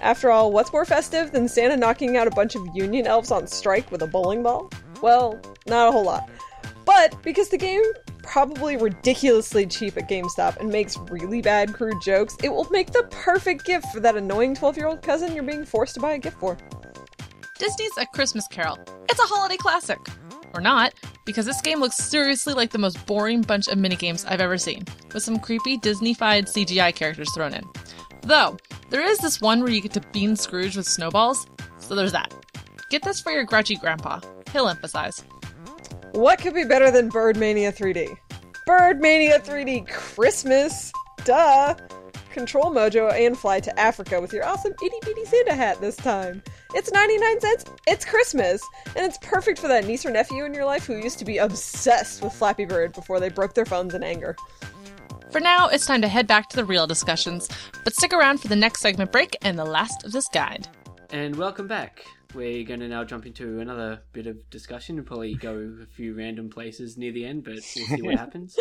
After 0.00 0.30
all, 0.30 0.52
what's 0.52 0.72
more 0.72 0.84
festive 0.84 1.32
than 1.32 1.48
Santa 1.48 1.76
knocking 1.76 2.16
out 2.16 2.28
a 2.28 2.30
bunch 2.30 2.54
of 2.54 2.62
Union 2.72 3.08
elves 3.08 3.32
on 3.32 3.48
strike 3.48 3.90
with 3.90 4.02
a 4.02 4.06
bowling 4.06 4.44
ball? 4.44 4.70
Well, 5.02 5.40
not 5.66 5.88
a 5.88 5.92
whole 5.92 6.04
lot. 6.04 6.30
But 6.90 7.22
because 7.22 7.48
the 7.50 7.56
game 7.56 7.82
probably 8.24 8.76
ridiculously 8.76 9.64
cheap 9.64 9.96
at 9.96 10.08
GameStop 10.08 10.56
and 10.56 10.68
makes 10.68 10.98
really 11.08 11.40
bad 11.40 11.72
crude 11.72 12.02
jokes, 12.02 12.36
it 12.42 12.48
will 12.48 12.66
make 12.72 12.90
the 12.90 13.04
perfect 13.12 13.64
gift 13.64 13.86
for 13.92 14.00
that 14.00 14.16
annoying 14.16 14.56
12 14.56 14.76
year 14.76 14.88
old 14.88 15.00
cousin 15.00 15.32
you're 15.32 15.44
being 15.44 15.64
forced 15.64 15.94
to 15.94 16.00
buy 16.00 16.14
a 16.14 16.18
gift 16.18 16.40
for. 16.40 16.58
Disney's 17.60 17.96
A 17.96 18.06
Christmas 18.06 18.48
Carol. 18.48 18.76
It's 19.08 19.20
a 19.20 19.22
holiday 19.22 19.56
classic. 19.56 20.00
Or 20.52 20.60
not, 20.60 20.92
because 21.26 21.46
this 21.46 21.60
game 21.60 21.78
looks 21.78 21.96
seriously 21.96 22.54
like 22.54 22.72
the 22.72 22.78
most 22.78 23.06
boring 23.06 23.42
bunch 23.42 23.68
of 23.68 23.78
minigames 23.78 24.28
I've 24.28 24.40
ever 24.40 24.58
seen, 24.58 24.84
with 25.14 25.22
some 25.22 25.38
creepy 25.38 25.76
Disney-fied 25.76 26.46
CGI 26.46 26.92
characters 26.92 27.32
thrown 27.32 27.54
in. 27.54 27.62
Though, 28.22 28.56
there 28.88 29.08
is 29.08 29.18
this 29.18 29.40
one 29.40 29.60
where 29.60 29.70
you 29.70 29.80
get 29.80 29.92
to 29.92 30.00
bean 30.12 30.34
Scrooge 30.34 30.76
with 30.76 30.88
snowballs, 30.88 31.46
so 31.78 31.94
there's 31.94 32.10
that. 32.10 32.34
Get 32.90 33.04
this 33.04 33.20
for 33.20 33.30
your 33.30 33.44
grouchy 33.44 33.76
grandpa. 33.76 34.18
He'll 34.52 34.68
emphasize. 34.68 35.22
What 36.12 36.40
could 36.40 36.54
be 36.54 36.64
better 36.64 36.90
than 36.90 37.08
Birdmania 37.08 37.72
3D? 37.72 38.16
Birdmania 38.66 39.40
3D 39.40 39.86
Christmas! 39.86 40.92
Duh! 41.24 41.76
Control 42.32 42.72
Mojo 42.72 43.12
and 43.12 43.38
fly 43.38 43.60
to 43.60 43.78
Africa 43.78 44.20
with 44.20 44.32
your 44.32 44.44
awesome 44.44 44.72
itty 44.82 44.96
bitty 45.04 45.24
Santa 45.24 45.54
hat 45.54 45.80
this 45.80 45.96
time. 45.96 46.42
It's 46.74 46.90
99 46.90 47.40
cents, 47.40 47.64
it's 47.86 48.04
Christmas, 48.04 48.60
and 48.96 49.06
it's 49.06 49.18
perfect 49.18 49.60
for 49.60 49.68
that 49.68 49.86
niece 49.86 50.04
or 50.04 50.10
nephew 50.10 50.44
in 50.44 50.52
your 50.52 50.64
life 50.64 50.84
who 50.84 50.96
used 50.96 51.18
to 51.20 51.24
be 51.24 51.38
obsessed 51.38 52.22
with 52.22 52.32
Flappy 52.32 52.64
Bird 52.64 52.92
before 52.92 53.20
they 53.20 53.28
broke 53.28 53.54
their 53.54 53.66
phones 53.66 53.94
in 53.94 54.02
anger. 54.02 54.36
For 55.30 55.40
now, 55.40 55.68
it's 55.68 55.86
time 55.86 56.02
to 56.02 56.08
head 56.08 56.26
back 56.26 56.48
to 56.48 56.56
the 56.56 56.64
real 56.64 56.88
discussions, 56.88 57.48
but 57.84 57.94
stick 57.94 58.12
around 58.12 58.38
for 58.38 58.48
the 58.48 58.56
next 58.56 58.80
segment 58.80 59.12
break 59.12 59.36
and 59.42 59.56
the 59.56 59.64
last 59.64 60.04
of 60.04 60.10
this 60.10 60.26
guide. 60.28 60.66
And 61.10 61.36
welcome 61.36 61.68
back. 61.68 62.04
We're 62.34 62.64
going 62.64 62.80
to 62.80 62.88
now 62.88 63.04
jump 63.04 63.26
into 63.26 63.60
another 63.60 64.02
bit 64.12 64.26
of 64.26 64.48
discussion 64.50 64.98
and 64.98 65.06
probably 65.06 65.34
go 65.34 65.76
a 65.82 65.86
few 65.86 66.14
random 66.14 66.50
places 66.50 66.96
near 66.96 67.12
the 67.12 67.24
end, 67.24 67.44
but 67.44 67.54
we'll 67.54 67.62
see 67.62 68.02
what 68.02 68.14
happens. 68.18 68.56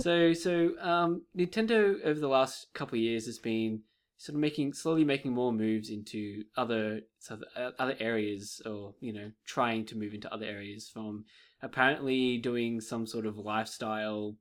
so, 0.00 0.32
so 0.32 0.70
um, 0.80 1.22
Nintendo 1.36 2.02
over 2.04 2.18
the 2.18 2.28
last 2.28 2.66
couple 2.74 2.96
of 2.96 3.02
years 3.02 3.26
has 3.26 3.38
been 3.38 3.82
sort 4.18 4.34
of 4.34 4.40
making 4.40 4.72
slowly 4.72 5.04
making 5.04 5.32
more 5.32 5.52
moves 5.52 5.90
into 5.90 6.44
other 6.56 7.00
sort 7.18 7.40
of, 7.40 7.46
uh, 7.56 7.70
other 7.78 7.96
areas, 8.00 8.60
or 8.64 8.94
you 9.00 9.12
know, 9.12 9.30
trying 9.44 9.84
to 9.86 9.96
move 9.96 10.14
into 10.14 10.32
other 10.32 10.46
areas. 10.46 10.88
From 10.88 11.24
apparently 11.62 12.38
doing 12.38 12.80
some 12.80 13.06
sort 13.06 13.26
of 13.26 13.36
lifestyle 13.36 14.36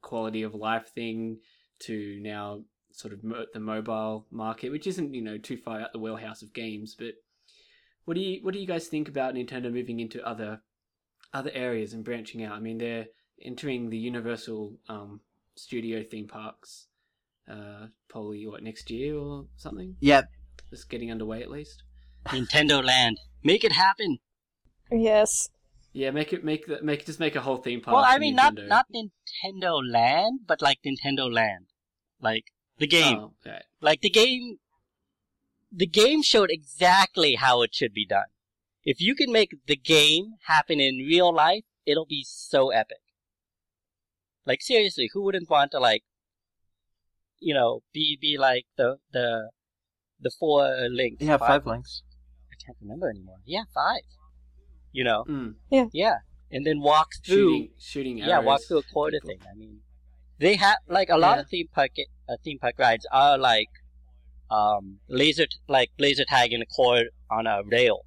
quality 0.00 0.42
of 0.42 0.54
life 0.54 0.90
thing 0.94 1.38
to 1.80 2.18
now 2.20 2.62
sort 2.92 3.12
of 3.12 3.20
the 3.52 3.60
mobile 3.60 4.26
market, 4.30 4.70
which 4.70 4.86
isn't 4.86 5.14
you 5.14 5.22
know 5.22 5.38
too 5.38 5.56
far 5.56 5.80
out 5.80 5.92
the 5.92 5.98
wheelhouse 5.98 6.42
of 6.42 6.52
games. 6.52 6.94
But 6.98 7.14
what 8.04 8.14
do 8.14 8.20
you 8.20 8.40
what 8.42 8.54
do 8.54 8.60
you 8.60 8.66
guys 8.66 8.86
think 8.88 9.08
about 9.08 9.34
Nintendo 9.34 9.72
moving 9.72 10.00
into 10.00 10.26
other 10.26 10.60
other 11.32 11.50
areas 11.54 11.92
and 11.92 12.04
branching 12.04 12.42
out? 12.44 12.54
I 12.54 12.60
mean, 12.60 12.78
they're 12.78 13.06
entering 13.42 13.90
the 13.90 13.98
Universal 13.98 14.74
um, 14.88 15.20
Studio 15.56 16.02
theme 16.02 16.28
parks, 16.28 16.86
uh, 17.50 17.86
probably 18.08 18.46
what 18.46 18.62
next 18.62 18.90
year 18.90 19.16
or 19.16 19.46
something. 19.56 19.96
Yep, 20.00 20.28
It's 20.70 20.84
getting 20.84 21.10
underway 21.10 21.42
at 21.42 21.50
least. 21.50 21.82
Nintendo 22.26 22.84
Land. 22.84 23.18
Make 23.42 23.64
it 23.64 23.72
happen. 23.72 24.18
Yes. 24.90 25.48
Yeah, 25.92 26.10
make 26.10 26.32
it 26.32 26.42
make 26.44 26.66
that 26.66 26.84
make 26.84 27.04
just 27.04 27.20
make 27.20 27.36
a 27.36 27.40
whole 27.40 27.58
theme 27.58 27.80
park. 27.82 27.94
Well, 27.94 28.04
I 28.04 28.14
for 28.14 28.20
mean, 28.20 28.34
not 28.34 28.54
Nintendo. 28.54 28.68
not 28.68 28.86
Nintendo 28.94 29.80
Land, 29.86 30.40
but 30.46 30.62
like 30.62 30.78
Nintendo 30.86 31.30
Land, 31.30 31.66
like 32.20 32.44
the 32.78 32.86
game. 32.86 33.18
Oh, 33.18 33.34
right. 33.44 33.64
Like 33.82 34.00
the 34.00 34.08
game, 34.08 34.56
the 35.74 35.86
game 35.86 36.22
showed 36.22 36.50
exactly 36.50 37.34
how 37.36 37.62
it 37.62 37.74
should 37.74 37.94
be 37.94 38.06
done. 38.06 38.26
If 38.84 39.00
you 39.00 39.14
can 39.14 39.32
make 39.32 39.50
the 39.66 39.76
game 39.76 40.34
happen 40.46 40.80
in 40.80 40.96
real 40.96 41.32
life, 41.34 41.64
it'll 41.86 42.06
be 42.06 42.24
so 42.28 42.70
epic. 42.70 42.98
Like 44.44 44.60
seriously, 44.60 45.08
who 45.12 45.22
wouldn't 45.22 45.48
want 45.48 45.70
to 45.72 45.78
like, 45.78 46.02
you 47.38 47.54
know, 47.54 47.82
be 47.92 48.18
be 48.20 48.36
like 48.38 48.66
the 48.76 48.96
the 49.12 49.50
the 50.20 50.30
four 50.38 50.68
links? 50.90 51.24
yeah, 51.24 51.36
five 51.36 51.64
links. 51.66 52.02
I 52.50 52.54
can't 52.64 52.76
remember 52.80 53.08
anymore. 53.08 53.36
Yeah, 53.44 53.64
five. 53.72 54.02
You 54.90 55.04
know, 55.04 55.24
Mm, 55.28 55.54
yeah, 55.92 56.16
and 56.50 56.66
then 56.66 56.80
walk 56.80 57.08
through. 57.24 57.34
shooting 57.36 57.68
shooting 57.78 58.20
arrows. 58.20 58.28
Yeah, 58.28 58.38
walk 58.40 58.60
through 58.66 58.78
a 58.78 58.82
quarter 58.92 59.16
People. 59.20 59.28
thing. 59.28 59.38
I 59.50 59.54
mean, 59.56 59.80
they 60.38 60.56
have 60.56 60.78
like 60.88 61.08
a 61.08 61.16
lot 61.16 61.36
Yeah. 61.36 61.40
of 61.42 61.48
theme 61.48 61.68
park 61.72 61.92
uh, 62.28 62.36
theme 62.44 62.58
park 62.58 62.74
rides 62.78 63.06
are 63.12 63.38
like 63.38 63.68
um 64.52 64.98
laser 65.08 65.46
t- 65.46 65.58
like 65.68 65.90
laser 65.98 66.24
tag 66.24 66.52
in 66.52 66.60
a 66.62 66.66
cord 66.66 67.06
on 67.30 67.46
a 67.46 67.62
rail 67.64 67.98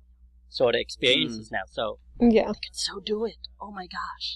sort 0.50 0.76
of 0.76 0.82
experiences 0.82 1.50
now. 1.52 1.64
So 1.78 2.00
Yeah. 2.20 2.48
they 2.48 2.60
could 2.66 2.76
so 2.76 3.00
do 3.00 3.26
it. 3.26 3.42
Oh 3.60 3.72
my 3.72 3.88
gosh! 3.88 4.28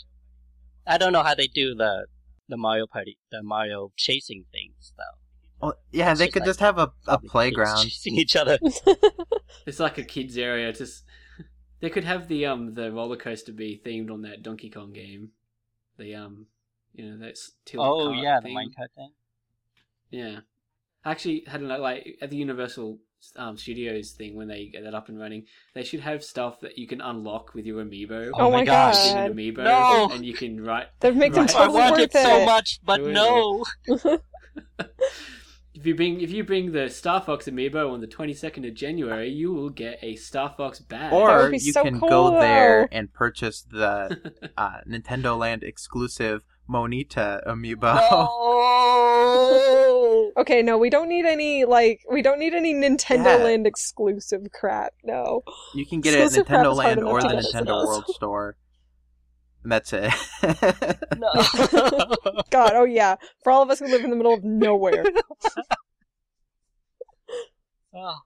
I 0.87 0.97
don't 0.97 1.13
know 1.13 1.23
how 1.23 1.35
they 1.35 1.47
do 1.47 1.75
the 1.75 2.07
the 2.47 2.57
Mario 2.57 2.87
Party, 2.87 3.17
the 3.31 3.41
Mario 3.43 3.91
chasing 3.95 4.45
things 4.51 4.93
though. 4.97 5.15
Well, 5.61 5.75
yeah, 5.91 6.11
It's 6.11 6.19
they 6.19 6.25
just 6.25 6.33
could 6.33 6.41
like 6.41 6.47
just 6.53 6.59
have 6.61 6.77
a, 6.79 6.91
a 7.07 7.19
playground. 7.19 7.83
chasing 7.89 8.15
each 8.15 8.35
other. 8.35 8.57
It's 9.65 9.79
like 9.79 9.97
a 9.97 10.03
kids 10.03 10.37
area. 10.37 10.71
Just 10.73 11.03
they 11.81 11.89
could 11.89 12.05
have 12.05 12.27
the 12.27 12.45
um 12.45 12.73
the 12.73 12.91
roller 12.91 13.17
coaster 13.17 13.51
be 13.53 13.79
themed 13.85 14.09
on 14.11 14.21
that 14.23 14.41
Donkey 14.41 14.69
Kong 14.69 14.93
game. 14.93 15.31
The 15.97 16.15
um 16.15 16.47
you 16.93 17.05
know 17.05 17.17
that's 17.23 17.51
tilt 17.65 17.85
oh 17.85 18.05
cart 18.05 18.23
yeah, 18.23 18.39
the 18.39 18.47
thing. 18.47 18.55
minecart 18.57 18.91
thing. 18.95 19.11
Yeah, 20.09 20.39
actually, 21.05 21.45
I 21.51 21.53
don't 21.57 21.67
know. 21.67 21.77
Like 21.79 22.17
at 22.21 22.29
the 22.29 22.37
Universal 22.37 22.99
um, 23.35 23.57
Studios 23.57 24.11
thing, 24.11 24.35
when 24.35 24.47
they 24.47 24.67
get 24.67 24.83
that 24.83 24.93
up 24.93 25.09
and 25.09 25.19
running, 25.19 25.45
they 25.75 25.83
should 25.83 25.99
have 25.99 26.23
stuff 26.23 26.61
that 26.61 26.77
you 26.77 26.87
can 26.87 27.01
unlock 27.01 27.53
with 27.53 27.65
your 27.65 27.83
amiibo. 27.83 28.31
Oh, 28.33 28.51
my 28.51 28.63
gosh. 28.63 28.95
god. 29.11 29.31
An 29.31 29.37
amiibo, 29.37 29.63
No. 29.63 30.09
and 30.13 30.25
you 30.25 30.33
can 30.33 30.63
write. 30.63 30.87
They'd 31.01 31.15
make 31.15 31.33
them 31.33 31.45
Right. 31.45 31.55
I 31.55 31.57
totally 31.59 31.79
want 31.79 31.91
worth 31.91 32.01
it 32.01 32.15
it. 32.15 32.23
so 32.23 32.45
much, 32.45 32.79
but 32.85 33.01
no. 33.01 33.65
If 35.75 35.85
you 35.85 35.95
bring 35.95 36.19
if 36.19 36.29
you 36.31 36.43
bring 36.43 36.73
the 36.73 36.89
Star 36.89 37.21
Fox 37.21 37.45
amiibo 37.47 37.93
on 37.93 38.01
the 38.01 38.07
twenty 38.07 38.33
second 38.33 38.65
of 38.65 38.73
January, 38.73 39.29
you 39.29 39.53
will 39.53 39.69
get 39.69 39.99
a 40.01 40.15
Star 40.17 40.53
Fox 40.57 40.79
badge. 40.79 41.13
Or 41.13 41.51
you 41.53 41.71
so 41.71 41.83
can 41.83 42.01
cool, 42.01 42.09
go 42.09 42.39
there 42.41 42.89
and 42.91 43.13
purchase 43.13 43.61
the 43.61 44.33
uh, 44.57 44.79
Nintendo 44.85 45.37
Land 45.37 45.63
exclusive 45.63 46.43
Monita 46.69 47.41
amiibo. 47.47 47.95
No. 48.11 48.45
Okay, 50.37 50.61
no, 50.61 50.77
we 50.77 50.89
don't 50.89 51.09
need 51.09 51.25
any 51.25 51.65
like 51.65 52.01
we 52.09 52.21
don't 52.21 52.39
need 52.39 52.53
any 52.53 52.73
Nintendo 52.73 53.37
Yeah. 53.37 53.43
Land 53.43 53.67
exclusive 53.67 54.43
crap. 54.53 54.93
No. 55.03 55.41
You 55.75 55.85
can 55.85 55.99
get 55.99 56.13
it 56.13 56.21
at 56.21 56.45
Nintendo 56.45 56.73
Land 56.73 57.03
or 57.03 57.19
the 57.21 57.27
get 57.27 57.37
as 57.39 57.47
it 57.47 57.55
Nintendo 57.55 57.81
is. 57.81 57.87
World 57.87 58.05
Store. 58.15 58.55
And 59.63 59.71
that's 59.71 59.91
it. 59.91 60.13
no. 61.17 61.33
God, 62.51 62.71
oh 62.73 62.85
yeah. 62.85 63.15
For 63.43 63.51
all 63.51 63.61
of 63.61 63.69
us 63.69 63.79
who 63.79 63.87
live 63.87 64.03
in 64.05 64.11
the 64.11 64.15
middle 64.15 64.33
of 64.33 64.43
nowhere. 64.43 65.03
Oh. 67.93 68.19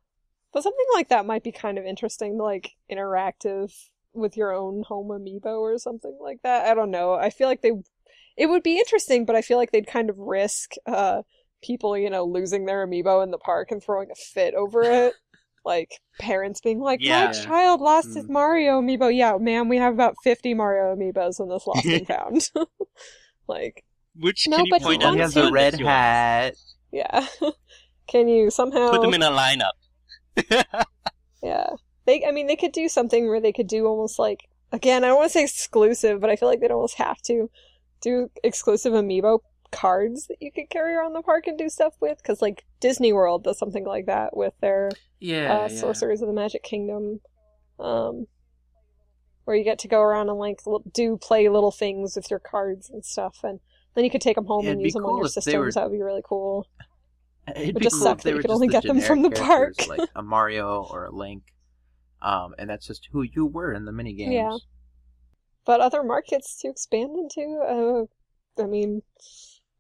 But 0.52 0.62
something 0.62 0.86
like 0.94 1.10
that 1.10 1.26
might 1.26 1.44
be 1.44 1.52
kind 1.52 1.80
of 1.80 1.86
interesting, 1.86 2.38
like 2.38 2.72
interactive 2.92 3.74
with 4.14 4.38
your 4.38 4.54
own 4.54 4.84
home 4.88 5.08
amiibo 5.08 5.58
or 5.60 5.80
something 5.80 6.16
like 6.22 6.42
that. 6.44 6.66
I 6.68 6.76
don't 6.76 6.92
know. 6.92 7.14
I 7.14 7.32
feel 7.32 7.48
like 7.48 7.62
they 7.62 7.72
it 8.38 8.48
would 8.48 8.64
be 8.64 8.78
interesting, 8.80 9.26
but 9.26 9.36
I 9.36 9.42
feel 9.42 9.58
like 9.58 9.72
they'd 9.72 9.88
kind 9.88 10.10
of 10.10 10.18
risk 10.18 10.72
uh 10.86 11.22
people, 11.64 11.98
you 11.98 12.10
know, 12.10 12.26
losing 12.26 12.66
their 12.66 12.86
amiibo 12.86 13.24
in 13.24 13.32
the 13.32 13.38
park 13.38 13.72
and 13.72 13.82
throwing 13.82 14.10
a 14.12 14.16
fit 14.16 14.54
over 14.54 14.82
it. 15.08 15.14
like 15.66 16.00
parents 16.20 16.60
being 16.62 16.80
like, 16.82 17.00
Yeah. 17.02 17.28
"My 17.28 17.32
child 17.32 17.80
lost 17.82 18.14
his 18.16 18.26
Mm. 18.26 18.30
Mario 18.30 18.82
amiibo." 18.82 19.16
Yeah, 19.16 19.38
ma'am, 19.40 19.70
we 19.70 19.78
have 19.78 19.94
about 19.94 20.16
50 20.24 20.54
Mario 20.54 20.96
amiibos 20.96 21.40
in 21.40 21.48
this 21.50 21.66
lost 21.66 21.86
and 21.86 22.06
found. 22.16 22.50
like, 23.48 23.84
Which 24.16 24.46
No, 24.48 24.58
can 24.58 24.66
you 24.66 24.72
but 24.72 24.82
point 24.82 25.02
he 25.02 25.08
out? 25.08 25.14
he 25.14 25.20
wants 25.22 25.36
has 25.36 25.46
a 25.48 25.52
red 25.52 25.80
hat. 25.80 26.56
yeah. 26.92 27.26
Can 28.08 28.28
you 28.28 28.50
somehow 28.52 28.92
Put 28.92 29.02
them 29.02 29.14
in 29.14 29.24
a 29.24 29.32
lineup. 29.32 29.72
Yeah. 31.42 31.70
They 32.06 32.26
I 32.26 32.32
mean 32.32 32.48
they 32.48 32.56
could 32.58 32.72
do 32.74 32.88
something 32.90 33.28
where 33.28 33.40
they 33.42 33.54
could 33.54 33.68
do 33.68 33.86
almost 33.86 34.20
like 34.20 34.42
again, 34.72 35.04
I 35.04 35.08
don't 35.08 35.18
want 35.18 35.30
to 35.32 35.34
say 35.38 35.44
exclusive, 35.44 36.20
but 36.20 36.30
I 36.30 36.36
feel 36.36 36.50
like 36.50 36.60
they'd 36.60 36.72
almost 36.72 36.96
have 36.96 37.22
to 37.24 37.50
do 38.04 38.30
exclusive 38.44 38.94
amiibo 38.94 39.40
cards 39.72 40.28
that 40.28 40.38
you 40.40 40.52
could 40.52 40.70
carry 40.70 40.94
around 40.94 41.14
the 41.14 41.22
park 41.24 41.48
and 41.48 41.58
do 41.58 41.68
stuff 41.68 41.96
with 42.00 42.22
cuz 42.24 42.44
like 42.44 42.64
Disney 42.80 43.12
World 43.12 43.44
does 43.44 43.58
something 43.58 43.86
like 43.86 44.06
that 44.06 44.38
with 44.38 44.54
their 44.62 44.92
yeah, 45.20 45.52
uh, 45.52 45.62
yeah. 45.64 45.68
Sorcerers 45.80 46.22
of 46.22 46.28
the 46.28 46.34
Magic 46.34 46.62
Kingdom 46.62 47.22
um 47.80 48.28
where 49.46 49.56
you 49.56 49.64
get 49.64 49.80
to 49.80 49.88
go 49.88 50.00
around 50.00 50.30
and 50.30 50.38
like 50.38 50.60
do 50.94 51.18
play 51.18 51.50
little 51.50 51.72
things 51.72 52.16
with 52.16 52.30
your 52.30 52.40
cards 52.40 52.90
and 52.90 53.04
stuff 53.04 53.40
and 53.44 53.60
then 53.96 54.04
you 54.04 54.12
could 54.12 54.22
take 54.22 54.36
them 54.36 54.46
home 54.46 54.68
and 54.68 54.82
use 54.82 54.94
them 54.94 55.06
on 55.06 55.18
your 55.18 55.28
systems. 55.28 55.56
were- 55.56 55.72
That 55.72 55.90
would 55.90 55.96
be 55.98 56.02
really 56.04 56.24
cool. 56.24 56.68
It'd 57.56 57.70
It 57.70 57.76
be 57.76 57.82
just 57.84 57.98
cool 57.98 58.08
if 58.08 58.20
they 58.20 58.32
that 58.32 58.36
you 58.38 58.42
could 58.42 58.52
only 58.52 58.68
the 58.68 58.74
get 58.74 58.84
them 58.84 59.02
from 59.02 59.22
the 59.22 59.30
park. 59.32 59.74
like 59.88 60.00
a 60.16 60.22
Mario 60.24 60.84
or 60.92 61.06
a 61.06 61.12
Link. 61.12 61.44
Um, 62.22 62.56
and 62.58 62.70
that's 62.70 62.88
just 62.88 63.10
who 63.12 63.22
you 63.22 63.46
were 63.46 63.74
in 63.74 63.84
the 63.86 63.92
mini 63.92 64.14
games. 64.14 64.34
Yeah. 64.34 64.58
But 65.66 65.82
other 65.82 66.04
markets 66.04 66.60
to 66.62 66.70
expand 66.70 67.18
into. 67.18 68.08
Uh, 68.58 68.62
I 68.62 68.68
mean, 68.68 69.02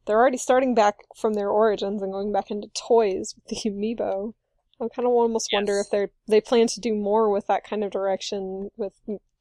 they're 0.05 0.19
already 0.19 0.37
starting 0.37 0.73
back 0.75 0.97
from 1.15 1.33
their 1.33 1.49
origins 1.49 2.01
and 2.01 2.11
going 2.11 2.31
back 2.31 2.51
into 2.51 2.69
toys 2.69 3.35
with 3.35 3.45
the 3.47 3.69
amiibo. 3.69 4.33
I 4.81 4.87
kind 4.93 5.05
of 5.07 5.13
almost 5.13 5.49
wonder 5.53 5.79
if 5.79 5.89
they 5.91 6.07
they 6.27 6.41
plan 6.41 6.67
to 6.67 6.79
do 6.79 6.93
more 6.93 7.29
with 7.29 7.47
that 7.47 7.63
kind 7.63 7.83
of 7.83 7.91
direction, 7.91 8.69
with 8.75 8.93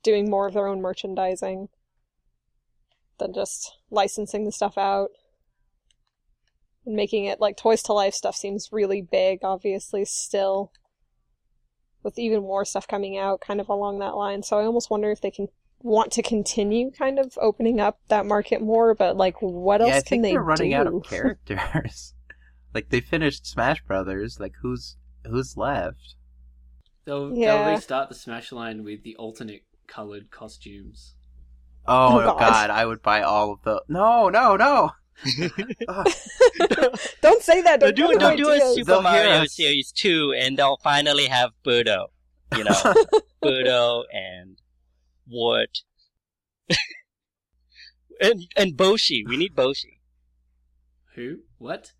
doing 0.02 0.30
more 0.30 0.46
of 0.46 0.54
their 0.54 0.68
own 0.68 0.80
merchandising 0.80 1.68
than 3.18 3.32
just 3.32 3.76
licensing 3.90 4.44
the 4.44 4.52
stuff 4.52 4.76
out 4.76 5.10
and 6.84 6.94
making 6.96 7.24
it 7.24 7.40
like 7.40 7.56
Toys 7.56 7.82
to 7.84 7.92
Life 7.92 8.14
stuff 8.14 8.36
seems 8.36 8.70
really 8.72 9.02
big. 9.02 9.40
Obviously, 9.42 10.04
still 10.04 10.72
with 12.02 12.18
even 12.18 12.42
more 12.42 12.64
stuff 12.64 12.88
coming 12.88 13.16
out, 13.16 13.40
kind 13.40 13.60
of 13.60 13.68
along 13.68 14.00
that 14.00 14.16
line. 14.16 14.42
So 14.42 14.58
I 14.58 14.64
almost 14.64 14.90
wonder 14.90 15.10
if 15.10 15.20
they 15.20 15.30
can 15.30 15.48
want 15.84 16.12
to 16.12 16.22
continue 16.22 16.90
kind 16.90 17.18
of 17.18 17.36
opening 17.40 17.80
up 17.80 17.98
that 18.08 18.26
market 18.26 18.60
more, 18.62 18.94
but 18.94 19.16
like 19.16 19.36
what 19.40 19.80
else 19.80 19.90
yeah, 19.90 19.96
I 19.96 20.00
can 20.00 20.08
think 20.08 20.22
they 20.22 20.30
they're 20.32 20.42
running 20.42 20.70
do? 20.70 20.76
out 20.76 20.86
of 20.86 21.02
characters. 21.08 22.14
like 22.74 22.88
they 22.90 23.00
finished 23.00 23.46
Smash 23.46 23.82
Brothers. 23.84 24.38
Like 24.40 24.54
who's 24.62 24.96
who's 25.26 25.56
left? 25.56 26.14
They'll 27.04 27.36
Yeah. 27.36 27.64
they'll 27.64 27.74
restart 27.74 28.08
the 28.08 28.14
Smash 28.14 28.52
line 28.52 28.84
with 28.84 29.02
the 29.02 29.16
alternate 29.16 29.62
colored 29.86 30.30
costumes. 30.30 31.14
Oh, 31.86 32.20
Oh, 32.20 32.24
God. 32.24 32.38
God. 32.38 32.70
I 32.70 32.86
would 32.86 33.02
buy 33.02 33.22
all 33.22 33.52
of 33.52 33.62
the. 33.64 33.82
No, 33.88 34.28
no, 34.28 34.56
no. 34.56 34.90
Don't 37.20 37.42
say 37.42 37.60
that. 37.62 37.80
They'll 37.80 37.92
Don't 37.92 37.94
do, 37.94 38.08
give 38.12 38.20
they'll 38.20 38.36
do 38.36 38.50
a. 38.50 38.74
Super 38.74 38.84
They'll 38.92 39.02
Mario. 39.02 39.44
Series 39.46 39.92
2 39.92 40.34
and 40.38 40.56
they'll 40.56 40.78
finally 40.82 41.26
have 41.26 41.50
Birdo. 41.64 42.06
You 42.56 42.64
know, 42.64 42.94
Birdo 43.42 44.04
and 44.12 44.60
Wart. 45.28 45.78
and, 48.20 48.46
and 48.56 48.76
Boshi. 48.76 49.22
We 49.26 49.36
need 49.36 49.54
Boshi. 49.54 49.98
Who? 51.14 51.38
What? 51.58 51.92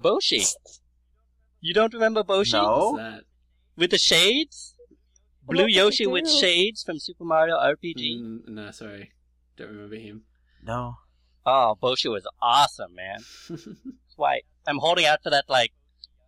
Boshi. 0.00 0.52
You 1.60 1.74
don't 1.74 1.92
remember 1.92 2.22
Boshi? 2.22 2.52
No. 2.52 3.20
With 3.76 3.90
the 3.90 3.98
shades? 3.98 4.74
Blue 5.48 5.62
What 5.62 5.72
Yoshi 5.72 6.06
with 6.06 6.30
shades 6.30 6.82
from 6.82 6.98
Super 6.98 7.24
Mario 7.24 7.56
RPG. 7.56 8.20
Mm, 8.20 8.48
no, 8.48 8.70
sorry, 8.70 9.12
don't 9.56 9.70
remember 9.70 9.96
him. 9.96 10.24
No. 10.62 10.96
Oh, 11.46 11.74
Boshi 11.82 12.10
was 12.10 12.26
awesome, 12.42 12.94
man. 12.94 13.20
That's 13.48 13.66
why 14.16 14.42
I'm 14.66 14.76
holding 14.76 15.06
out 15.06 15.22
for 15.22 15.30
that 15.30 15.46
like 15.48 15.72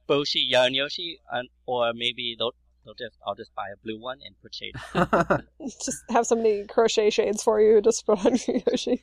Boshi 0.09 0.41
Yarn 0.49 0.73
Yoshi, 0.73 1.19
and, 1.31 1.51
or 1.67 1.93
maybe 1.93 2.35
they'll 2.39 2.55
they'll 2.85 2.95
just 2.95 3.19
I'll 3.27 3.35
just 3.35 3.55
buy 3.55 3.69
a 3.73 3.77
blue 3.83 4.01
one 4.01 4.19
and 4.25 4.35
put 4.41 4.55
shades. 4.55 4.79
Just 5.85 6.03
have 6.11 6.27
somebody 6.27 6.65
crochet 6.67 7.11
shades 7.11 7.43
for 7.43 7.61
you. 7.61 7.81
Just 7.81 8.07
put 8.07 8.25
on 8.25 8.37
your 8.49 8.61
Yoshi. 8.71 9.03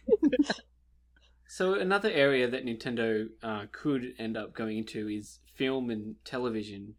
So 1.47 1.75
another 1.75 2.09
area 2.11 2.47
that 2.49 2.65
Nintendo 2.65 3.27
uh, 3.41 3.65
could 3.71 4.13
end 4.19 4.35
up 4.35 4.53
going 4.53 4.77
into 4.79 5.07
is 5.07 5.39
film 5.55 5.89
and 5.89 6.15
television. 6.25 6.95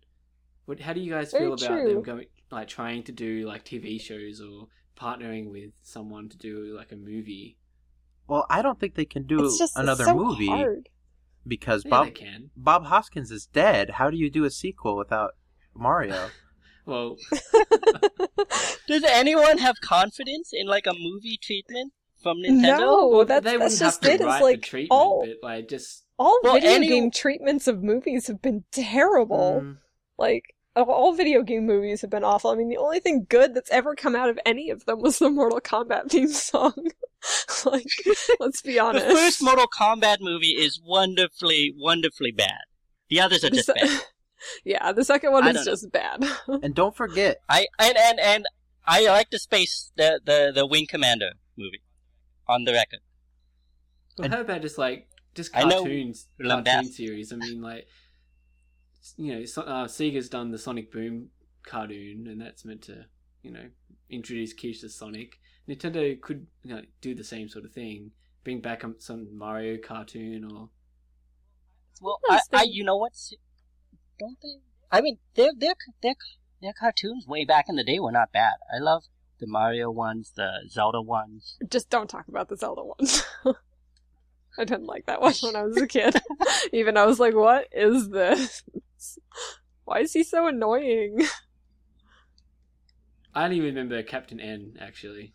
What? 0.65 0.81
How 0.81 0.93
do 0.93 1.01
you 1.01 1.11
guys 1.13 1.33
Very 1.33 1.45
feel 1.45 1.53
about 1.55 1.67
true. 1.67 1.95
them 1.95 2.03
going, 2.03 2.27
like 2.51 2.69
trying 2.69 3.03
to 3.05 3.13
do 3.13 3.47
like 3.47 3.65
TV 3.65 4.01
shows 4.01 4.41
or 4.41 4.69
partnering 4.99 5.51
with 5.51 5.71
someone 5.83 6.29
to 6.31 6.37
do 6.39 6.75
like 6.77 6.93
a 6.93 6.97
movie? 6.97 7.57
well, 8.27 8.47
I 8.51 8.61
don't 8.63 8.79
think 8.79 8.95
they 8.95 9.07
can 9.07 9.27
do 9.27 9.45
it's 9.45 9.59
just 9.59 9.77
another 9.77 10.05
so 10.05 10.15
movie 10.15 10.49
hard. 10.49 10.89
because 11.47 11.85
Yeah, 11.85 11.91
Bob 11.91 12.15
can. 12.15 12.51
Bob 12.57 12.85
Hoskins 12.87 13.31
is 13.31 13.47
dead. 13.47 13.91
How 13.91 14.11
do 14.11 14.17
you 14.19 14.31
do 14.31 14.45
a 14.45 14.51
sequel 14.51 14.97
without 14.97 15.33
Mario? 15.75 16.29
Well, 16.89 17.17
Does 18.89 19.05
anyone 19.05 19.59
have 19.59 19.81
confidence 19.83 20.51
in 20.53 20.67
like 20.67 20.87
a 20.87 20.95
movie 20.99 21.39
treatment 21.43 21.93
from 22.23 22.39
Nintendo? 22.39 22.79
No, 22.79 23.09
well, 23.09 23.25
that's, 23.27 23.45
they 23.45 23.51
that's 23.59 23.63
wouldn't 23.75 23.79
just 23.79 24.03
have 24.05 24.09
to 24.09 24.11
it. 24.11 24.15
It's 24.15 24.25
write 24.25 24.43
like 24.43 24.57
the 24.57 24.67
treatment, 24.67 24.91
all 24.93 25.27
but 25.27 25.47
like 25.47 25.69
just 25.69 26.05
all 26.19 26.41
Well, 26.43 26.55
video 26.55 26.71
any- 26.73 26.89
game 26.89 27.11
treatments 27.11 27.67
of 27.69 27.83
movies 27.83 28.27
have 28.29 28.41
been 28.41 28.65
terrible. 28.73 29.61
Mm, 29.63 29.77
Like 30.19 30.55
all 30.77 31.13
video 31.13 31.43
game 31.43 31.67
movies 31.67 32.01
have 32.01 32.11
been 32.11 32.25
awful. 32.25 32.51
I 32.51 32.55
mean, 32.55 32.69
the 32.69 32.77
only 32.79 33.01
thing 33.01 33.27
good 33.29 33.53
that's 33.55 33.71
ever 33.71 33.95
come 33.95 34.17
out 34.17 34.31
of 34.31 34.39
any 34.47 34.71
of 34.71 34.85
them 34.87 35.01
was 35.01 35.19
the 35.19 35.29
Mortal 35.29 35.61
Kombat 35.61 36.09
theme 36.11 36.29
song. 36.29 36.73
like, 37.67 37.85
let's 38.41 38.63
be 38.63 38.79
honest. 38.79 39.05
The 39.05 39.11
honest. 39.11 39.25
first 39.25 39.43
Mortal 39.43 39.67
Kombat 39.79 40.19
movie 40.21 40.53
is 40.57 40.81
wonderfully, 40.83 41.75
wonderfully 41.77 42.31
bad. 42.33 42.61
The 43.11 43.21
others 43.21 43.45
are 43.45 43.51
just 43.51 43.67
se- 43.67 43.75
bad. 43.75 44.01
yeah, 44.65 44.93
the 44.93 45.05
second 45.05 45.33
one 45.33 45.45
I 45.45 45.51
is 45.51 45.57
don't 45.57 45.67
know. 45.67 45.73
just 45.73 45.93
bad. 45.93 46.25
and 46.63 46.75
don't 46.75 46.97
forget, 46.97 47.39
I 47.49 47.67
and 47.79 47.97
and 47.97 48.21
and 48.21 48.45
I 48.87 49.07
like 49.07 49.31
the 49.31 49.39
space 49.39 49.91
the 49.97 50.21
the 50.25 50.53
the 50.55 50.67
Wing 50.67 50.87
Commander 50.89 51.33
movie. 51.57 51.83
On 52.51 52.65
the 52.65 52.73
record, 52.73 53.01
well, 54.17 54.25
And- 54.25 54.35
how 54.35 54.41
about 54.41 54.63
just 54.63 54.79
like 54.79 55.09
just 55.35 55.53
cartoons, 55.53 56.29
Lambast. 56.41 56.65
cartoon 56.65 56.93
series? 56.93 57.31
I 57.33 57.37
mean, 57.37 57.61
like 57.61 57.87
you 59.17 59.35
know, 59.35 59.41
uh, 59.63 59.85
Sega's 59.87 60.29
done 60.31 60.51
the 60.51 60.59
Sonic 60.59 60.91
Boom 60.91 61.29
cartoon, 61.67 62.27
and 62.27 62.41
that's 62.41 62.65
meant 62.65 62.83
to 62.83 63.05
you 63.43 63.51
know 63.51 63.67
introduce 64.09 64.55
kids 64.55 64.81
to 64.81 64.89
Sonic. 64.89 65.39
Nintendo 65.69 66.19
could 66.19 66.47
you 66.63 66.75
know, 66.75 66.83
do 67.03 67.15
the 67.15 67.23
same 67.25 67.51
sort 67.51 67.67
of 67.67 67.73
thing, 67.73 68.13
bring 68.45 68.61
back 68.63 68.83
um, 68.83 68.95
some 68.99 69.37
Mario 69.37 69.77
cartoon 69.77 70.45
or 70.51 70.71
well, 72.01 72.19
I, 72.31 72.41
I 72.55 72.63
you 72.63 72.83
know 72.85 72.97
what? 72.97 73.13
Don't 74.19 74.39
they? 74.43 74.61
I 74.91 75.01
mean, 75.01 75.19
their 75.35 75.51
their 75.57 75.75
their 76.03 76.15
their 76.61 76.73
cartoons 76.73 77.27
way 77.27 77.45
back 77.45 77.67
in 77.69 77.77
the 77.77 77.85
day 77.85 77.99
were 78.01 78.13
not 78.13 78.33
bad. 78.33 78.55
I 78.75 78.79
love 78.79 79.05
the 79.39 79.47
Mario 79.47 79.91
ones, 79.91 80.33
the 80.35 80.69
Zelda 80.69 81.01
ones. 81.01 81.57
just 81.71 81.91
don't 81.91 82.11
talk 82.11 82.29
about 82.29 82.49
the 82.49 82.57
Zelda 82.57 82.83
ones. 82.85 83.25
I 84.59 84.65
didn't 84.65 84.87
like 84.87 85.07
that 85.07 85.21
one 85.21 85.35
when 85.41 85.55
I 85.55 85.63
was 85.63 85.77
a 85.77 85.87
kid. 85.87 86.17
Even 86.73 86.97
I 86.97 87.07
was 87.07 87.21
like, 87.21 87.35
what 87.35 87.69
is 87.71 88.11
this? 88.11 88.65
Why 89.85 90.01
is 90.01 90.13
he 90.13 90.25
so 90.25 90.49
annoying? 90.49 91.23
I 93.35 93.43
don't 93.43 93.53
even 93.53 93.67
remember 93.69 94.03
Captain 94.03 94.41
N 94.41 94.77
actually. 94.81 95.33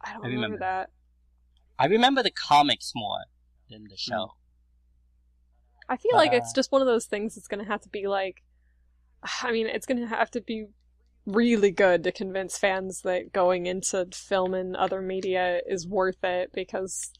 I 0.00 0.12
don't 0.12 0.24
I 0.24 0.28
remember, 0.28 0.44
remember. 0.44 0.58
that. 0.58 0.90
I 1.78 1.86
remember 1.86 2.22
the 2.22 2.30
comics 2.30 2.92
more 2.94 3.24
than 3.70 3.84
the 3.84 3.90
hmm. 3.90 3.94
show. 3.96 4.34
I 5.92 5.96
feel 5.98 6.16
like 6.16 6.32
it's 6.32 6.50
Uh, 6.50 6.54
just 6.56 6.72
one 6.72 6.80
of 6.80 6.86
those 6.86 7.04
things 7.04 7.34
that's 7.34 7.48
going 7.48 7.62
to 7.62 7.70
have 7.70 7.82
to 7.82 7.88
be 7.90 8.06
like, 8.06 8.42
I 9.42 9.52
mean, 9.52 9.66
it's 9.66 9.86
going 9.86 10.00
to 10.00 10.06
have 10.06 10.30
to 10.32 10.40
be 10.40 10.66
really 11.26 11.70
good 11.70 12.02
to 12.04 12.12
convince 12.12 12.56
fans 12.58 13.02
that 13.02 13.32
going 13.32 13.66
into 13.66 14.08
film 14.12 14.54
and 14.54 14.74
other 14.74 15.00
media 15.02 15.60
is 15.66 15.86
worth 15.86 16.24
it 16.24 16.50
because 16.54 17.12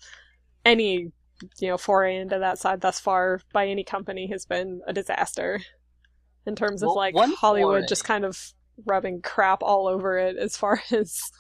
any, 0.65 1.13
you 1.61 1.69
know, 1.69 1.77
foray 1.77 2.17
into 2.17 2.39
that 2.39 2.59
side 2.59 2.81
thus 2.81 2.99
far 2.99 3.41
by 3.53 3.67
any 3.69 3.85
company 3.85 4.27
has 4.29 4.47
been 4.47 4.81
a 4.87 4.93
disaster 4.93 5.61
in 6.47 6.57
terms 6.57 6.83
of 6.83 6.87
Well, 6.87 6.97
like 6.97 7.15
Hollywood 7.15 7.81
foray- 7.83 7.89
just 7.89 8.05
kind 8.05 8.25
of 8.25 8.55
rubbing 8.87 9.21
crap 9.21 9.63
all 9.63 9.87
over 9.87 10.17
it 10.19 10.37
as 10.39 10.57
far 10.57 10.81
as 10.91 11.31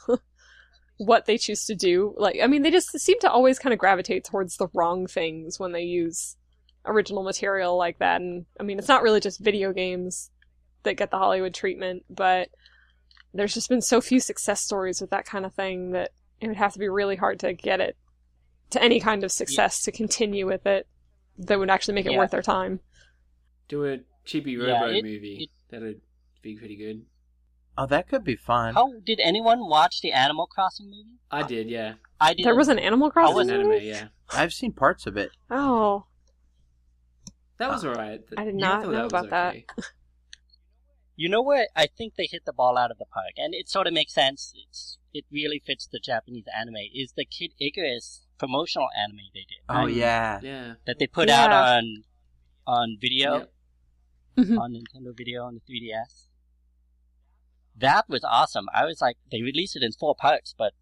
what 0.99 1.25
they 1.25 1.39
choose 1.39 1.65
to 1.65 1.75
do. 1.75 2.15
Like, 2.19 2.39
I 2.43 2.47
mean, 2.47 2.63
they 2.63 2.71
just 2.71 2.91
seem 3.01 3.19
to 3.21 3.31
always 3.31 3.59
kind 3.59 3.73
of 3.73 3.79
gravitate 3.79 4.25
towards 4.25 4.59
the 4.59 4.69
wrong 4.75 5.07
things 5.07 5.59
when 5.59 5.73
they 5.73 5.83
use 5.83 6.37
original 6.85 7.23
material 7.23 7.77
like 7.77 7.99
that. 7.99 8.21
And 8.21 8.47
I 8.59 8.63
mean, 8.63 8.79
it's 8.79 8.89
not 8.89 9.03
really 9.03 9.21
just 9.21 9.41
video 9.41 9.73
games 9.73 10.31
that 10.83 10.95
get 10.95 11.11
the 11.11 11.19
Hollywood 11.19 11.55
treatment, 11.55 12.05
but 12.11 12.49
there's 13.35 13.55
just 13.55 13.69
been 13.69 13.81
so 13.83 14.01
few 14.01 14.21
success 14.21 14.61
stories 14.61 15.01
with 15.01 15.11
that 15.11 15.25
kind 15.25 15.47
of 15.47 15.55
thing 15.55 15.93
that 15.93 16.11
it 16.41 16.49
would 16.49 16.57
have 16.57 16.73
to 16.73 16.79
be 16.79 16.89
really 16.89 17.17
hard 17.17 17.39
to 17.41 17.53
get 17.53 17.81
it 17.81 17.97
to 18.71 18.83
any 18.83 18.99
kind 19.01 19.23
of 19.25 19.31
success 19.33 19.83
to 19.83 19.93
continue 19.93 20.47
with 20.47 20.67
it 20.67 20.87
that 21.39 21.59
would 21.59 21.71
actually 21.71 21.95
make 21.95 22.07
it 22.07 22.13
Yeah. 22.13 22.19
worth 22.19 22.31
their 22.31 22.43
time. 22.43 22.81
Do 23.69 23.85
a 23.87 23.99
Chibi 24.27 24.59
Yeah, 24.59 24.81
Robo 24.81 24.93
it- 24.93 25.05
movie. 25.05 25.45
it- 25.45 25.51
That'd 25.71 26.01
be 26.43 26.57
pretty 26.57 26.77
good. 26.77 27.07
oh, 27.79 27.87
that 27.87 28.09
could 28.09 28.25
be 28.25 28.37
fun. 28.37 28.75
How 28.75 28.93
did 29.05 29.19
anyone 29.23 29.67
watch 29.67 30.01
the 30.03 30.13
Animal 30.13 30.47
Crossing 30.47 30.87
movie? 30.91 31.17
I 31.31 31.43
did, 31.47 31.71
yeah. 31.71 31.95
I 32.21 32.35
did. 32.35 32.45
There 32.45 32.55
was 32.55 32.69
an 32.69 32.79
Animal 32.79 33.09
That 33.09 33.13
Crossing 33.15 33.35
was 33.37 33.49
an 33.49 33.63
movie? 33.63 33.77
anime, 33.77 33.87
yeah. 33.89 34.09
I've 34.31 34.53
seen 34.53 34.73
parts 34.73 35.07
of 35.07 35.17
it. 35.17 35.31
Oh, 35.51 36.05
That 37.63 37.71
was 37.73 37.85
alright. 37.85 38.21
I 38.37 38.45
did 38.45 38.55
not 38.55 38.83
know 38.85 39.03
was 39.05 39.13
about 39.13 39.31
that. 39.31 39.49
okay. 39.55 39.67
You 41.15 41.29
know 41.29 41.43
where 41.43 41.69
I 41.77 41.87
think 41.87 42.15
they 42.17 42.27
hit 42.27 42.47
the 42.47 42.55
ball 42.55 42.79
out 42.79 42.91
of 42.91 42.97
the 42.99 43.05
park, 43.05 43.33
and 43.37 43.55
it 43.55 43.69
sort 43.69 43.87
of 43.87 43.93
makes 43.93 44.15
sense. 44.15 44.53
It's 44.57 44.99
it 45.13 45.25
really 45.31 45.63
fits 45.65 45.87
the 45.87 46.01
Japanese 46.01 46.47
anime. 46.59 46.77
Is 46.93 47.13
the 47.13 47.27
Kid 47.27 47.53
Icarus 47.61 48.27
promotional 48.39 48.89
anime 48.99 49.19
they 49.35 49.41
did 49.41 49.59
Oh 49.69 49.85
Mm. 49.87 49.95
yeah. 49.95 50.41
Yeah. 50.43 50.75
that 50.87 50.99
they 50.99 51.07
put 51.07 51.29
out 51.29 51.53
on 51.53 52.05
on 52.67 52.97
video 53.01 53.31
Yep. 53.41 53.53
Mhm. 54.39 54.59
on 54.59 54.73
Nintendo 54.73 55.15
Video 55.17 55.45
on 55.45 55.55
the 55.55 55.61
3DS. 55.61 56.27
That 57.77 58.09
was 58.09 58.25
awesome. 58.25 58.67
I 58.75 58.85
was 58.87 59.01
like, 59.01 59.19
they 59.31 59.43
released 59.43 59.77
it 59.77 59.83
in 59.83 59.93
four 59.93 60.15
parts, 60.15 60.55
but 60.57 60.73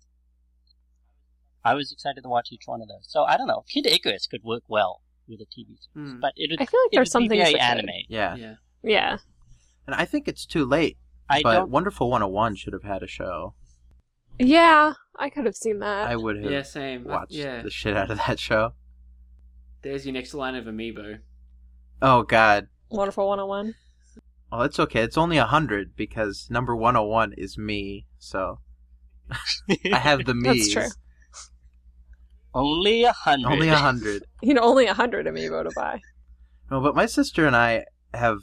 I 1.64 1.74
was 1.74 1.90
excited 1.92 2.22
to 2.22 2.28
watch 2.28 2.48
each 2.52 2.66
one 2.66 2.80
of 2.80 2.88
those. 2.88 3.06
So 3.08 3.24
I 3.24 3.36
don't 3.36 3.48
know. 3.48 3.64
Kid 3.68 3.86
Icarus 3.86 4.26
could 4.26 4.44
work 4.44 4.62
well 4.68 5.02
with 5.30 5.40
a 5.40 5.44
TV 5.44 5.66
series, 5.68 5.88
Hmm. 5.94 6.20
but 6.20 6.32
it 6.36 6.50
would, 6.50 6.60
I 6.60 6.66
feel 6.66 6.80
like 6.84 6.90
there's 6.92 7.10
something 7.10 7.30
some 7.30 7.36
be 7.38 7.44
things 7.44 7.50
very 7.50 7.60
anime. 7.60 7.88
Yeah. 8.08 8.36
Yeah. 8.36 8.54
yeah. 8.82 9.16
And 9.86 9.94
I 9.94 10.04
think 10.04 10.28
it's 10.28 10.44
too 10.44 10.64
late. 10.64 10.98
I 11.28 11.42
but 11.42 11.54
don't. 11.54 11.70
Wonderful 11.70 12.10
101 12.10 12.56
should 12.56 12.72
have 12.72 12.82
had 12.82 13.02
a 13.02 13.06
show. 13.06 13.54
Yeah, 14.38 14.94
I 15.16 15.30
could 15.30 15.44
have 15.44 15.54
seen 15.54 15.78
that. 15.80 16.08
I 16.08 16.16
would 16.16 16.42
have 16.42 16.50
Yeah, 16.50 16.62
same. 16.62 17.06
Uh, 17.06 17.10
watched 17.10 17.32
yeah. 17.32 17.62
the 17.62 17.70
shit 17.70 17.96
out 17.96 18.10
of 18.10 18.18
that 18.26 18.38
show. 18.38 18.72
There's 19.82 20.04
your 20.04 20.12
next 20.12 20.34
line 20.34 20.54
of 20.56 20.64
amiibo. 20.66 21.18
Oh 22.02 22.22
god. 22.24 22.68
Wonderful 22.90 23.28
101. 23.28 23.74
Well, 24.50 24.62
it's 24.62 24.80
okay. 24.80 25.02
It's 25.02 25.16
only 25.18 25.36
a 25.36 25.44
hundred 25.44 25.94
because 25.94 26.48
number 26.50 26.74
101 26.74 27.34
is 27.38 27.56
me. 27.56 28.06
So 28.18 28.58
I 29.30 29.98
have 29.98 30.24
the 30.24 30.34
me. 30.34 30.48
That's 30.48 30.72
true. 30.72 30.88
Only 32.54 33.04
a 33.04 33.12
hundred. 33.12 33.48
Only 33.52 33.68
a 33.68 33.76
hundred. 33.76 34.24
You 34.42 34.54
know, 34.54 34.62
only 34.62 34.86
a 34.86 34.94
hundred 34.94 35.26
amiibo 35.26 35.64
to 35.64 35.70
buy. 35.76 36.00
No, 36.70 36.80
but 36.80 36.94
my 36.94 37.04
sister 37.06 37.46
and 37.46 37.54
I 37.54 37.84
have 38.14 38.38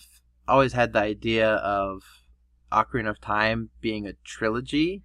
always 0.48 0.74
had 0.74 0.94
the 0.94 1.00
idea 1.00 1.56
of 1.56 2.04
Ocarina 2.72 3.10
of 3.10 3.20
Time 3.20 3.70
being 3.82 4.06
a 4.06 4.14
trilogy, 4.24 5.04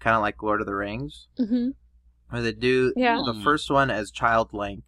kind 0.00 0.16
of 0.16 0.22
like 0.22 0.42
Lord 0.42 0.60
of 0.60 0.66
the 0.66 0.74
Rings, 0.74 1.28
Mm-hmm. 1.38 1.70
where 2.30 2.42
they 2.42 2.52
do 2.52 2.92
Yeah. 2.96 3.22
the 3.24 3.32
Hmm. 3.34 3.42
first 3.44 3.70
one 3.70 3.90
as 3.90 4.10
Child 4.10 4.52
Link, 4.52 4.82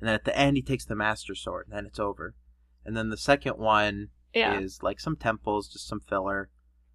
and 0.00 0.08
then 0.08 0.14
at 0.14 0.24
the 0.24 0.36
end 0.36 0.56
he 0.56 0.62
takes 0.62 0.84
the 0.86 0.94
Master 0.96 1.34
Sword, 1.34 1.66
and 1.68 1.76
then 1.76 1.86
it's 1.86 1.98
over. 2.00 2.34
And 2.84 2.96
then 2.96 3.10
the 3.10 3.16
second 3.16 3.58
one 3.58 4.08
Yeah. 4.34 4.58
is 4.58 4.82
like 4.82 4.98
some 5.00 5.16
temples, 5.16 5.68
just 5.68 5.86
some 5.86 6.00
filler. 6.00 6.48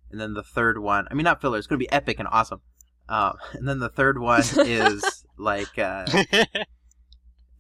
And 0.10 0.20
then 0.20 0.34
the 0.34 0.44
third 0.44 0.80
one, 0.80 1.08
I 1.12 1.14
mean, 1.14 1.24
not 1.26 1.40
filler, 1.40 1.58
it's 1.58 1.68
going 1.68 1.80
to 1.80 1.86
be 1.86 1.92
epic 1.92 2.18
and 2.20 2.28
awesome. 2.32 2.62
Um, 3.08 3.34
and 3.54 3.68
then 3.68 3.80
the 3.80 3.90
third 3.90 4.18
one 4.18 4.44
is 4.66 5.21
like, 5.38 5.78
uh, 5.78 6.06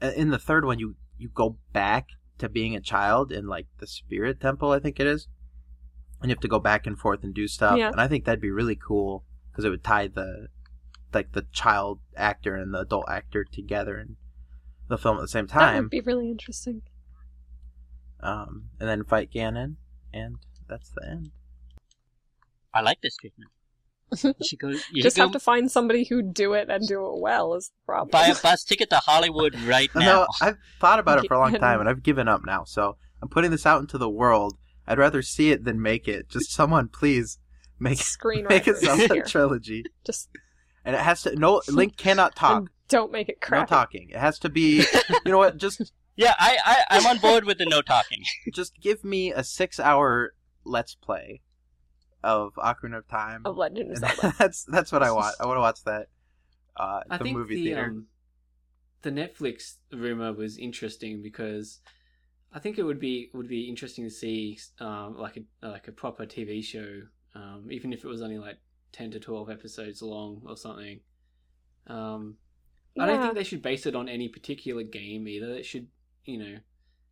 in 0.16 0.30
the 0.30 0.40
third 0.40 0.66
one, 0.66 0.80
you, 0.80 0.96
you 1.18 1.30
go 1.34 1.58
back 1.74 2.08
to 2.40 2.50
being 2.50 2.76
a 2.76 2.82
child 2.82 3.32
in 3.32 3.48
like 3.48 3.68
the 3.80 3.88
spirit 3.88 4.42
temple, 4.42 4.72
I 4.72 4.80
think 4.80 5.00
it 5.00 5.08
is. 5.08 5.28
And 6.22 6.30
you 6.30 6.36
have 6.36 6.42
to 6.42 6.48
go 6.48 6.60
back 6.60 6.86
and 6.86 6.98
forth 6.98 7.24
and 7.24 7.34
do 7.34 7.48
stuff. 7.48 7.78
Yeah. 7.78 7.90
And 7.90 8.00
I 8.00 8.08
think 8.08 8.26
that'd 8.26 8.42
be 8.42 8.52
really 8.52 8.76
cool 8.76 9.26
because 9.52 9.66
it 9.66 9.70
would 9.70 9.84
tie 9.84 10.08
the, 10.08 10.48
like 11.14 11.34
the 11.34 11.46
child 11.52 12.00
actor 12.16 12.56
and 12.56 12.74
the 12.74 12.80
adult 12.80 13.06
actor 13.10 13.44
together 13.44 13.98
in 13.98 14.18
the 14.88 14.98
film 14.98 15.18
at 15.18 15.22
the 15.22 15.28
same 15.28 15.48
time. 15.48 15.60
That 15.60 15.72
time. 15.74 15.84
would 15.84 15.90
be 15.90 16.02
really 16.02 16.30
interesting. 16.30 16.82
Um, 18.20 18.70
and 18.80 18.88
then 18.88 19.04
fight 19.04 19.32
Ganon. 19.32 19.76
And 20.14 20.38
that's 20.68 20.90
the 20.90 21.08
end. 21.10 21.32
I 22.74 22.82
like 22.82 23.02
this 23.02 23.18
treatment. 23.18 23.52
You 24.24 24.34
should 24.46 24.60
go. 24.60 24.70
You 24.70 25.04
Just 25.04 25.16
should 25.16 25.22
have 25.22 25.32
to 25.32 25.40
find 25.40 25.72
somebody 25.72 26.04
who'd 26.04 26.34
do 26.34 26.54
it 26.54 26.70
and 26.70 26.86
do 26.88 27.06
it 27.06 27.22
well 27.22 27.54
is 27.56 27.70
the 27.70 27.86
problem. 27.86 28.10
buy 28.12 28.28
a 28.28 28.36
bus 28.44 28.64
ticket 28.64 28.90
to 28.90 28.98
Hollywood 28.98 29.56
right 29.62 29.90
now. 29.96 30.02
No, 30.02 30.28
I've 30.42 30.58
thought 30.80 31.00
about 31.00 31.24
it 31.24 31.28
for 31.28 31.36
a 31.36 31.40
long 31.40 31.54
time, 31.54 31.80
and 31.80 31.88
I've 31.88 32.04
given 32.04 32.28
up 32.28 32.42
now. 32.46 32.64
So 32.66 32.98
I'm 33.22 33.30
putting 33.30 33.52
this 33.52 33.66
out 33.66 33.80
into 33.80 33.98
the 33.98 34.10
world. 34.10 34.58
I'd 34.88 34.98
rather 34.98 35.22
see 35.22 35.52
it 35.52 35.64
than 35.64 35.82
make 35.82 36.08
it. 36.08 36.30
Just 36.30 36.52
someone, 36.52 36.90
please 36.90 37.40
make 37.80 38.00
Screenwriters 38.00 38.50
make 38.50 38.68
a 38.68 38.76
Zelda 38.76 39.22
trilogy, 39.24 39.86
Just 40.06 40.30
and 40.84 40.96
it 40.96 41.02
has 41.02 41.22
to. 41.24 41.36
No, 41.36 41.62
Link 41.70 41.96
cannot 41.98 42.36
talk. 42.36 42.58
and 42.58 42.70
don't 42.90 43.12
make 43.12 43.30
it 43.30 43.40
crap. 43.40 43.62
No 43.62 43.66
crappy. 43.66 43.70
talking. 43.70 44.10
It 44.10 44.18
has 44.20 44.40
to 44.40 44.50
be. 44.50 44.84
You 45.26 45.32
know 45.32 45.38
what? 45.38 45.58
Just 45.58 45.94
Yeah, 46.16 46.34
I, 46.38 46.58
I 46.66 46.84
I'm 46.98 47.06
on 47.06 47.18
board 47.20 47.46
with 47.46 47.60
the 47.60 47.66
no 47.66 47.82
talking. 47.82 48.24
just 48.54 48.74
give 48.82 49.04
me 49.04 49.32
a 49.32 49.44
six-hour 49.44 50.34
let's 50.66 50.96
play 50.96 51.42
of 52.24 52.54
Ocarina 52.56 52.98
of 52.98 53.08
Time. 53.08 53.42
of 53.46 53.58
Legend 53.58 53.92
of 53.92 53.98
Zelda. 53.98 54.36
that's 54.40 54.64
that's 54.66 54.92
what 54.92 55.04
I 55.04 55.12
want. 55.12 55.36
I 55.40 55.46
want 55.46 55.58
to 55.58 55.62
watch 55.62 55.84
that. 55.86 56.08
Uh, 56.78 57.02
I 57.10 57.18
the 57.18 57.24
think 57.26 57.38
movie 57.38 57.56
the 57.56 57.64
theater. 57.66 57.86
um, 57.86 58.06
the 59.02 59.12
Netflix 59.12 59.76
rumor 59.92 60.32
was 60.34 60.58
interesting 60.58 61.22
because 61.22 61.80
I 62.54 62.60
think 62.60 62.78
it 62.78 62.84
would 62.84 63.00
be 63.00 63.30
would 63.34 63.48
be 63.48 63.68
interesting 63.68 64.04
to 64.06 64.10
see 64.10 64.60
um, 64.80 65.18
like 65.18 65.38
a 65.38 65.68
like 65.68 65.88
a 65.88 65.92
proper 65.92 66.26
TV 66.26 66.64
show, 66.64 67.02
um, 67.36 67.68
even 67.72 67.94
if 67.94 68.04
it 68.04 68.08
was 68.08 68.22
only 68.22 68.38
like 68.38 68.58
ten 68.92 69.12
to 69.12 69.20
twelve 69.20 69.50
episodes 69.50 70.02
long 70.02 70.42
or 70.46 70.56
something. 70.56 71.00
Um, 71.88 72.36
I 73.00 73.06
don't 73.06 73.22
think 73.22 73.36
they 73.36 73.44
should 73.44 73.62
base 73.62 73.86
it 73.86 73.96
on 73.96 74.08
any 74.10 74.28
particular 74.28 74.84
game 74.84 75.28
either. 75.28 75.56
It 75.56 75.66
should, 75.66 75.88
you 76.26 76.38
know, 76.38 76.58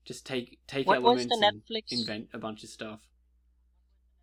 just 0.06 0.26
take 0.26 0.60
take 0.68 0.86
What 0.88 0.98
elements 0.98 1.36
the 1.38 1.46
and 1.48 1.62
Netflix? 1.64 1.92
invent 1.92 2.28
a 2.34 2.38
bunch 2.38 2.64
of 2.64 2.70
stuff. 2.70 3.00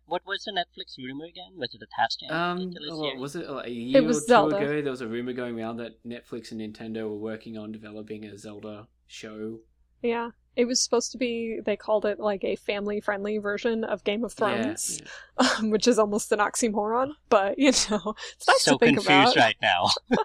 What 0.07 0.25
was 0.25 0.43
the 0.45 0.51
Netflix 0.51 0.97
rumor 0.97 1.25
again? 1.25 1.51
Was 1.57 1.75
it 1.75 1.81
attached 1.83 2.19
to 2.21 2.25
any 2.25 2.33
Um, 2.33 2.57
particular 2.69 2.87
oh, 2.93 3.01
series? 3.03 3.19
was 3.21 3.35
it 3.35 3.49
like 3.49 3.67
a 3.67 3.71
year 3.71 4.03
was 4.03 4.17
or 4.17 4.21
two 4.21 4.27
Zelda. 4.27 4.57
ago? 4.57 4.81
There 4.81 4.91
was 4.91 5.01
a 5.01 5.07
rumor 5.07 5.33
going 5.33 5.59
around 5.59 5.77
that 5.77 6.03
Netflix 6.05 6.51
and 6.51 6.61
Nintendo 6.61 7.09
were 7.09 7.17
working 7.17 7.57
on 7.57 7.71
developing 7.71 8.23
a 8.25 8.37
Zelda 8.37 8.87
show. 9.05 9.59
Yeah. 10.01 10.29
It 10.55 10.65
was 10.65 10.81
supposed 10.81 11.11
to 11.11 11.17
be, 11.19 11.59
they 11.63 11.75
called 11.75 12.05
it 12.05 12.19
like 12.19 12.43
a 12.43 12.55
family 12.55 12.99
friendly 12.99 13.37
version 13.37 13.83
of 13.83 14.03
Game 14.05 14.23
of 14.23 14.33
Thrones, 14.33 15.01
Yeah, 15.39 15.47
um, 15.59 15.69
which 15.69 15.87
is 15.87 15.99
almost 15.99 16.31
an 16.31 16.39
oxymoron, 16.39 17.11
but 17.29 17.59
you 17.59 17.71
know, 17.91 18.15
it's 18.35 18.47
nice 18.47 18.63
so 18.63 18.77
to 18.77 18.85
think 18.85 18.97
about. 18.99 19.03
So 19.03 19.07
confused 19.11 19.35
about. 19.37 19.45
right 19.45 19.55
now. 19.61 19.89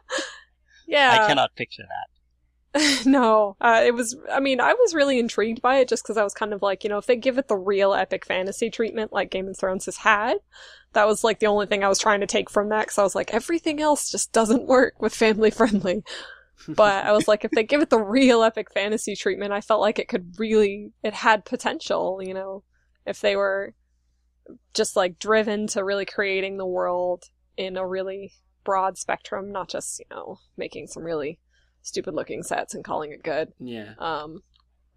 Yeah. 0.86 1.18
I 1.22 1.26
cannot 1.26 1.54
picture 1.54 1.82
that. 1.82 2.08
no, 3.04 3.56
uh, 3.60 3.82
it 3.84 3.94
was. 3.94 4.16
I 4.30 4.40
mean, 4.40 4.60
I 4.60 4.72
was 4.72 4.94
really 4.94 5.18
intrigued 5.18 5.60
by 5.60 5.76
it 5.76 5.88
just 5.88 6.04
because 6.04 6.16
I 6.16 6.24
was 6.24 6.32
kind 6.32 6.54
of 6.54 6.62
like, 6.62 6.84
you 6.84 6.90
know, 6.90 6.98
if 6.98 7.06
they 7.06 7.16
give 7.16 7.36
it 7.36 7.48
the 7.48 7.56
real 7.56 7.92
epic 7.92 8.24
fantasy 8.24 8.70
treatment 8.70 9.12
like 9.12 9.30
Game 9.30 9.46
of 9.46 9.58
Thrones 9.58 9.84
has 9.84 9.98
had, 9.98 10.38
that 10.94 11.06
was 11.06 11.22
like 11.22 11.38
the 11.38 11.46
only 11.46 11.66
thing 11.66 11.84
I 11.84 11.88
was 11.88 11.98
trying 11.98 12.20
to 12.20 12.26
take 12.26 12.48
from 12.48 12.70
that 12.70 12.86
because 12.86 12.98
I 12.98 13.02
was 13.02 13.14
like, 13.14 13.34
everything 13.34 13.80
else 13.80 14.10
just 14.10 14.32
doesn't 14.32 14.66
work 14.66 15.00
with 15.00 15.14
family 15.14 15.50
friendly. 15.50 16.02
But 16.68 17.04
I 17.04 17.10
was 17.10 17.26
like, 17.26 17.44
if 17.44 17.50
they 17.50 17.64
give 17.64 17.82
it 17.82 17.90
the 17.90 17.98
real 17.98 18.44
epic 18.44 18.72
fantasy 18.72 19.16
treatment, 19.16 19.52
I 19.52 19.60
felt 19.60 19.80
like 19.80 19.98
it 19.98 20.06
could 20.06 20.38
really, 20.38 20.92
it 21.02 21.12
had 21.12 21.44
potential, 21.44 22.20
you 22.22 22.34
know, 22.34 22.62
if 23.04 23.20
they 23.20 23.34
were 23.34 23.74
just 24.72 24.94
like 24.94 25.18
driven 25.18 25.66
to 25.68 25.82
really 25.82 26.04
creating 26.04 26.58
the 26.58 26.66
world 26.66 27.24
in 27.56 27.76
a 27.76 27.84
really 27.84 28.34
broad 28.62 28.96
spectrum, 28.96 29.50
not 29.50 29.70
just, 29.70 29.98
you 29.98 30.06
know, 30.10 30.38
making 30.56 30.86
some 30.86 31.02
really 31.02 31.40
stupid 31.82 32.14
looking 32.14 32.42
sets 32.42 32.74
and 32.74 32.84
calling 32.84 33.12
it 33.12 33.22
good. 33.22 33.52
yeah. 33.58 33.94
Um, 33.98 34.42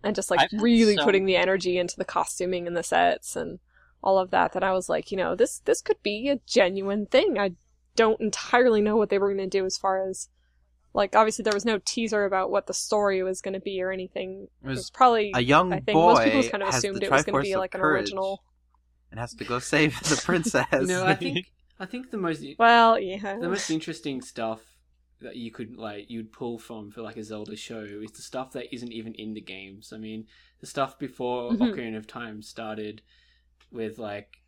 and 0.03 0.15
just 0.15 0.29
like 0.31 0.39
I've 0.41 0.61
really 0.61 0.95
some- 0.95 1.05
putting 1.05 1.25
the 1.25 1.35
energy 1.35 1.77
into 1.77 1.95
the 1.97 2.05
costuming 2.05 2.67
and 2.67 2.77
the 2.77 2.83
sets 2.83 3.35
and 3.35 3.59
all 4.03 4.19
of 4.19 4.29
that. 4.31 4.53
That 4.53 4.63
I 4.63 4.71
was 4.71 4.87
like, 4.87 5.11
you 5.11 5.17
know, 5.17 5.35
this 5.35 5.59
this 5.65 5.81
could 5.81 6.01
be 6.03 6.29
a 6.29 6.39
genuine 6.45 7.05
thing. 7.07 7.39
I 7.39 7.53
don't 7.95 8.19
entirely 8.21 8.81
know 8.81 8.97
what 8.97 9.09
they 9.09 9.17
were 9.17 9.33
going 9.33 9.49
to 9.49 9.57
do 9.59 9.65
as 9.65 9.77
far 9.77 10.07
as 10.07 10.29
like 10.93 11.15
obviously 11.15 11.43
there 11.43 11.53
was 11.53 11.65
no 11.65 11.79
teaser 11.83 12.23
about 12.25 12.51
what 12.51 12.67
the 12.67 12.73
story 12.73 13.23
was 13.23 13.41
going 13.41 13.53
to 13.55 13.59
be 13.59 13.81
or 13.81 13.91
anything. 13.91 14.47
It 14.63 14.65
It 14.65 14.69
was 14.69 14.77
was 14.77 14.89
probably 14.91 15.31
a 15.33 15.41
young 15.41 15.73
I 15.73 15.77
think 15.79 15.95
boy 15.95 16.13
most 16.13 16.23
people 16.23 16.43
kind 16.49 16.63
of 16.63 16.69
assumed 16.69 17.01
it 17.03 17.09
was 17.11 17.23
going 17.23 17.41
to 17.43 17.49
be 17.49 17.55
like 17.55 17.73
an 17.73 17.81
original. 17.81 18.43
and 19.11 19.19
has 19.19 19.33
to 19.35 19.43
go 19.43 19.59
save 19.59 19.99
the 20.01 20.21
princess. 20.23 20.67
no, 20.87 21.03
I 21.05 21.15
think 21.23 21.51
I 21.79 21.85
think 21.85 22.11
the 22.11 22.17
most 22.17 22.43
Well, 22.59 22.99
yeah. 22.99 23.37
the 23.39 23.49
most 23.49 23.69
interesting 23.71 24.21
stuff 24.21 24.61
that 25.21 25.35
you 25.37 25.49
could 25.51 25.77
like 25.77 26.09
you'd 26.09 26.31
pull 26.31 26.57
from 26.59 26.91
for 26.91 27.01
like 27.01 27.17
a 27.17 27.23
Zelda 27.23 27.55
show 27.55 27.81
is 28.03 28.11
the 28.11 28.21
stuff 28.21 28.51
that 28.51 28.73
isn't 28.73 28.91
even 28.91 29.13
in 29.15 29.33
the 29.33 29.41
games. 29.41 29.93
I 29.93 29.97
mean, 29.97 30.27
the 30.59 30.67
stuff 30.67 30.99
before 30.99 31.51
Mhm. 31.51 31.57
Ocarina 31.73 31.97
of 31.97 32.05
Time 32.07 32.41
started 32.41 33.01
with 33.71 33.97
like 33.97 34.41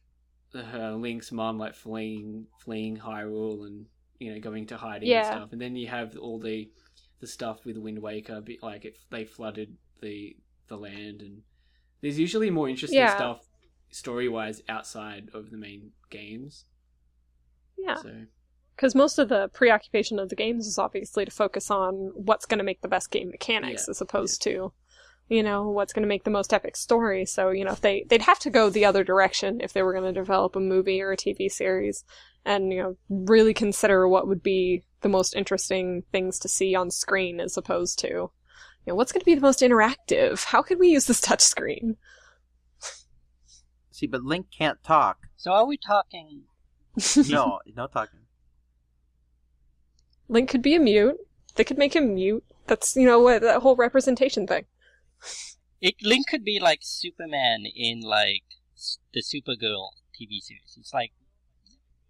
her 0.54 0.94
Link's 0.94 1.32
mom 1.32 1.58
like 1.58 1.76
fleeing 1.76 2.48
fleeing 2.60 2.98
Hyrule 2.98 3.66
and 3.66 3.86
you 4.20 4.34
know 4.34 4.40
going 4.40 4.66
to 4.68 4.78
hiding 4.78 5.10
Yeah. 5.10 5.18
and 5.20 5.28
stuff, 5.28 5.52
and 5.54 5.62
then 5.62 5.76
you 5.76 5.88
have 5.88 6.18
all 6.18 6.40
the 6.40 6.70
the 7.20 7.28
stuff 7.28 7.66
with 7.66 7.78
Wind 7.78 8.00
Waker, 8.00 8.44
like 8.62 8.86
it, 8.86 8.98
they 9.10 9.26
flooded 9.26 9.76
the 10.02 10.36
the 10.68 10.78
land, 10.78 11.22
and 11.22 11.44
there's 12.02 12.20
usually 12.20 12.50
more 12.50 12.68
interesting 12.70 13.00
Yeah. 13.00 13.16
stuff 13.16 13.48
story 13.90 14.28
wise 14.28 14.62
outside 14.68 15.30
of 15.34 15.50
the 15.50 15.58
main 15.58 15.92
games. 16.10 16.66
yeah. 17.78 17.96
So 17.96 18.26
because 18.78 18.96
most 18.96 19.20
of 19.20 19.28
the 19.28 19.50
preoccupation 19.50 20.20
of 20.20 20.30
the 20.30 20.36
games 20.36 20.68
is 20.68 20.78
obviously 20.78 21.26
to 21.26 21.32
focus 21.32 21.70
on 21.70 22.12
what's 22.16 22.46
going 22.46 22.60
to 22.60 22.64
make 22.64 22.82
the 22.82 22.88
best 22.88 23.12
game 23.12 23.30
mechanics 23.30 23.86
Yeah, 23.88 23.92
as 23.92 24.02
opposed 24.02 24.42
to 24.44 24.72
you 25.28 25.44
know 25.44 25.68
what's 25.68 25.92
going 25.92 26.04
to 26.04 26.08
make 26.08 26.24
the 26.24 26.30
most 26.30 26.54
epic 26.54 26.78
story 26.78 27.26
so 27.26 27.50
you 27.50 27.66
know 27.66 27.74
if 27.74 27.82
they 27.82 28.06
they'd 28.08 28.22
have 28.22 28.40
to 28.40 28.50
go 28.50 28.70
the 28.70 28.86
other 28.86 29.04
direction 29.04 29.60
if 29.60 29.74
they 29.74 29.84
were 29.84 29.92
going 29.92 30.06
to 30.06 30.18
develop 30.18 30.56
a 30.56 30.60
movie 30.60 31.02
or 31.02 31.12
a 31.12 31.18
tv 31.18 31.52
series 31.52 32.06
and 32.46 32.72
you 32.72 32.82
know 32.82 32.96
really 33.10 33.54
consider 33.54 34.08
what 34.08 34.28
would 34.28 34.42
be 34.42 34.84
the 35.02 35.10
most 35.10 35.36
interesting 35.36 36.04
things 36.14 36.40
to 36.40 36.48
see 36.48 36.76
on 36.76 36.90
screen 36.90 37.42
as 37.42 37.58
opposed 37.58 38.00
to 38.00 38.08
you 38.08 38.32
know 38.88 38.96
what's 38.96 39.12
going 39.12 39.20
to 39.20 39.26
be 39.26 39.36
the 39.36 39.42
most 39.42 39.60
interactive 39.60 40.46
how 40.46 40.62
could 40.62 40.80
we 40.80 40.88
use 40.88 41.08
this 41.08 41.20
touch 41.20 41.42
screen 41.42 41.98
See, 43.98 44.06
but 44.06 44.22
Link 44.22 44.46
can't 44.56 44.84
talk. 44.84 45.26
So 45.38 45.52
are 45.52 45.66
we 45.66 45.76
talking? 45.76 46.44
No, 47.28 47.62
no 47.76 47.88
talking. 47.88 48.20
Link 50.28 50.50
could 50.50 50.62
be 50.62 50.76
a 50.76 50.80
mute 50.80 51.18
they 51.56 51.64
could 51.64 51.78
make 51.78 51.96
him 51.96 52.16
mute 52.16 52.44
that's 52.68 52.96
you 52.96 53.06
know 53.06 53.20
what 53.20 53.42
that 53.42 53.62
whole 53.62 53.76
representation 53.76 54.46
thing 54.48 54.66
It 55.82 55.96
Link 56.02 56.28
could 56.28 56.44
be 56.44 56.60
like 56.60 56.80
Superman 56.82 57.66
in 57.76 58.02
like 58.02 58.44
the 59.14 59.22
Supergirl 59.22 59.90
TV 60.20 60.40
series. 60.42 60.76
It's 60.78 60.92
like 60.94 61.12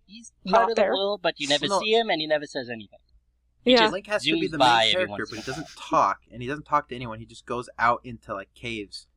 he's 0.06 0.32
part 0.46 0.62
Not 0.64 0.70
of 0.72 0.76
the 0.78 0.84
world, 0.84 1.20
but 1.22 1.36
you 1.38 1.48
never 1.50 1.68
No. 1.68 1.80
see 1.82 1.94
him 1.94 2.10
and 2.10 2.22
he 2.22 2.28
never 2.28 2.46
says 2.46 2.70
anything. 2.70 3.00
yeah 3.66 3.90
Link 3.90 4.08
has 4.08 4.24
to 4.24 4.32
be 4.40 4.48
the 4.48 4.58
by 4.58 4.86
main 4.86 4.94
character, 4.94 5.26
but 5.30 5.40
he 5.40 5.44
doesn't 5.44 5.68
talk, 5.78 6.20
and 6.32 6.42
he 6.42 6.48
doesn't 6.48 6.64
talk 6.66 6.88
to 6.90 6.96
anyone. 6.96 7.20
He 7.20 7.26
just 7.26 7.46
goes 7.46 7.70
out 7.78 8.00
into 8.06 8.34
like 8.34 8.54
caves 8.54 9.08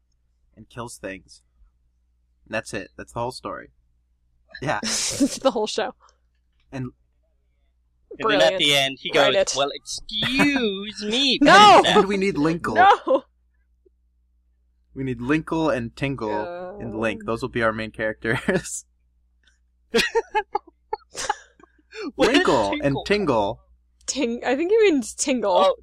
and 0.57 0.69
kills 0.69 0.99
things. 0.99 1.43
And 2.45 2.53
that's 2.55 2.75
it. 2.75 2.91
That's 2.97 3.13
the 3.13 3.21
whole 3.21 3.33
story. 3.33 3.71
Yeah. 4.61 4.81
the 4.83 5.51
whole 5.53 5.69
show. 5.69 5.95
And- 6.73 6.91
And 8.19 8.31
then 8.31 8.41
at 8.53 8.59
the 8.59 8.75
end, 8.75 8.99
he 9.01 9.11
goes, 9.11 9.35
it. 9.35 9.55
"Well, 9.57 9.71
excuse 9.73 11.03
me, 11.05 11.39
No! 11.43 11.81
princess." 11.83 11.95
but 11.95 12.09
we 12.09 12.17
need 12.17 12.35
Linkle. 12.35 12.75
No. 12.75 13.23
We 14.95 15.05
need 15.05 15.21
Linkle 15.21 15.75
and 15.75 15.95
Tingle 15.97 16.77
and 16.81 16.99
Link. 16.99 17.25
Those 17.25 17.41
will 17.43 17.49
be 17.49 17.63
our 17.63 17.73
main 17.73 17.91
characters. 17.93 18.85
What 22.15 22.31
is 22.35 22.39
Linkle 22.47 22.79
and 22.83 22.97
Tingle. 23.07 23.61
Ting. 24.07 24.43
I 24.45 24.57
think 24.57 24.71
he 24.71 24.79
means 24.79 25.13
tingle. 25.15 25.53
Oh, 25.53 25.75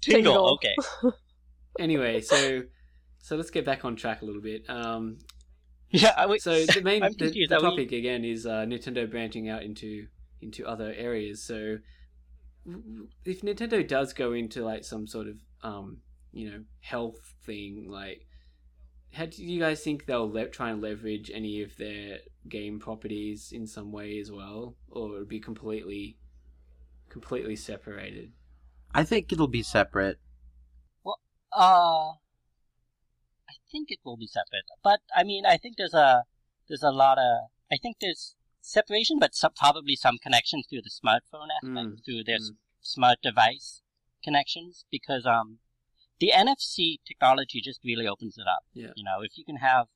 Tingle. 0.00 0.58
Tingle. 0.58 0.58
Okay. 1.06 1.16
anyway, 1.78 2.20
so 2.20 2.62
so 3.20 3.36
let's 3.36 3.50
get 3.50 3.64
back 3.64 3.84
on 3.84 3.94
track 3.96 4.22
a 4.22 4.24
little 4.24 4.42
bit. 4.42 4.68
Um, 4.68 5.18
Yeah. 5.90 6.12
I 6.16 6.26
wait. 6.26 6.42
so 6.42 6.66
the 6.66 6.80
main 6.82 7.02
I'm 7.04 7.12
the, 7.12 7.18
confused. 7.26 7.50
the 7.52 7.56
Are 7.56 7.62
we- 7.62 7.68
topic 7.70 7.92
again 7.92 8.24
is 8.24 8.46
uh, 8.46 8.64
Nintendo 8.66 9.08
branching 9.10 9.48
out 9.48 9.62
into 9.62 10.06
into 10.40 10.66
other 10.66 10.92
areas. 10.96 11.42
So 11.42 11.78
if 13.24 13.42
Nintendo 13.42 13.86
does 13.86 14.12
go 14.12 14.32
into 14.32 14.64
like 14.64 14.84
some 14.84 15.06
sort 15.06 15.28
of 15.28 15.36
um, 15.62 15.98
you 16.32 16.50
know 16.50 16.64
health 16.80 17.34
thing, 17.44 17.86
like 17.88 18.26
how 19.12 19.26
do 19.26 19.44
you 19.44 19.58
guys 19.58 19.82
think 19.82 20.06
they'll 20.06 20.30
le- 20.30 20.48
try 20.48 20.70
and 20.70 20.82
leverage 20.82 21.30
any 21.32 21.62
of 21.62 21.76
their 21.76 22.18
game 22.48 22.78
properties 22.78 23.52
in 23.52 23.66
some 23.66 23.90
way 23.90 24.18
as 24.18 24.30
well, 24.30 24.76
or 24.90 25.14
it'll 25.14 25.26
be 25.26 25.40
completely 25.40 26.18
completely 27.08 27.56
separated? 27.56 28.32
I 28.94 29.04
think 29.04 29.32
it'll 29.32 29.48
be 29.48 29.62
separate. 29.62 30.18
Well, 31.04 31.18
uh, 31.56 32.12
I 33.48 33.54
think 33.72 33.90
it 33.90 33.98
will 34.04 34.16
be 34.16 34.26
separate, 34.26 34.64
but 34.82 35.00
I 35.14 35.24
mean, 35.24 35.44
I 35.46 35.56
think 35.56 35.76
there's 35.76 35.94
a 35.94 36.24
there's 36.68 36.82
a 36.82 36.90
lot 36.90 37.18
of 37.18 37.48
I 37.72 37.76
think 37.80 37.96
there's 38.00 38.34
separation, 38.68 39.18
but 39.18 39.34
some, 39.34 39.52
probably 39.56 39.96
some 39.96 40.18
connection 40.18 40.62
through 40.68 40.82
the 40.82 40.90
smartphone 40.90 41.48
aspect, 41.58 41.96
Mm, 41.96 42.04
through 42.04 42.24
their 42.24 42.38
mm. 42.38 42.50
s- 42.50 42.52
smart 42.80 43.18
device 43.22 43.82
connections, 44.22 44.84
because 44.90 45.24
um, 45.26 45.58
the 46.20 46.32
NFC 46.34 46.98
technology 47.06 47.60
just 47.60 47.80
really 47.84 48.06
opens 48.06 48.36
it 48.38 48.46
up. 48.46 48.64
Yeah. 48.74 48.92
You 48.96 49.04
know, 49.04 49.20
if 49.22 49.38
you 49.38 49.44
can 49.44 49.56
have 49.56 49.86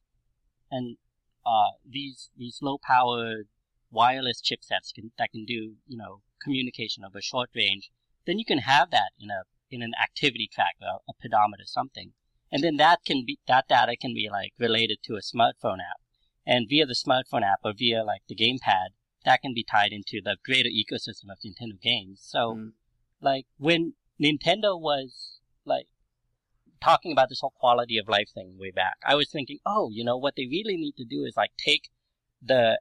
and 0.70 0.96
uh 1.44 1.72
these 1.84 2.30
these 2.36 2.58
low 2.62 2.78
powered 2.78 3.46
wireless 3.90 4.40
chipsets 4.40 4.94
can, 4.94 5.12
that 5.18 5.30
can 5.32 5.44
do, 5.44 5.74
you 5.86 5.98
know, 5.98 6.22
communication 6.42 7.04
over 7.04 7.20
short 7.20 7.50
range, 7.54 7.90
then 8.26 8.38
you 8.38 8.44
can 8.44 8.58
have 8.58 8.90
that 8.90 9.10
in 9.20 9.28
a 9.30 9.42
in 9.70 9.82
an 9.82 9.92
activity 10.02 10.48
tracker, 10.52 10.98
a 11.08 11.12
pedometer, 11.20 11.64
something, 11.66 12.12
and 12.50 12.62
then 12.62 12.76
that 12.76 13.00
can 13.04 13.24
be 13.26 13.38
that 13.48 13.66
data 13.68 13.96
can 14.00 14.14
be 14.14 14.28
like 14.30 14.52
related 14.58 14.98
to 15.04 15.14
a 15.14 15.20
smartphone 15.20 15.78
app, 15.90 16.00
and 16.46 16.68
via 16.68 16.86
the 16.86 16.94
smartphone 16.94 17.42
app 17.42 17.60
or 17.64 17.72
via 17.72 18.02
like 18.04 18.22
the 18.28 18.34
gamepad, 18.34 18.88
that 19.24 19.40
can 19.42 19.54
be 19.54 19.64
tied 19.64 19.92
into 19.92 20.20
the 20.22 20.36
greater 20.44 20.68
ecosystem 20.68 21.30
of 21.30 21.38
Nintendo 21.44 21.80
games. 21.80 22.20
So, 22.22 22.54
Mm. 22.54 22.72
like 23.20 23.46
when 23.58 23.94
Nintendo 24.20 24.78
was 24.78 25.40
like 25.64 25.86
talking 26.80 27.12
about 27.12 27.28
this 27.28 27.40
whole 27.40 27.54
quality 27.56 27.96
of 27.98 28.08
life 28.08 28.30
thing 28.34 28.58
way 28.58 28.70
back, 28.70 28.96
I 29.04 29.14
was 29.14 29.30
thinking, 29.30 29.58
oh, 29.64 29.90
you 29.90 30.04
know 30.04 30.16
what 30.16 30.34
they 30.36 30.46
really 30.46 30.76
need 30.76 30.96
to 30.96 31.04
do 31.04 31.24
is 31.24 31.36
like 31.36 31.52
take 31.56 31.90
the 32.40 32.80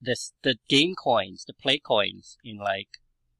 this 0.00 0.32
the 0.42 0.56
game 0.68 0.94
coins, 0.94 1.44
the 1.44 1.54
play 1.54 1.78
coins 1.78 2.38
in 2.44 2.58
like 2.58 2.88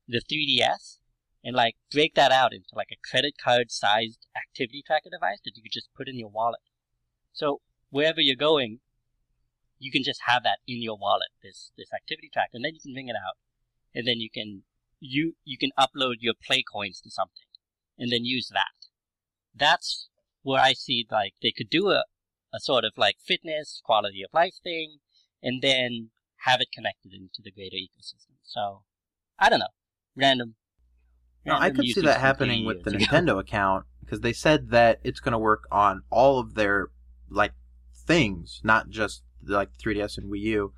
the 0.06 0.20
3DS, 0.20 0.98
and 1.44 1.54
like 1.54 1.76
break 1.92 2.14
that 2.14 2.32
out 2.32 2.52
into 2.52 2.70
like 2.74 2.90
a 2.92 3.08
credit 3.10 3.34
card 3.42 3.70
sized 3.70 4.26
activity 4.36 4.82
tracker 4.86 5.10
device 5.10 5.40
that 5.44 5.56
you 5.56 5.62
could 5.62 5.72
just 5.72 5.92
put 5.94 6.08
in 6.08 6.18
your 6.18 6.30
wallet. 6.30 6.60
So 7.32 7.60
wherever 7.90 8.20
you're 8.20 8.36
going, 8.36 8.80
you 9.78 9.90
can 9.90 10.02
just 10.02 10.20
have 10.26 10.42
that 10.42 10.58
in 10.66 10.82
your 10.82 10.96
wallet, 10.96 11.28
this 11.42 11.72
this 11.76 11.92
activity 11.92 12.30
track, 12.32 12.50
and 12.52 12.64
then 12.64 12.74
you 12.74 12.80
can 12.80 12.92
bring 12.92 13.08
it 13.08 13.16
out, 13.16 13.36
and 13.94 14.06
then 14.06 14.18
you 14.18 14.28
can 14.30 14.62
you 15.00 15.34
you 15.44 15.58
can 15.58 15.70
upload 15.78 16.16
your 16.20 16.34
play 16.44 16.62
coins 16.62 17.00
to 17.02 17.10
something, 17.10 17.46
and 17.98 18.12
then 18.12 18.24
use 18.24 18.48
that. 18.52 18.88
That's 19.54 20.08
where 20.42 20.60
I 20.60 20.72
see 20.72 21.06
like 21.10 21.34
they 21.42 21.52
could 21.56 21.70
do 21.70 21.90
a 21.90 22.04
a 22.52 22.60
sort 22.60 22.84
of 22.84 22.92
like 22.96 23.16
fitness 23.24 23.80
quality 23.84 24.22
of 24.22 24.30
life 24.32 24.54
thing, 24.62 24.98
and 25.42 25.62
then 25.62 26.10
have 26.42 26.60
it 26.60 26.68
connected 26.72 27.12
into 27.12 27.42
the 27.42 27.50
greater 27.50 27.76
ecosystem. 27.76 28.36
So 28.42 28.82
I 29.38 29.48
don't 29.48 29.60
know, 29.60 29.74
random. 30.16 30.54
No, 31.44 31.56
I 31.56 31.70
could 31.70 31.86
see 31.86 32.00
that 32.02 32.20
happening 32.20 32.66
with 32.66 32.84
the 32.84 32.90
ago. 32.90 32.98
Nintendo 32.98 33.38
account 33.38 33.86
because 34.00 34.20
they 34.20 34.32
said 34.32 34.70
that 34.70 35.00
it's 35.04 35.20
going 35.20 35.32
to 35.32 35.38
work 35.38 35.64
on 35.70 36.02
all 36.10 36.38
of 36.38 36.54
their 36.54 36.88
like 37.30 37.52
things, 37.94 38.60
not 38.64 38.88
just 38.88 39.22
like 39.48 39.76
3DS 39.78 40.18
and 40.18 40.30
Wii 40.30 40.40
U, 40.40 40.72